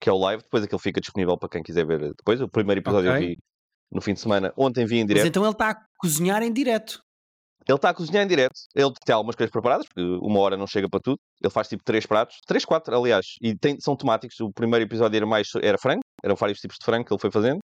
que 0.01 0.09
é 0.09 0.13
o 0.13 0.19
live. 0.19 0.43
Depois 0.43 0.63
aquilo 0.65 0.79
fica 0.79 1.01
disponível 1.01 1.37
para 1.37 1.49
quem 1.49 1.63
quiser 1.63 1.87
ver 1.87 1.99
depois. 2.15 2.41
O 2.41 2.49
primeiro 2.49 2.81
episódio 2.81 3.11
Ok. 3.11 3.23
eu 3.25 3.29
vi 3.29 3.39
no 3.91 4.01
fim 4.01 4.15
de 4.15 4.21
semana. 4.21 4.53
Ontem 4.57 4.85
vi 4.87 4.97
em 4.97 5.01
Mas 5.01 5.09
direto. 5.09 5.27
então 5.27 5.43
ele 5.45 5.53
está 5.53 5.71
a 5.71 5.77
cozinhar 5.99 6.43
em 6.43 6.53
direto. 6.53 7.01
Ele 7.67 7.77
está 7.77 7.91
a 7.91 7.95
cozinhar 7.95 8.25
em 8.25 8.29
direto. 8.29 8.55
Ele 8.75 8.91
tem 9.05 9.15
algumas 9.15 9.37
coisas 9.37 9.51
preparadas, 9.53 9.87
porque 9.87 10.01
uma 10.23 10.41
hora 10.41 10.57
não 10.57 10.67
chega 10.67 10.89
para 10.89 11.01
tudo. 11.01 11.19
Ele 11.43 11.51
faz 11.53 11.69
tipo 11.69 11.83
três 11.85 12.07
pratos. 12.07 12.37
Três, 12.47 12.65
quatro, 12.65 12.97
aliás. 12.97 13.27
E 13.43 13.55
tem- 13.57 13.79
são 13.79 13.95
temáticos. 13.95 14.41
O 14.41 14.51
primeiro 14.51 14.85
episódio 14.87 15.17
era 15.17 15.27
mais 15.27 15.49
era 15.63 15.77
frango. 15.77 16.01
Eram 16.25 16.35
vários 16.35 16.59
tipos 16.61 16.77
de 16.81 16.85
frango 16.85 17.05
que 17.05 17.13
ele 17.13 17.21
foi 17.21 17.31
fazendo. 17.31 17.59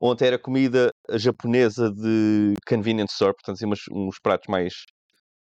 Ontem 0.00 0.26
era 0.28 0.38
comida 0.38 0.90
japonesa 1.12 1.90
de 1.92 2.54
convenience 2.66 3.12
store. 3.12 3.34
Portanto, 3.34 3.56
assim, 3.56 3.66
uns, 3.70 3.80
uns 3.92 4.16
pratos 4.22 4.46
mais 4.48 4.72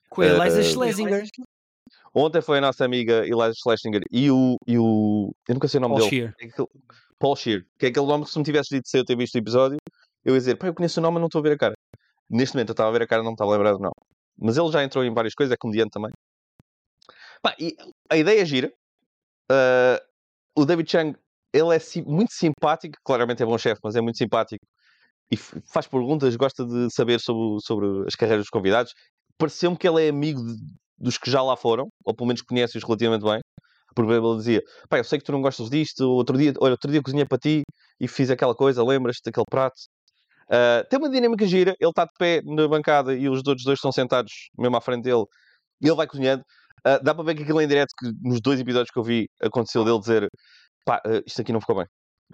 Com 0.09 0.21
a 0.21 0.25
Eliza 0.25 0.61
Eh, 0.61 0.63
Schlesinger. 0.63 1.23
Ontem 2.13 2.41
foi 2.41 2.57
a 2.57 2.61
nossa 2.61 2.85
amiga 2.85 3.25
Eliza 3.25 3.53
Schlesinger 3.55 4.01
e 4.11 4.29
o, 4.31 4.55
e 4.67 4.77
o. 4.77 5.33
Eu 5.47 5.53
nunca 5.53 5.67
sei 5.67 5.77
o 5.79 5.81
nome 5.81 5.95
Paul 5.95 6.09
dele. 6.09 6.33
Scheer. 6.33 6.35
É 6.41 6.65
Paul 7.19 7.35
Shear. 7.35 7.65
Que 7.79 7.87
é 7.87 7.89
aquele 7.89 8.05
nome 8.05 8.25
que 8.25 8.31
se 8.31 8.37
me 8.39 8.45
tivesse 8.45 8.75
dito 8.75 8.87
se 8.87 8.97
eu 8.97 9.05
ter 9.05 9.17
visto 9.17 9.35
o 9.35 9.37
episódio, 9.39 9.77
eu 10.23 10.33
ia 10.33 10.39
dizer, 10.39 10.55
pá, 10.55 10.67
eu 10.67 10.73
conheço 10.73 10.99
o 10.99 11.03
nome, 11.03 11.15
mas 11.15 11.21
não 11.21 11.27
estou 11.27 11.39
a 11.39 11.43
ver 11.43 11.53
a 11.53 11.57
cara. 11.57 11.73
Neste 12.29 12.55
momento 12.55 12.69
eu 12.69 12.73
estava 12.73 12.89
a 12.89 12.91
ver 12.91 13.01
a 13.03 13.07
cara, 13.07 13.23
não 13.23 13.31
me 13.31 13.35
estava 13.35 13.51
lembrado, 13.51 13.79
não. 13.79 13.91
Mas 14.39 14.57
ele 14.57 14.71
já 14.71 14.83
entrou 14.83 15.03
em 15.03 15.13
várias 15.13 15.33
coisas, 15.33 15.53
é 15.53 15.57
comediante 15.57 15.91
também. 15.91 16.11
Pá, 17.41 17.55
e 17.59 17.75
a 18.09 18.17
ideia 18.17 18.41
é 18.41 18.45
gira. 18.45 18.71
Ah, 19.49 20.01
o 20.55 20.65
David 20.65 20.89
Chang, 20.89 21.17
ele 21.53 21.75
é 21.75 21.79
sim- 21.79 22.03
muito 22.03 22.33
simpático, 22.33 22.97
claramente 23.03 23.41
é 23.41 23.45
bom 23.45 23.57
chefe, 23.57 23.79
mas 23.83 23.95
é 23.95 24.01
muito 24.01 24.17
simpático 24.17 24.65
e 25.31 25.37
faz 25.37 25.87
perguntas, 25.87 26.35
gosta 26.35 26.65
de 26.65 26.89
saber 26.91 27.19
sobre, 27.19 27.61
sobre 27.61 28.07
as 28.07 28.15
carreiras 28.15 28.43
dos 28.45 28.49
convidados. 28.49 28.93
Pareceu-me 29.37 29.77
que 29.77 29.87
ele 29.87 30.05
é 30.05 30.09
amigo 30.09 30.41
de- 30.41 30.55
dos 30.97 31.17
que 31.17 31.29
já 31.29 31.41
lá 31.41 31.55
foram, 31.55 31.87
ou 32.05 32.15
pelo 32.15 32.27
menos 32.27 32.41
conhece-os 32.41 32.83
relativamente 32.83 33.23
bem. 33.23 33.39
Porque 33.95 34.11
ele 34.11 34.37
dizia, 34.37 34.61
pá, 34.89 34.99
eu 34.99 35.03
sei 35.03 35.17
que 35.19 35.25
tu 35.25 35.31
não 35.31 35.41
gostas 35.41 35.69
disto, 35.69 36.01
outro 36.07 36.37
dia, 36.37 36.53
olha, 36.59 36.71
outro 36.71 36.91
dia 36.91 37.01
cozinhei 37.01 37.25
para 37.25 37.37
ti 37.39 37.63
e 37.99 38.07
fiz 38.07 38.29
aquela 38.29 38.53
coisa, 38.55 38.83
lembras-te 38.83 39.23
daquele 39.25 39.45
prato? 39.49 39.75
Ah, 40.49 40.83
tem 40.89 40.99
uma 40.99 41.09
dinâmica 41.09 41.45
gira, 41.45 41.75
ele 41.79 41.89
está 41.89 42.05
de 42.05 42.11
pé 42.17 42.41
na 42.45 42.67
bancada 42.67 43.13
e 43.15 43.27
os 43.29 43.39
outros 43.39 43.63
dois 43.63 43.77
estão 43.77 43.91
sentados 43.91 44.31
mesmo 44.57 44.77
à 44.77 44.81
frente 44.81 45.03
dele 45.03 45.25
e 45.81 45.87
ele 45.87 45.95
vai 45.95 46.07
cozinhando. 46.07 46.43
Ah, 46.85 46.99
dá 46.99 47.13
para 47.13 47.23
ver 47.23 47.35
que 47.35 47.43
aquilo 47.43 47.59
é 47.59 47.63
em 47.65 47.67
direto, 47.67 47.91
que 47.99 48.11
nos 48.21 48.39
dois 48.41 48.59
episódios 48.59 48.91
que 48.91 48.99
eu 48.99 49.03
vi, 49.03 49.27
aconteceu 49.41 49.83
dele 49.83 49.99
dizer, 49.99 50.27
pá, 50.85 51.01
ah, 51.05 51.21
isto 51.25 51.41
aqui 51.41 51.51
não 51.51 51.59
ficou 51.59 51.77
bem. 51.77 51.85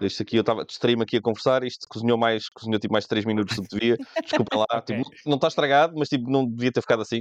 Isto 0.02 0.22
aqui 0.22 0.36
eu 0.36 0.40
estava 0.40 0.64
distraí-me 0.64 1.02
aqui 1.04 1.18
a 1.18 1.22
conversar, 1.22 1.62
isto 1.64 1.86
cozinhou 1.88 2.18
mais, 2.18 2.48
cozinhou 2.48 2.80
tipo 2.80 2.92
mais 2.92 3.06
3 3.06 3.24
minutos 3.24 3.56
do 3.56 3.62
que 3.62 3.76
devia. 3.76 3.96
Desculpa 4.22 4.56
lá, 4.58 4.66
Ok. 4.78 4.96
tipo, 4.96 5.08
não 5.26 5.36
está 5.36 5.48
estragado, 5.48 5.94
mas 5.96 6.08
tipo, 6.08 6.28
não 6.30 6.46
devia 6.46 6.72
ter 6.72 6.80
ficado 6.80 7.02
assim. 7.02 7.20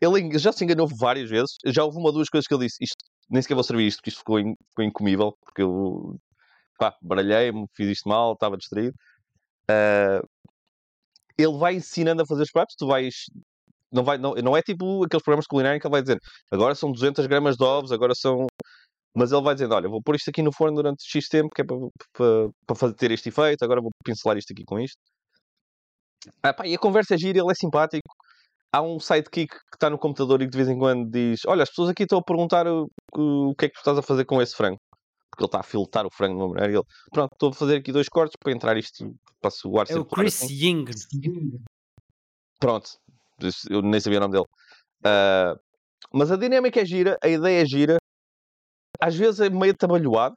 Ele 0.00 0.38
já 0.38 0.52
se 0.52 0.64
enganou 0.64 0.88
várias 0.98 1.28
vezes. 1.28 1.56
Já 1.66 1.84
houve 1.84 1.98
uma 1.98 2.06
ou 2.08 2.12
duas 2.12 2.28
coisas 2.28 2.46
que 2.46 2.54
ele 2.54 2.66
disse, 2.66 2.82
isto, 2.82 2.96
nem 3.28 3.42
sequer 3.42 3.54
vou 3.54 3.64
servir 3.64 3.86
isto, 3.86 3.98
porque 3.98 4.10
isto 4.10 4.18
ficou, 4.18 4.40
in- 4.40 4.54
ficou 4.70 4.84
incomível, 4.84 5.34
porque 5.44 5.62
eu 5.62 6.16
pá, 6.78 6.94
baralhei-me, 7.02 7.66
fiz 7.76 7.88
isto 7.90 8.08
mal, 8.08 8.32
estava 8.32 8.56
distraído. 8.56 8.94
Ah, 9.70 10.22
ele 11.38 11.56
vai 11.58 11.74
ensinando 11.74 12.22
a 12.22 12.26
fazer 12.26 12.42
os 12.42 12.50
pratos, 12.50 12.74
tu 12.76 12.86
vais. 12.86 13.14
Não, 13.92 14.04
vai, 14.04 14.18
não, 14.18 14.34
não 14.34 14.56
é 14.56 14.62
tipo 14.62 15.04
aqueles 15.04 15.22
programas 15.22 15.46
culinários 15.46 15.80
que 15.80 15.86
ele 15.86 15.92
vai 15.92 16.02
dizer 16.02 16.18
agora 16.50 16.74
são 16.76 16.92
200 16.92 17.26
gramas 17.26 17.56
de 17.56 17.64
ovos, 17.64 17.92
agora 17.92 18.14
são. 18.14 18.46
Mas 19.14 19.32
ele 19.32 19.42
vai 19.42 19.54
dizendo: 19.54 19.74
Olha, 19.74 19.88
vou 19.88 20.02
pôr 20.02 20.16
isto 20.16 20.30
aqui 20.30 20.42
no 20.42 20.52
forno 20.52 20.76
durante 20.76 21.02
X 21.04 21.28
tempo, 21.28 21.50
que 21.54 21.62
é 21.62 21.64
para 21.64 22.76
fazer, 22.76 22.94
ter 22.94 23.10
este 23.10 23.28
efeito, 23.30 23.64
agora 23.64 23.80
vou 23.80 23.90
pincelar 24.04 24.38
isto 24.38 24.52
aqui 24.52 24.64
com 24.64 24.78
isto. 24.78 24.96
Ah, 26.42 26.52
pá, 26.52 26.66
e 26.66 26.74
a 26.74 26.78
conversa 26.78 27.14
é 27.14 27.18
gira, 27.18 27.38
ele 27.38 27.50
é 27.50 27.54
simpático. 27.54 28.08
Há 28.72 28.82
um 28.82 29.00
sidekick 29.00 29.48
que 29.52 29.74
está 29.76 29.90
no 29.90 29.98
computador 29.98 30.40
e 30.42 30.44
que 30.44 30.50
de 30.52 30.56
vez 30.56 30.68
em 30.68 30.78
quando 30.78 31.10
diz: 31.10 31.40
Olha, 31.46 31.62
as 31.64 31.68
pessoas 31.70 31.88
aqui 31.90 32.04
estão 32.04 32.18
a 32.18 32.22
perguntar 32.22 32.66
o, 32.68 32.86
o, 33.14 33.50
o 33.50 33.54
que 33.54 33.64
é 33.64 33.68
que 33.68 33.74
tu 33.74 33.78
estás 33.78 33.98
a 33.98 34.02
fazer 34.02 34.24
com 34.24 34.40
esse 34.40 34.54
frango. 34.54 34.78
Porque 35.30 35.42
ele 35.42 35.48
está 35.48 35.60
a 35.60 35.62
filtrar 35.64 36.06
o 36.06 36.10
frango 36.10 36.36
de 36.36 36.42
uma 36.44 36.48
maneira. 36.54 36.72
Ele: 36.74 36.84
Pronto, 37.12 37.32
estou 37.32 37.50
a 37.50 37.52
fazer 37.52 37.76
aqui 37.78 37.90
dois 37.92 38.08
cortes 38.08 38.36
para 38.40 38.52
entrar 38.52 38.76
isto, 38.76 39.12
para 39.40 39.50
o 39.64 39.80
ar 39.80 39.86
É 39.90 39.98
o 39.98 40.04
Chris 40.04 40.42
assim." 40.42 40.54
Ying. 40.54 40.84
Pronto, 42.60 42.90
eu 43.70 43.82
nem 43.82 43.98
sabia 44.00 44.18
o 44.18 44.20
nome 44.20 44.34
dele. 44.34 44.46
Ah, 45.04 45.54
mas 46.12 46.30
a 46.30 46.36
dinâmica 46.36 46.80
é 46.80 46.84
gira, 46.84 47.18
a 47.22 47.28
ideia 47.28 47.62
é 47.62 47.66
gira, 47.66 47.96
às 49.00 49.14
vezes 49.16 49.40
é 49.40 49.48
meio 49.50 49.74
trabalhoado, 49.76 50.34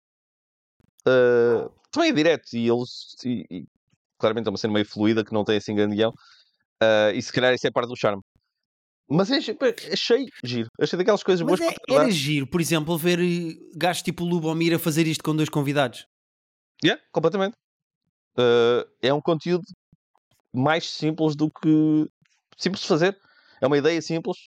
Ah, 1.06 1.70
também 1.92 2.10
é 2.10 2.14
direto 2.14 2.54
e 2.54 2.68
eles 2.68 3.16
e- 3.26 3.46
e 3.52 3.66
claramente 4.18 4.48
é 4.48 4.50
uma 4.50 4.58
cena 4.58 4.74
meio 4.74 4.86
fluida 4.86 5.24
que 5.24 5.34
não 5.34 5.44
tem 5.44 5.58
assim 5.58 5.76
grande 5.76 5.96
guião. 5.96 6.14
Uh, 6.84 7.16
e 7.16 7.22
se 7.22 7.32
calhar 7.32 7.54
isso 7.54 7.68
é 7.68 7.72
parte 7.72 7.90
do 7.90 7.96
charme. 7.96 8.22
Mas 9.10 9.30
é, 9.30 9.38
achei 9.92 10.26
giro. 10.44 10.70
Achei 10.80 10.98
daquelas 10.98 11.24
coisas 11.24 11.46
Mas 11.46 11.60
boas 11.60 11.72
é, 11.72 11.76
para 11.86 12.04
era 12.04 12.12
giro, 12.12 12.48
por 12.48 12.62
exemplo, 12.62 12.98
ver 12.98 13.20
eh, 13.20 13.56
gajos 13.76 14.02
tipo 14.02 14.24
Lubomir 14.24 14.74
a 14.74 14.80
fazer 14.80 15.06
isto 15.08 15.24
com 15.24 15.36
dois 15.36 15.50
convidados. 15.50 16.06
Yeah, 16.84 17.02
completamente. 17.12 17.54
Uh, 18.38 18.90
é 19.02 19.14
um 19.14 19.22
conteúdo 19.22 19.64
mais 20.54 20.90
simples 20.90 21.36
do 21.36 21.52
que 21.52 22.08
simples 22.58 22.82
de 22.82 22.88
fazer. 22.88 23.18
É 23.62 23.68
uma 23.68 23.78
ideia 23.78 24.02
simples. 24.02 24.38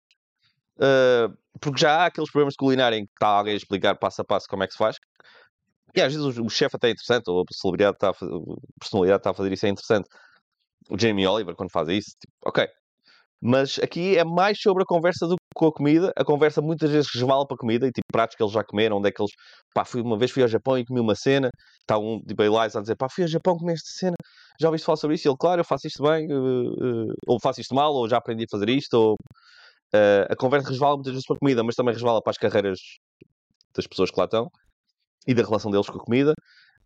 Uh, 0.78 1.36
porque 1.60 1.80
já 1.80 2.02
há 2.02 2.06
aqueles 2.06 2.30
programas 2.30 2.54
de 2.54 2.58
culinária 2.58 2.96
em 2.96 3.06
que 3.06 3.12
está 3.12 3.28
alguém 3.28 3.54
a 3.54 3.56
explicar 3.56 3.94
passo 3.94 4.20
a 4.22 4.24
passo 4.24 4.48
como 4.48 4.62
é 4.62 4.66
que 4.66 4.72
se 4.72 4.78
faz. 4.78 4.96
E 5.94 6.00
às 6.00 6.12
vezes 6.12 6.38
o, 6.38 6.44
o 6.44 6.50
chefe 6.50 6.76
até 6.76 6.88
é 6.88 6.90
interessante, 6.90 7.30
ou 7.30 7.40
a 7.40 7.54
celebridade 7.54 7.96
está 7.96 8.10
a, 8.10 8.14
fazer, 8.14 8.34
a 8.34 8.80
personalidade 8.80 9.20
está 9.20 9.30
a 9.30 9.34
fazer 9.34 9.52
isso 9.52 9.66
é 9.66 9.68
interessante. 9.68 10.08
O 10.90 10.98
Jamie 10.98 11.26
Oliver, 11.26 11.54
quando 11.54 11.70
faz 11.70 11.88
isso, 11.88 12.10
tipo, 12.20 12.32
ok. 12.44 12.66
Mas 13.40 13.78
aqui 13.82 14.16
é 14.16 14.24
mais 14.24 14.58
sobre 14.60 14.82
a 14.82 14.86
conversa 14.86 15.26
do 15.26 15.34
que 15.34 15.42
com 15.54 15.66
a 15.66 15.72
comida. 15.72 16.12
A 16.16 16.24
conversa 16.24 16.62
muitas 16.62 16.90
vezes 16.90 17.10
resvala 17.12 17.46
para 17.46 17.54
a 17.54 17.58
comida 17.58 17.86
e 17.86 17.92
tipo 17.92 18.06
pratos 18.10 18.34
que 18.34 18.42
eles 18.42 18.52
já 18.52 18.64
comeram, 18.64 18.96
onde 18.96 19.08
é 19.08 19.12
que 19.12 19.20
eles. 19.20 19.32
Pá, 19.74 19.84
fui, 19.84 20.00
uma 20.00 20.16
vez 20.18 20.30
fui 20.30 20.42
ao 20.42 20.48
Japão 20.48 20.78
e 20.78 20.84
comi 20.86 21.00
uma 21.00 21.14
cena. 21.14 21.50
Está 21.80 21.98
um 21.98 22.20
tipo 22.20 22.42
Elias 22.42 22.74
a 22.76 22.80
dizer, 22.80 22.96
pá, 22.96 23.08
fui 23.08 23.24
ao 23.24 23.28
Japão 23.28 23.56
comer 23.56 23.74
esta 23.74 23.90
cena. 23.90 24.16
Já 24.60 24.68
ouviste 24.68 24.86
falar 24.86 24.96
sobre 24.96 25.16
isso? 25.16 25.28
E 25.28 25.30
ele, 25.30 25.36
claro, 25.38 25.60
eu 25.60 25.64
faço 25.64 25.86
isto 25.86 26.02
bem, 26.02 26.32
uh, 26.32 27.08
uh, 27.08 27.14
ou 27.26 27.38
faço 27.40 27.60
isto 27.60 27.74
mal, 27.74 27.92
ou 27.94 28.08
já 28.08 28.16
aprendi 28.16 28.44
a 28.44 28.50
fazer 28.50 28.68
isto, 28.70 28.94
ou. 28.94 29.14
Uh, 29.94 30.26
a 30.30 30.36
conversa 30.36 30.68
resvala 30.68 30.96
muitas 30.96 31.12
vezes 31.12 31.26
para 31.26 31.36
a 31.36 31.38
comida, 31.38 31.62
mas 31.62 31.76
também 31.76 31.94
resvala 31.94 32.20
para 32.20 32.32
as 32.32 32.38
carreiras 32.38 32.78
das 33.74 33.86
pessoas 33.86 34.10
que 34.10 34.18
lá 34.18 34.24
estão 34.24 34.50
e 35.26 35.34
da 35.34 35.42
relação 35.42 35.70
deles 35.70 35.88
com 35.88 35.98
a 35.98 36.04
comida. 36.04 36.34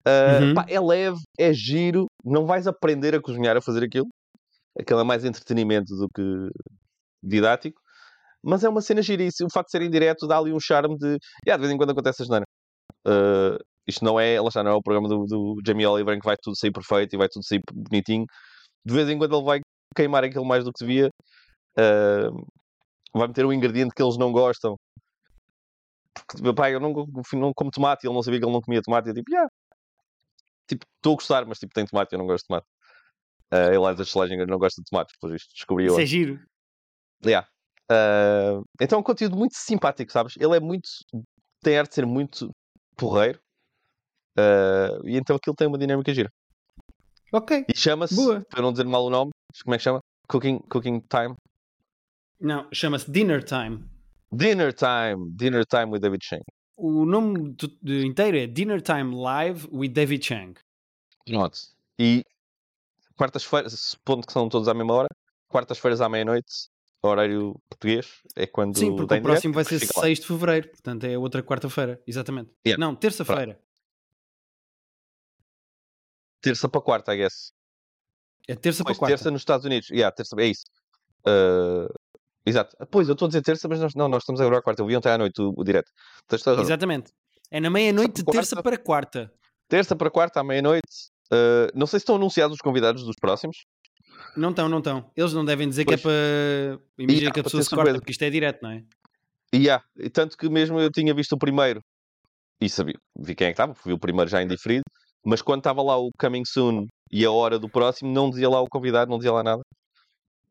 Uh, 0.06 0.44
uhum. 0.44 0.54
pá, 0.54 0.66
é 0.68 0.80
leve, 0.80 1.18
é 1.38 1.52
giro, 1.52 2.06
não 2.24 2.46
vais 2.46 2.66
aprender 2.66 3.14
a 3.14 3.20
cozinhar 3.20 3.56
a 3.56 3.60
fazer 3.60 3.84
aquilo. 3.84 4.08
Aquilo 4.78 5.00
é 5.00 5.04
mais 5.04 5.24
entretenimento 5.24 5.94
do 5.96 6.08
que 6.08 6.22
didático. 7.22 7.80
Mas 8.42 8.64
é 8.64 8.68
uma 8.68 8.80
cena 8.80 9.02
gira 9.02 9.22
e 9.22 9.28
o 9.28 9.52
facto 9.52 9.66
de 9.66 9.72
ser 9.72 9.82
indireto 9.82 10.26
dá 10.26 10.38
ali 10.38 10.52
um 10.52 10.60
charme 10.60 10.96
de. 10.96 11.18
Yeah, 11.46 11.56
de 11.56 11.60
vez 11.60 11.70
em 11.70 11.76
quando 11.76 11.90
acontece 11.90 12.22
a 12.22 12.24
geneira. 12.24 12.44
Uh, 13.06 13.58
isto 13.86 14.04
não 14.04 14.18
é, 14.18 14.40
lá 14.40 14.48
está, 14.48 14.62
não 14.62 14.70
é 14.72 14.74
o 14.74 14.82
programa 14.82 15.08
do, 15.08 15.24
do 15.26 15.56
Jamie 15.66 15.86
Oliver 15.86 16.14
em 16.14 16.20
que 16.20 16.26
vai 16.26 16.36
tudo 16.40 16.56
sair 16.56 16.72
perfeito 16.72 17.14
e 17.14 17.18
vai 17.18 17.28
tudo 17.28 17.44
sair 17.44 17.60
bonitinho. 17.72 18.24
De 18.84 18.94
vez 18.94 19.08
em 19.08 19.18
quando 19.18 19.36
ele 19.36 19.44
vai 19.44 19.60
queimar 19.94 20.24
aquilo 20.24 20.44
mais 20.44 20.64
do 20.64 20.72
que 20.72 20.84
devia. 20.84 21.10
Uh, 21.78 22.46
vai 23.14 23.28
meter 23.28 23.44
um 23.44 23.52
ingrediente 23.52 23.94
que 23.94 24.02
eles 24.02 24.16
não 24.16 24.32
gostam. 24.32 24.76
Porque, 26.14 26.42
meu 26.42 26.54
pai, 26.54 26.74
eu 26.74 26.80
não, 26.80 26.92
não 27.34 27.52
como 27.54 27.70
tomate 27.70 28.06
e 28.06 28.08
ele 28.08 28.14
não 28.14 28.22
sabia 28.22 28.40
que 28.40 28.46
ele 28.46 28.52
não 28.52 28.60
comia 28.60 28.80
tomate. 28.82 29.08
E 29.08 29.10
eu 29.10 29.14
tipo, 29.14 29.30
yeah. 29.30 29.48
Tipo, 30.70 30.86
estou 30.96 31.14
a 31.14 31.16
gostar, 31.16 31.44
mas 31.46 31.58
tipo, 31.58 31.74
tem 31.74 31.84
tomate 31.84 32.12
e 32.12 32.14
eu 32.14 32.18
não 32.18 32.26
gosto 32.26 32.44
de 32.44 32.48
tomate. 32.48 32.66
Uh, 33.52 33.74
Eliza 33.74 34.04
Schlesinger 34.04 34.46
não 34.46 34.58
gosta 34.58 34.80
de 34.80 34.88
tomates, 34.88 35.16
por 35.20 35.34
isto 35.34 35.52
descobri 35.52 35.86
Isso 35.86 36.00
é 36.00 36.06
giro. 36.06 36.40
Yeah. 37.26 37.48
Uh, 37.90 38.62
então 38.80 38.98
é 38.98 39.00
um 39.00 39.02
conteúdo 39.02 39.36
muito 39.36 39.56
simpático, 39.56 40.12
sabes? 40.12 40.34
Ele 40.36 40.56
é 40.56 40.60
muito. 40.60 40.88
tem 41.60 41.76
arte 41.76 41.88
de 41.88 41.94
ser 41.96 42.06
muito 42.06 42.50
porreiro. 42.96 43.40
Uh, 44.38 45.08
e 45.08 45.16
então 45.16 45.34
aquilo 45.34 45.56
tem 45.56 45.66
uma 45.66 45.76
dinâmica 45.76 46.14
gira. 46.14 46.30
Ok. 47.32 47.64
E 47.68 47.76
chama-se, 47.76 48.14
para 48.48 48.62
não 48.62 48.70
dizer 48.70 48.86
mal 48.86 49.04
o 49.04 49.10
nome, 49.10 49.32
como 49.64 49.74
é 49.74 49.78
que 49.78 49.82
chama? 49.82 49.98
Cooking, 50.28 50.60
cooking 50.70 51.00
Time? 51.00 51.34
Não, 52.40 52.68
chama-se 52.72 53.10
Dinner 53.10 53.42
Time. 53.42 53.84
Dinner 54.32 54.72
Time, 54.72 55.32
Dinner 55.34 55.66
Time 55.66 55.86
with 55.86 56.00
David 56.00 56.24
Chang. 56.24 56.44
O 56.82 57.04
nome 57.04 57.54
do, 57.82 57.94
inteiro 58.02 58.38
é 58.38 58.46
Dinner 58.46 58.80
Time 58.80 59.14
Live 59.14 59.68
with 59.70 59.90
David 59.90 60.24
Chang. 60.24 60.58
Pronto. 61.26 61.58
E 61.98 62.24
quartas-feiras, 63.14 63.78
supondo 63.78 64.26
que 64.26 64.32
são 64.32 64.48
todos 64.48 64.66
à 64.66 64.72
mesma 64.72 64.94
hora, 64.94 65.08
quartas-feiras 65.46 66.00
à 66.00 66.08
meia-noite, 66.08 66.70
horário 67.02 67.60
português, 67.68 68.22
é 68.34 68.46
quando. 68.46 68.78
Sim, 68.78 68.96
porque 68.96 69.14
o 69.14 69.22
próximo 69.22 69.52
vai 69.52 69.64
ser 69.64 69.78
6 69.78 70.20
de 70.20 70.26
fevereiro, 70.26 70.68
portanto 70.70 71.04
é 71.04 71.18
outra 71.18 71.42
quarta-feira, 71.42 72.02
exatamente. 72.06 72.50
Yeah. 72.66 72.82
Não, 72.82 72.94
terça-feira. 72.94 73.60
Terça 76.40 76.66
para 76.66 76.80
quarta, 76.80 77.14
I 77.14 77.18
guess. 77.18 77.52
É 78.48 78.54
terça 78.54 78.82
pois, 78.82 78.96
para 78.96 79.00
quarta. 79.00 79.16
Terça 79.16 79.30
nos 79.30 79.42
Estados 79.42 79.66
Unidos, 79.66 79.90
yeah, 79.90 80.10
terça, 80.10 80.34
é 80.38 80.46
isso. 80.46 80.64
Uh, 81.26 81.92
exato. 82.46 82.76
Pois, 82.90 83.08
eu 83.08 83.14
estou 83.14 83.26
a 83.26 83.28
dizer 83.28 83.42
terça, 83.42 83.68
mas 83.68 83.80
nós, 83.80 83.94
não, 83.94 84.08
nós 84.08 84.22
estamos 84.22 84.40
agora 84.40 84.58
à 84.58 84.62
quarta. 84.62 84.82
Eu 84.82 84.86
vi 84.86 84.96
ontem 84.96 85.10
à 85.10 85.18
noite 85.18 85.40
o, 85.40 85.52
o 85.56 85.64
direto. 85.64 85.90
Exatamente. 86.60 87.12
É 87.50 87.60
na 87.60 87.70
meia-noite 87.70 88.22
de 88.22 88.24
terça 88.24 88.62
para 88.62 88.78
quarta. 88.78 89.32
Terça 89.68 89.96
para 89.96 90.10
quarta 90.10 90.40
à 90.40 90.44
meia-noite. 90.44 91.10
Uh, 91.32 91.70
não 91.74 91.86
sei 91.86 91.98
se 91.98 92.02
estão 92.02 92.16
anunciados 92.16 92.54
os 92.54 92.60
convidados 92.60 93.04
dos 93.04 93.16
próximos. 93.20 93.56
Não 94.36 94.50
estão, 94.50 94.68
não 94.68 94.78
estão. 94.78 95.10
Eles 95.16 95.32
não 95.32 95.44
devem 95.44 95.68
dizer 95.68 95.84
pois. 95.84 96.00
que 96.00 96.08
é 96.08 96.10
para. 96.10 96.84
Imagina 96.98 97.20
yeah, 97.20 97.34
que 97.34 97.40
a 97.40 97.44
pessoa 97.44 97.62
se 97.62 97.70
corta, 97.70 97.94
porque 97.94 98.12
isto 98.12 98.22
é 98.22 98.30
direto, 98.30 98.62
não 98.62 98.70
é? 98.70 98.84
E 99.52 99.58
yeah. 99.58 99.84
tanto 100.12 100.36
que 100.36 100.48
mesmo 100.48 100.78
eu 100.80 100.90
tinha 100.90 101.12
visto 101.12 101.32
o 101.32 101.38
primeiro 101.38 101.80
e 102.60 102.68
sabia, 102.68 102.94
vi 103.18 103.34
quem 103.34 103.46
é 103.46 103.50
que 103.50 103.54
estava, 103.54 103.74
vi 103.84 103.92
o 103.92 103.98
primeiro 103.98 104.30
já 104.30 104.42
indiferido, 104.42 104.84
mas 105.24 105.40
quando 105.40 105.60
estava 105.60 105.82
lá 105.82 105.96
o 105.96 106.10
Coming 106.18 106.44
Soon 106.44 106.86
e 107.10 107.24
a 107.24 107.30
hora 107.30 107.58
do 107.58 107.68
próximo, 107.68 108.12
não 108.12 108.28
dizia 108.28 108.48
lá 108.48 108.60
o 108.60 108.68
convidado, 108.68 109.10
não 109.10 109.18
dizia 109.18 109.32
lá 109.32 109.42
nada. 109.42 109.62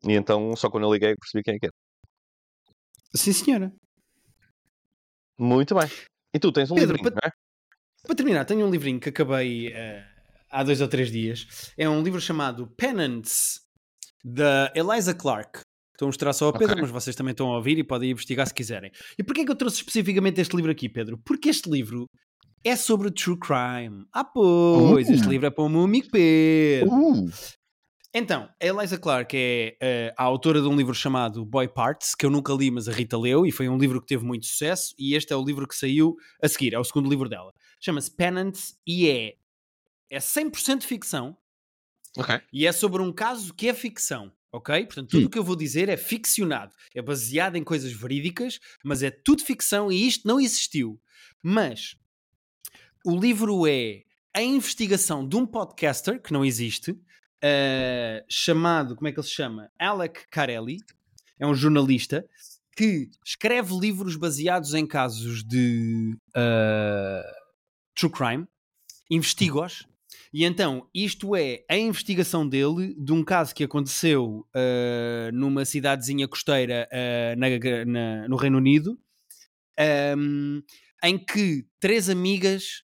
E 0.04 0.12
então, 0.12 0.54
só 0.56 0.70
quando 0.70 0.84
eu 0.84 0.92
liguei, 0.92 1.14
percebi 1.16 1.42
quem 1.42 1.54
é 1.54 1.58
que 1.58 1.66
era. 1.66 1.74
Sim, 3.14 3.32
senhora. 3.32 3.72
Muito 5.38 5.74
bem. 5.74 5.88
E 6.34 6.38
tu 6.38 6.52
tens 6.52 6.70
um 6.70 6.74
Pedro, 6.74 6.96
livrinho, 6.96 7.12
para, 7.12 7.20
não 7.22 7.28
é? 7.28 8.06
Para 8.06 8.14
terminar, 8.14 8.44
tenho 8.44 8.66
um 8.66 8.70
livrinho 8.70 9.00
que 9.00 9.08
acabei 9.08 9.68
uh, 9.68 10.04
há 10.50 10.62
dois 10.62 10.80
ou 10.80 10.88
três 10.88 11.10
dias. 11.10 11.72
É 11.76 11.88
um 11.88 12.02
livro 12.02 12.20
chamado 12.20 12.66
Penance, 12.76 13.60
da 14.24 14.72
Eliza 14.74 15.14
Clark. 15.14 15.60
Estou 15.92 16.06
a 16.06 16.08
mostrar 16.08 16.32
só 16.32 16.46
ao 16.46 16.52
Pedro, 16.52 16.72
okay. 16.72 16.82
mas 16.82 16.90
vocês 16.90 17.14
também 17.14 17.32
estão 17.32 17.52
a 17.52 17.56
ouvir 17.56 17.78
e 17.78 17.84
podem 17.84 18.10
investigar 18.10 18.46
se 18.46 18.54
quiserem. 18.54 18.90
E 19.18 19.22
porquê 19.22 19.42
é 19.42 19.44
que 19.44 19.50
eu 19.50 19.56
trouxe 19.56 19.78
especificamente 19.78 20.40
este 20.40 20.56
livro 20.56 20.70
aqui, 20.70 20.88
Pedro? 20.88 21.18
Porque 21.18 21.50
este 21.50 21.68
livro 21.70 22.06
é 22.64 22.76
sobre 22.76 23.10
true 23.10 23.38
crime. 23.38 24.06
Ah, 24.12 24.24
pois, 24.24 25.08
uh. 25.08 25.12
este 25.12 25.28
livro 25.28 25.46
é 25.46 25.50
para 25.50 25.64
o 25.64 25.68
meu 25.68 25.82
amigo 25.82 26.08
Pedro. 26.10 26.90
Uh. 26.90 27.30
Então, 28.12 28.48
a 28.60 28.66
Eliza 28.66 28.98
Clark 28.98 29.36
é 29.36 29.76
uh, 29.80 30.14
a 30.16 30.24
autora 30.24 30.60
de 30.60 30.66
um 30.66 30.76
livro 30.76 30.92
chamado 30.92 31.44
Boy 31.44 31.68
Parts, 31.68 32.16
que 32.16 32.26
eu 32.26 32.30
nunca 32.30 32.52
li, 32.52 32.68
mas 32.68 32.88
a 32.88 32.92
Rita 32.92 33.16
leu, 33.16 33.46
e 33.46 33.52
foi 33.52 33.68
um 33.68 33.78
livro 33.78 34.00
que 34.00 34.06
teve 34.08 34.24
muito 34.24 34.46
sucesso, 34.46 34.92
e 34.98 35.14
este 35.14 35.32
é 35.32 35.36
o 35.36 35.44
livro 35.44 35.66
que 35.66 35.76
saiu 35.76 36.16
a 36.42 36.48
seguir, 36.48 36.74
é 36.74 36.78
o 36.78 36.82
segundo 36.82 37.08
livro 37.08 37.28
dela. 37.28 37.52
Chama-se 37.78 38.10
Penance 38.10 38.74
e 38.84 39.08
é, 39.08 39.36
é 40.10 40.18
100% 40.18 40.82
ficção, 40.82 41.36
okay. 42.16 42.40
e 42.52 42.66
é 42.66 42.72
sobre 42.72 43.00
um 43.00 43.12
caso 43.12 43.54
que 43.54 43.68
é 43.68 43.74
ficção. 43.74 44.32
Ok? 44.52 44.84
Portanto, 44.86 45.10
tudo 45.10 45.22
o 45.22 45.26
hum. 45.26 45.30
que 45.30 45.38
eu 45.38 45.44
vou 45.44 45.54
dizer 45.54 45.88
é 45.88 45.96
ficcionado. 45.96 46.74
É 46.92 47.00
baseado 47.00 47.54
em 47.54 47.62
coisas 47.62 47.92
verídicas, 47.92 48.58
mas 48.82 49.00
é 49.00 49.08
tudo 49.08 49.44
ficção 49.44 49.92
e 49.92 50.08
isto 50.08 50.26
não 50.26 50.40
existiu. 50.40 51.00
Mas 51.40 51.94
o 53.06 53.16
livro 53.16 53.64
é 53.68 54.02
a 54.34 54.42
investigação 54.42 55.26
de 55.26 55.36
um 55.36 55.46
podcaster 55.46 56.20
que 56.20 56.32
não 56.32 56.44
existe, 56.44 56.98
uh, 57.44 58.24
chamado, 58.28 58.94
como 58.96 59.08
é 59.08 59.12
que 59.12 59.18
ele 59.18 59.26
se 59.26 59.34
chama? 59.34 59.70
Alec 59.78 60.28
Carelli. 60.30 60.78
É 61.38 61.46
um 61.46 61.54
jornalista 61.54 62.26
que 62.76 63.10
escreve 63.24 63.74
livros 63.74 64.14
baseados 64.16 64.74
em 64.74 64.86
casos 64.86 65.42
de 65.42 66.16
uh, 66.36 67.34
true 67.94 68.12
crime, 68.12 68.46
investiga-os. 69.10 69.86
E 70.32 70.44
então, 70.44 70.88
isto 70.94 71.34
é 71.34 71.64
a 71.68 71.76
investigação 71.76 72.46
dele 72.46 72.94
de 72.98 73.12
um 73.12 73.24
caso 73.24 73.54
que 73.54 73.64
aconteceu 73.64 74.46
uh, 74.54 75.32
numa 75.32 75.64
cidadezinha 75.64 76.28
costeira 76.28 76.88
na, 77.36 77.48
na, 77.86 78.28
no 78.28 78.36
Reino 78.36 78.58
Unido, 78.58 78.98
um, 80.16 80.62
em 81.02 81.18
que 81.18 81.66
três 81.80 82.08
amigas 82.08 82.82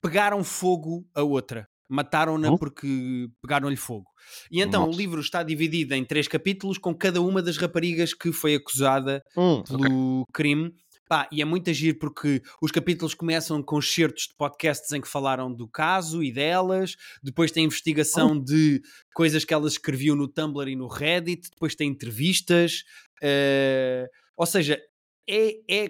pegaram 0.00 0.42
fogo 0.42 1.06
a 1.14 1.22
outra. 1.22 1.68
Mataram-na 1.92 2.56
porque 2.56 3.28
pegaram-lhe 3.42 3.76
fogo. 3.76 4.06
E 4.50 4.62
então 4.62 4.86
Nossa. 4.86 4.96
o 4.96 4.98
livro 4.98 5.20
está 5.20 5.42
dividido 5.42 5.94
em 5.94 6.02
três 6.04 6.26
capítulos 6.26 6.78
com 6.78 6.94
cada 6.94 7.20
uma 7.20 7.42
das 7.42 7.58
raparigas 7.58 8.14
que 8.14 8.32
foi 8.32 8.54
acusada 8.54 9.22
hum, 9.36 9.62
pelo 9.62 10.20
okay. 10.22 10.32
crime. 10.32 10.72
Pá, 11.06 11.28
e 11.30 11.42
é 11.42 11.44
muito 11.44 11.68
agir 11.68 11.98
porque 11.98 12.40
os 12.62 12.70
capítulos 12.70 13.12
começam 13.12 13.62
com 13.62 13.78
certos 13.82 14.28
de 14.28 14.34
podcasts 14.38 14.90
em 14.92 15.00
que 15.02 15.08
falaram 15.08 15.52
do 15.52 15.68
caso 15.68 16.22
e 16.22 16.32
delas, 16.32 16.96
depois 17.22 17.52
tem 17.52 17.66
investigação 17.66 18.38
oh. 18.38 18.42
de 18.42 18.80
coisas 19.12 19.44
que 19.44 19.52
elas 19.52 19.72
escreviam 19.72 20.16
no 20.16 20.26
Tumblr 20.26 20.70
e 20.70 20.76
no 20.76 20.86
Reddit, 20.86 21.50
depois 21.50 21.74
tem 21.74 21.90
entrevistas. 21.90 22.84
Uh, 23.22 24.08
ou 24.34 24.46
seja, 24.46 24.80
é, 25.28 25.50
é, 25.70 25.84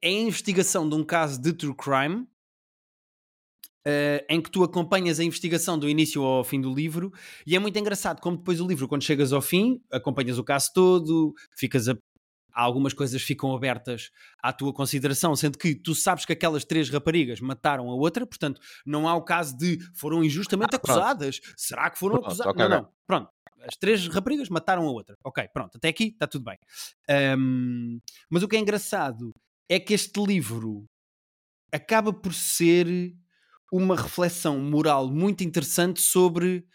é 0.00 0.08
a 0.08 0.10
investigação 0.10 0.88
de 0.88 0.94
um 0.94 1.04
caso 1.04 1.38
de 1.38 1.52
true 1.52 1.76
crime 1.76 2.26
Uh, 3.84 4.22
em 4.28 4.40
que 4.40 4.48
tu 4.48 4.62
acompanhas 4.62 5.18
a 5.18 5.24
investigação 5.24 5.76
do 5.76 5.88
início 5.88 6.22
ao 6.22 6.44
fim 6.44 6.60
do 6.60 6.72
livro 6.72 7.12
e 7.44 7.56
é 7.56 7.58
muito 7.58 7.76
engraçado 7.76 8.20
como 8.20 8.36
depois 8.36 8.60
o 8.60 8.66
livro, 8.66 8.86
quando 8.86 9.02
chegas 9.02 9.32
ao 9.32 9.42
fim, 9.42 9.82
acompanhas 9.90 10.38
o 10.38 10.44
caso 10.44 10.70
todo, 10.72 11.34
ficas 11.56 11.88
a 11.88 11.96
algumas 12.54 12.92
coisas 12.92 13.22
ficam 13.22 13.54
abertas 13.54 14.10
à 14.42 14.52
tua 14.52 14.72
consideração, 14.72 15.34
sendo 15.34 15.58
que 15.58 15.74
tu 15.74 15.94
sabes 15.94 16.24
que 16.24 16.32
aquelas 16.32 16.64
três 16.64 16.88
raparigas 16.90 17.40
mataram 17.40 17.90
a 17.90 17.94
outra, 17.94 18.26
portanto, 18.26 18.60
não 18.84 19.08
há 19.08 19.14
o 19.14 19.22
caso 19.22 19.56
de 19.56 19.78
foram 19.94 20.22
injustamente 20.22 20.74
Ah, 20.74 20.76
acusadas. 20.76 21.40
Será 21.56 21.90
que 21.90 21.98
foram 21.98 22.16
acusadas? 22.16 22.52
ok, 22.52 22.68
não, 22.68 22.82
não. 22.82 22.88
Pronto. 23.06 23.30
As 23.62 23.76
três 23.76 24.06
raparigas 24.08 24.48
mataram 24.48 24.86
a 24.86 24.90
outra. 24.90 25.16
Ok, 25.24 25.48
pronto. 25.52 25.76
Até 25.76 25.88
aqui 25.88 26.08
está 26.08 26.26
tudo 26.26 26.44
bem. 26.44 26.58
Ahm, 27.08 27.98
mas 28.28 28.42
o 28.42 28.48
que 28.48 28.56
é 28.56 28.58
engraçado 28.58 29.30
é 29.68 29.78
que 29.78 29.94
este 29.94 30.20
livro 30.22 30.84
acaba 31.72 32.12
por 32.12 32.34
ser 32.34 33.14
uma 33.72 33.96
reflexão 33.96 34.58
moral 34.60 35.08
muito 35.10 35.42
interessante 35.42 36.00
sobre 36.02 36.66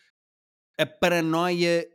a 0.79 0.85
paranoia 0.85 1.87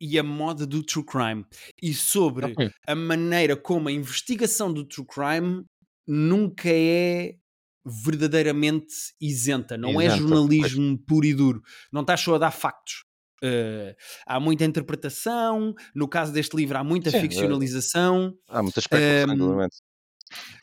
e 0.00 0.18
a 0.18 0.22
moda 0.22 0.66
do 0.66 0.82
true 0.82 1.04
crime 1.04 1.44
e 1.82 1.94
sobre 1.94 2.58
Ok. 2.58 2.70
a 2.86 2.94
maneira 2.94 3.56
como 3.56 3.88
a 3.88 3.92
investigação 3.92 4.72
do 4.72 4.84
true 4.84 5.06
crime 5.06 5.64
nunca 6.06 6.68
é 6.70 7.36
verdadeiramente 7.84 8.94
isenta, 9.20 9.76
não 9.78 10.00
é 10.00 10.08
jornalismo 10.08 10.98
puro 11.06 11.26
e 11.26 11.34
duro, 11.34 11.62
não 11.92 12.02
está 12.02 12.16
só 12.16 12.34
a 12.34 12.38
dar 12.38 12.50
factos. 12.50 13.04
Eh, 13.42 13.96
há 14.26 14.38
muita 14.40 14.64
interpretação, 14.66 15.74
no 15.94 16.08
caso 16.08 16.32
deste 16.32 16.56
livro 16.56 16.76
há 16.78 16.84
muita 16.84 17.12
Sim, 17.12 17.26
eh, 17.36 17.54
ficcionalização. 17.54 18.34
Há 18.48 18.62
muita 18.62 18.80
especulação, 18.80 19.34
exatamente. 19.36 19.78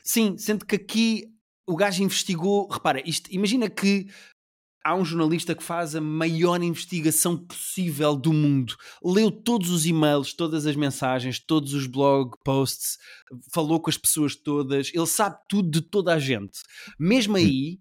Sim, 0.04 0.36
sendo 0.38 0.64
que 0.66 0.76
aqui 0.76 1.24
o 1.68 1.76
gajo 1.76 2.02
investigou. 2.02 2.66
Repara, 2.68 3.02
isto, 3.08 3.32
imagina 3.32 3.68
que 3.68 4.08
há 4.84 4.94
um 4.94 5.04
jornalista 5.04 5.54
que 5.54 5.62
faz 5.62 5.94
a 5.94 6.00
maior 6.00 6.62
investigação 6.62 7.36
possível 7.36 8.16
do 8.16 8.32
mundo. 8.32 8.74
Leu 9.04 9.30
todos 9.30 9.70
os 9.70 9.84
e-mails, 9.84 10.32
todas 10.32 10.66
as 10.66 10.74
mensagens, 10.74 11.38
todos 11.38 11.74
os 11.74 11.86
blog 11.86 12.34
posts, 12.42 12.96
falou 13.52 13.80
com 13.80 13.90
as 13.90 13.98
pessoas 13.98 14.34
todas, 14.34 14.90
ele 14.94 15.06
sabe 15.06 15.36
tudo 15.48 15.70
de 15.70 15.82
toda 15.82 16.14
a 16.14 16.18
gente. 16.18 16.60
Mesmo 16.98 17.36
aí, 17.36 17.78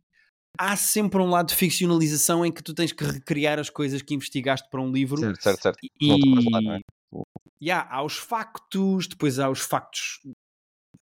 há 0.58 0.76
sempre 0.76 1.22
um 1.22 1.30
lado 1.30 1.48
de 1.48 1.56
ficcionalização 1.56 2.46
em 2.46 2.52
que 2.52 2.62
tu 2.64 2.74
tens 2.74 2.92
que 2.92 3.06
recriar 3.06 3.58
as 3.58 3.70
coisas 3.70 4.02
que 4.02 4.14
investigaste 4.14 4.68
para 4.70 4.82
um 4.82 4.92
livro. 4.92 5.20
Certo, 5.20 5.42
certo, 5.42 5.62
certo. 5.62 5.80
E, 6.02 6.08
Não 6.08 6.18
estavas 6.18 6.46
lá, 6.52 6.62
não 6.62 6.74
é? 6.74 7.72
há, 7.72 7.96
há 7.96 8.04
os 8.04 8.18
factos, 8.18 9.08
depois 9.08 9.40
há 9.40 9.50
os 9.50 9.62
factos, 9.62 10.20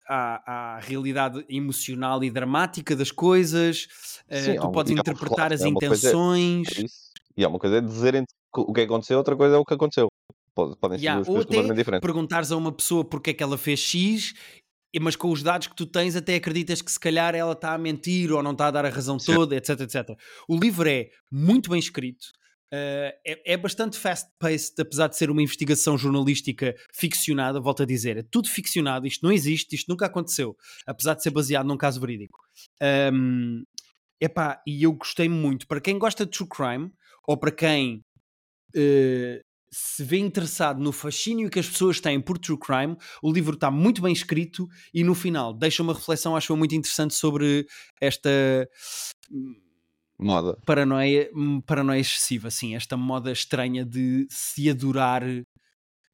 há 0.08 0.76
a 0.78 0.80
realidade 0.80 1.46
emocional 1.50 2.24
e 2.24 2.30
dramática 2.30 2.96
das 2.96 3.12
coisas, 3.12 3.88
eh, 4.28 4.42
Sim, 4.42 4.58
há 4.58 4.62
tu 4.62 4.68
um- 4.68 4.72
podes 4.72 4.92
interpretar 4.92 5.52
as 5.54 5.62
é 5.62 5.68
intenções. 5.68 6.68
É 6.78 6.82
isso. 6.82 7.06
E 7.38 7.44
há 7.44 7.48
uma 7.50 7.60
coisa 7.60 7.78
é 7.78 7.82
dizerem 7.82 8.24
o 8.56 8.74
que 8.74 8.82
aconteceu, 8.82 9.18
outra 9.18 9.36
coisa 9.36 9.56
é 9.56 9.58
o 9.58 9.66
que 9.66 9.74
aconteceu. 9.74 10.08
Pode- 10.54 10.78
Podem 10.78 10.98
ser 10.98 11.04
Yeah, 11.06 11.18
duas 11.22 11.28
coisas 11.28 11.46
completamente 11.46 11.78
diferentes. 11.78 12.06
perguntares 12.06 12.52
a 12.52 12.56
uma 12.58 12.72
pessoa 12.72 13.04
porque 13.04 13.32
é 13.32 13.34
que 13.34 13.44
ela 13.44 13.58
fez 13.58 13.80
X, 13.80 14.34
mas 15.02 15.18
com 15.18 15.30
os 15.30 15.44
dados 15.44 15.68
que 15.68 15.76
tu 15.76 15.86
tens, 15.86 16.16
até 16.16 16.36
acreditas 16.36 16.82
que 16.82 16.90
se 16.90 17.00
calhar 17.00 17.36
ela 17.36 17.52
está 17.52 17.74
a 17.74 17.78
mentir 17.78 18.32
ou 18.32 18.42
não 18.42 18.52
está 18.54 18.68
a 18.68 18.72
dar 18.72 18.86
a 18.86 18.90
razão 18.90 19.20
Certo. 19.20 19.38
toda, 19.40 19.56
etc, 19.58 19.82
etc. 19.82 20.18
O 20.48 20.58
livro 20.58 20.88
é 20.88 21.10
muito 21.30 21.70
bem 21.70 21.80
escrito, 21.80 22.28
eh, 22.72 23.16
é, 23.26 23.54
é 23.54 23.58
bastante 23.58 23.98
fast-paced, 23.98 24.80
apesar 24.80 25.08
de 25.08 25.18
ser 25.18 25.30
uma 25.30 25.42
investigação 25.42 25.98
jornalística 25.98 26.76
ficcionada. 26.94 27.60
Volto 27.60 27.84
a 27.84 27.86
dizer, 27.86 28.18
é 28.18 28.24
tudo 28.24 28.50
ficcionado, 28.50 29.08
isto 29.08 29.24
não 29.24 29.32
existe, 29.32 29.76
isto 29.76 29.90
nunca 29.90 30.06
aconteceu, 30.06 30.56
apesar 30.86 31.16
de 31.16 31.24
ser 31.24 31.32
baseado 31.32 31.68
num 31.68 31.78
caso 31.78 32.00
verídico. 32.00 32.40
Um, 33.14 33.64
epá, 34.20 34.62
e 34.68 34.84
eu 34.84 34.94
gostei 34.94 35.30
muito. 35.30 35.68
Para 35.68 35.82
quem 35.82 35.98
gosta 35.98 36.26
de 36.26 36.32
true 36.32 36.50
crime, 36.50 36.92
ou 37.28 37.38
para 37.38 37.52
quem 37.52 38.04
eh, 38.76 39.42
se 39.72 40.04
vê 40.04 40.18
interessado 40.18 40.82
no 40.82 40.92
fascínio 40.92 41.50
que 41.50 41.60
as 41.60 41.68
pessoas 41.68 42.00
têm 42.00 42.22
por 42.22 42.38
true 42.38 42.58
crime, 42.58 42.96
o 43.22 43.32
livro 43.32 43.56
está 43.56 43.70
muito 43.70 44.02
bem 44.02 44.14
escrito 44.14 44.68
e 44.94 45.04
no 45.04 45.14
final 45.14 45.54
deixa 45.54 45.84
uma 45.84 45.94
reflexão, 45.94 46.36
acho 46.36 46.56
muito 46.56 46.76
interessante 46.76 47.14
sobre 47.14 47.66
esta 48.00 48.30
Moda. 50.18 50.58
paranoia, 50.66 51.30
hum, 51.36 51.62
paranoia 51.62 52.00
excessiva, 52.00 52.48
assim, 52.48 52.76
esta 52.76 52.96
moda 52.96 53.32
estranha 53.32 53.86
de 53.86 54.26
se 54.30 54.70
adorar 54.70 55.24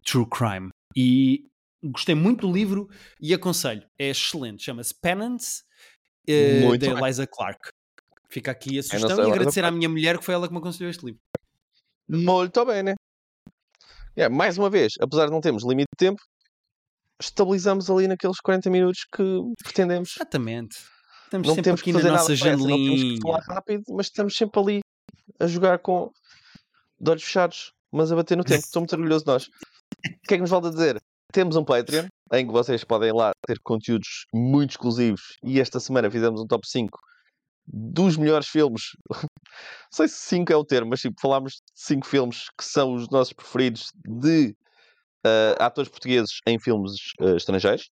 true 0.04 0.26
crime. 0.28 0.70
E 0.96 1.46
gostei 1.84 2.16
muito 2.16 2.48
do 2.48 2.54
livro 2.54 2.90
e 3.20 3.34
aconselho, 3.34 3.84
é 3.98 4.10
excelente, 4.10 4.64
chama-se 4.64 4.94
Penance, 5.00 5.64
Muito 6.62 6.86
da. 6.86 7.00
Eliza 7.00 7.28
Clark. 7.28 7.70
Fica 8.30 8.52
aqui 8.52 8.80
a 8.80 8.84
sugestão 8.84 9.10
e 9.10 9.14
Eliza 9.14 9.32
agradecer 9.32 9.66
à 9.66 9.72
minha 9.72 9.90
mulher 9.90 10.18
que 10.18 10.24
foi 10.24 10.34
ela 10.34 10.48
que 10.48 10.54
me 10.54 10.60
aconselhou 10.60 10.90
este 10.90 11.06
livro. 11.06 11.20
Muito 12.08 12.66
bem, 12.66 12.84
né? 12.84 12.96
Yeah, 14.18 14.34
mais 14.34 14.58
uma 14.58 14.70
vez, 14.70 14.94
apesar 15.00 15.26
de 15.26 15.32
não 15.32 15.42
termos 15.42 15.64
limite 15.64 15.88
de 15.94 16.06
tempo, 16.06 16.22
estabilizamos 17.22 17.90
ali 17.90 18.08
naqueles 18.08 18.40
40 18.40 18.70
minutos 18.70 19.06
que 19.06 19.24
pretendemos. 19.64 20.16
Exatamente. 20.16 20.91
Estamos 21.32 21.48
Não 21.48 21.56
sempre 21.56 21.64
temos 21.64 21.80
aqui 21.80 21.86
que 21.86 21.94
na 21.94 22.00
fazer 22.00 22.10
nada 22.10 22.22
nossa 22.24 22.36
depressa, 22.36 22.58
não 22.58 22.68
temos 22.68 23.02
que 23.02 23.22
falar 23.22 23.44
rápido, 23.48 23.84
mas 23.92 24.06
estamos 24.08 24.36
sempre 24.36 24.60
ali 24.60 24.80
a 25.40 25.48
jogar 25.48 25.80
com 25.80 26.12
de 27.00 27.10
olhos 27.10 27.24
fechados, 27.24 27.72
mas 27.90 28.12
a 28.12 28.18
bater 28.18 28.36
no 28.36 28.44
tempo. 28.44 28.60
Estou 28.60 28.82
muito 28.82 28.94
orgulhoso 28.94 29.24
de 29.24 29.32
nós. 29.32 29.46
O 29.46 30.28
que 30.28 30.34
é 30.34 30.36
que 30.36 30.42
nos 30.42 30.50
falta 30.50 30.70
dizer? 30.70 31.02
Temos 31.32 31.56
um 31.56 31.64
Patreon 31.64 32.08
em 32.34 32.46
que 32.46 32.52
vocês 32.52 32.84
podem 32.84 33.14
lá 33.14 33.32
ter 33.48 33.58
conteúdos 33.64 34.26
muito 34.34 34.72
exclusivos 34.72 35.38
e 35.42 35.62
esta 35.62 35.80
semana 35.80 36.12
fizemos 36.12 36.42
um 36.42 36.46
top 36.46 36.68
5 36.68 37.00
dos 37.66 38.18
melhores 38.18 38.50
filmes. 38.50 38.90
Não 39.10 39.94
sei 39.94 40.10
se 40.10 40.16
5 40.16 40.52
é 40.52 40.56
o 40.58 40.66
termo, 40.66 40.90
mas 40.90 41.00
tipo, 41.00 41.16
falámos 41.22 41.54
de 41.54 41.62
5 41.76 42.08
filmes 42.08 42.50
que 42.58 42.66
são 42.66 42.94
os 42.94 43.10
nossos 43.10 43.32
preferidos 43.32 43.90
de 44.06 44.54
ah, 45.26 45.66
atores 45.66 45.90
portugueses 45.90 46.40
em 46.46 46.60
filmes 46.60 46.92
ah, 47.22 47.38
estrangeiros, 47.38 47.90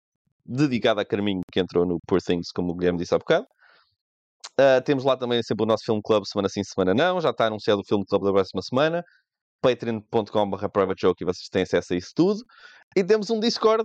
dedicado 0.48 1.00
a 1.00 1.04
Carminho, 1.04 1.42
que 1.52 1.60
entrou 1.60 1.84
no 1.86 1.98
Poor 2.06 2.20
Things, 2.22 2.50
como 2.52 2.72
o 2.72 2.74
Guilherme 2.74 2.98
disse 2.98 3.14
há 3.14 3.18
bocado. 3.18 3.46
Ah, 4.58 4.80
temos 4.80 5.04
lá 5.04 5.16
também 5.16 5.42
sempre 5.42 5.64
o 5.64 5.66
nosso 5.66 5.84
filme 5.84 6.00
club, 6.02 6.24
semana 6.26 6.48
sim, 6.48 6.64
semana 6.64 6.94
não. 6.94 7.20
Já 7.20 7.30
está 7.30 7.46
anunciado 7.46 7.80
o 7.80 7.84
filme 7.84 8.04
club 8.04 8.24
da 8.24 8.32
próxima 8.32 8.62
semana. 8.62 9.04
patreon.com.br 9.62 10.68
privatejoke 10.72 11.24
e 11.24 11.26
vocês 11.26 11.48
têm 11.50 11.62
acesso 11.62 11.94
a 11.94 11.96
isso 11.96 12.10
tudo. 12.14 12.40
E 12.96 13.04
temos 13.04 13.30
um 13.30 13.40
Discord 13.40 13.84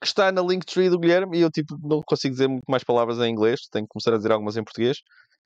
que 0.00 0.06
está 0.06 0.32
na 0.32 0.42
Linktree 0.42 0.90
do 0.90 0.98
Guilherme 0.98 1.38
e 1.38 1.42
eu 1.42 1.50
tipo 1.50 1.76
não 1.82 2.02
consigo 2.06 2.34
dizer 2.34 2.48
muito 2.48 2.64
mais 2.68 2.84
palavras 2.84 3.18
em 3.18 3.30
inglês, 3.30 3.60
tenho 3.70 3.86
que 3.86 3.90
começar 3.90 4.14
a 4.14 4.18
dizer 4.18 4.32
algumas 4.32 4.56
em 4.56 4.64
português. 4.64 4.98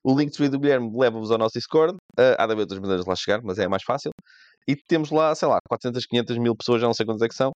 O 0.03 0.17
Linktree 0.17 0.49
do 0.49 0.59
Guilherme 0.59 0.91
leva-vos 0.97 1.31
ao 1.31 1.37
nosso 1.37 1.53
Discord. 1.57 1.97
Ah, 2.17 2.35
há 2.39 2.47
de 2.47 2.53
haver 2.53 2.61
outras 2.61 2.79
maneiras 2.79 3.05
de 3.05 3.09
lá 3.09 3.15
chegar, 3.15 3.41
mas 3.43 3.59
é 3.59 3.67
mais 3.67 3.83
fácil. 3.83 4.11
E 4.67 4.75
temos 4.75 5.11
lá, 5.11 5.33
sei 5.35 5.47
lá, 5.47 5.59
400, 5.69 6.05
500 6.05 6.37
mil 6.37 6.55
pessoas, 6.55 6.81
já 6.81 6.87
não 6.87 6.93
sei 6.93 7.05
quantas 7.05 7.23
é 7.23 7.27
que 7.27 7.35
são. 7.35 7.51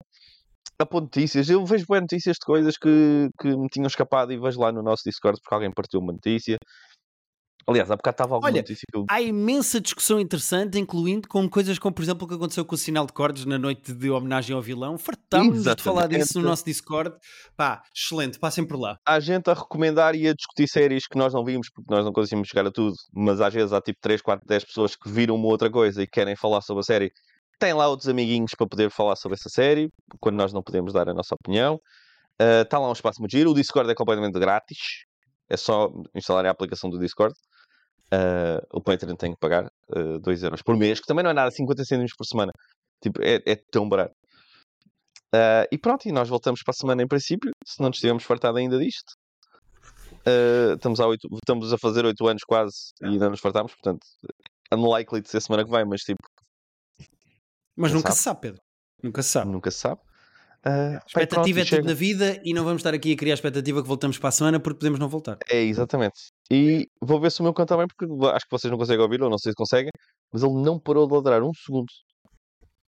A 0.78 0.86
pôr 0.86 1.02
notícias. 1.02 1.48
Eu 1.48 1.64
vejo 1.64 1.86
boas 1.86 2.00
notícias 2.00 2.34
de 2.34 2.46
coisas 2.46 2.76
que, 2.76 3.28
que 3.40 3.56
me 3.56 3.68
tinham 3.68 3.86
escapado 3.86 4.32
e 4.32 4.38
vejo 4.38 4.60
lá 4.60 4.72
no 4.72 4.82
nosso 4.82 5.02
Discord 5.04 5.40
porque 5.40 5.54
alguém 5.54 5.72
partiu 5.72 6.00
uma 6.00 6.12
notícia. 6.12 6.58
Aliás, 7.66 7.90
há 7.90 7.96
bocado 7.96 8.14
estava 8.14 8.34
alguma 8.34 8.50
Olha, 8.50 8.60
notícia 8.60 8.84
que 8.90 8.98
eu. 8.98 9.04
Há 9.08 9.20
imensa 9.20 9.80
discussão 9.80 10.18
interessante, 10.18 10.78
incluindo 10.78 11.28
com 11.28 11.48
coisas 11.48 11.78
como, 11.78 11.94
por 11.94 12.02
exemplo, 12.02 12.24
o 12.24 12.28
que 12.28 12.34
aconteceu 12.34 12.64
com 12.64 12.74
o 12.74 12.78
sinal 12.78 13.06
de 13.06 13.12
cordes 13.12 13.44
na 13.44 13.58
noite 13.58 13.92
de 13.92 14.10
homenagem 14.10 14.54
ao 14.54 14.60
vilão. 14.60 14.98
Fartámos 14.98 15.62
de 15.62 15.82
falar 15.82 16.08
disso 16.08 16.40
no 16.40 16.48
nosso 16.48 16.64
Discord. 16.64 17.14
Pá, 17.56 17.82
excelente, 17.94 18.38
passem 18.38 18.66
por 18.66 18.78
lá. 18.78 18.98
Há 19.06 19.20
gente 19.20 19.48
a 19.48 19.54
recomendar 19.54 20.14
e 20.14 20.26
a 20.26 20.34
discutir 20.34 20.68
séries 20.68 21.06
que 21.06 21.16
nós 21.16 21.32
não 21.32 21.44
vimos 21.44 21.68
porque 21.70 21.92
nós 21.94 22.04
não 22.04 22.12
conseguimos 22.12 22.48
chegar 22.48 22.66
a 22.66 22.72
tudo, 22.72 22.94
mas 23.14 23.40
às 23.40 23.54
vezes 23.54 23.72
há 23.72 23.80
tipo 23.80 23.98
3, 24.00 24.20
4, 24.20 24.44
10 24.46 24.64
pessoas 24.64 24.96
que 24.96 25.08
viram 25.08 25.36
uma 25.36 25.46
outra 25.46 25.70
coisa 25.70 26.02
e 26.02 26.06
querem 26.06 26.34
falar 26.34 26.62
sobre 26.62 26.80
a 26.80 26.84
série. 26.84 27.12
Tem 27.62 27.72
lá 27.72 27.86
outros 27.86 28.08
amiguinhos 28.08 28.50
para 28.58 28.66
poder 28.66 28.90
falar 28.90 29.14
sobre 29.14 29.36
essa 29.36 29.48
série, 29.48 29.88
quando 30.18 30.34
nós 30.34 30.52
não 30.52 30.64
podemos 30.64 30.92
dar 30.92 31.08
a 31.08 31.14
nossa 31.14 31.32
opinião. 31.32 31.80
Ah, 32.36 32.62
Está 32.62 32.76
lá 32.76 32.88
um 32.88 32.92
espaço 32.92 33.20
muito 33.20 33.30
giro. 33.30 33.52
O 33.52 33.54
Discord 33.54 33.88
é 33.88 33.94
completamente 33.94 34.36
grátis. 34.36 35.04
É 35.48 35.56
só 35.56 35.88
instalar 36.12 36.44
a 36.44 36.50
aplicação 36.50 36.90
do 36.90 36.98
Discord. 36.98 37.32
Ah, 38.10 38.60
o 38.72 38.80
Patreon 38.80 39.14
tem 39.14 39.30
que 39.30 39.38
pagar 39.38 39.70
2 40.22 40.42
euros 40.42 40.60
por 40.60 40.76
mês, 40.76 40.98
que 40.98 41.06
também 41.06 41.22
não 41.22 41.30
é 41.30 41.34
nada, 41.34 41.52
50 41.52 41.84
cêntimos 41.84 42.12
por 42.18 42.24
semana. 42.24 42.50
Tipo, 43.00 43.22
é, 43.22 43.40
é 43.46 43.54
tão 43.70 43.88
barato. 43.88 44.16
Ah, 45.32 45.64
e 45.70 45.78
pronto, 45.78 46.08
e 46.08 46.10
nós 46.10 46.28
voltamos 46.28 46.64
para 46.64 46.72
a 46.72 46.74
semana 46.74 47.00
em 47.00 47.06
princípio, 47.06 47.52
se 47.64 47.80
não 47.80 47.90
nos 47.90 47.98
tivermos 48.00 48.24
fartado 48.24 48.58
ainda 48.58 48.76
disto. 48.76 49.12
Ah, 50.26 50.74
estamos, 50.74 50.98
a 50.98 51.06
oito, 51.06 51.28
estamos 51.32 51.72
a 51.72 51.78
fazer 51.78 52.04
8 52.04 52.26
anos 52.26 52.42
quase 52.42 52.90
e 53.02 53.06
ainda 53.06 53.30
nos 53.30 53.38
fartámos, 53.38 53.72
portanto, 53.72 54.04
unlikely 54.72 55.20
de 55.20 55.28
ser 55.28 55.40
semana 55.40 55.64
que 55.64 55.70
vem, 55.70 55.84
mas 55.84 56.00
tipo, 56.00 56.22
Mas 57.76 57.92
nunca 57.92 58.12
se 58.12 58.22
sabe, 58.22 58.40
Pedro. 58.40 58.60
Nunca 59.02 59.22
se 59.22 59.28
sabe. 59.30 59.50
nunca 59.50 59.70
se 59.70 59.78
sabe. 59.78 60.00
E 60.64 60.64
pronto, 60.64 61.06
Expectativa 61.08 61.58
e 61.58 61.62
é 61.62 61.64
tudo 61.64 61.84
na 61.88 61.94
vida 61.94 62.40
e 62.44 62.54
não 62.54 62.62
vamos 62.62 62.80
estar 62.80 62.94
aqui 62.94 63.12
a 63.12 63.16
criar 63.16 63.34
expectativa 63.34 63.82
que 63.82 63.88
voltamos 63.88 64.16
para 64.16 64.28
a 64.28 64.32
semana 64.32 64.60
porque 64.60 64.78
podemos 64.78 65.00
não 65.00 65.08
voltar. 65.08 65.36
É, 65.50 65.60
exatamente. 65.60 66.30
E 66.50 66.86
vou 67.00 67.20
ver 67.20 67.32
se 67.32 67.40
o 67.40 67.42
meu 67.42 67.52
cão 67.52 67.66
também, 67.66 67.86
porque 67.88 68.04
acho 68.28 68.44
que 68.44 68.50
vocês 68.50 68.70
não 68.70 68.78
conseguem 68.78 69.02
ouvir, 69.02 69.20
ou 69.22 69.28
não 69.28 69.38
sei 69.38 69.50
se 69.50 69.56
conseguem, 69.56 69.90
mas 70.32 70.42
ele 70.44 70.52
não 70.54 70.78
parou 70.78 71.06
de 71.08 71.14
ladrar 71.14 71.42
um 71.42 71.52
segundo 71.52 71.88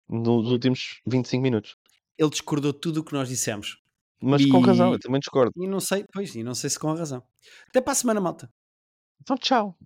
nos 0.09 0.49
últimos 0.53 1.01
25 1.07 1.43
minutos. 1.43 1.77
Ele 2.16 2.31
discordou 2.31 2.72
tudo 2.72 3.01
o 3.01 3.05
que 3.05 3.12
nós 3.12 3.29
dissemos. 3.29 3.79
Mas 4.22 4.47
com 4.47 4.61
razão, 4.61 4.91
E- 4.91 4.95
eu 4.95 4.99
também 5.01 5.18
discordo. 5.18 5.53
E 5.57 5.66
não 5.66 5.81
sei, 5.81 6.05
pois, 6.12 6.35
e 6.37 6.45
não 6.45 6.55
sei 6.55 6.70
se 6.70 6.79
com 6.79 6.89
a 6.91 6.95
razão. 6.95 7.22
Até 7.68 7.81
para 7.81 7.93
a 7.93 7.97
semana, 7.97 8.20
malta. 8.20 8.49
Então, 9.20 9.37
tchau. 9.37 9.77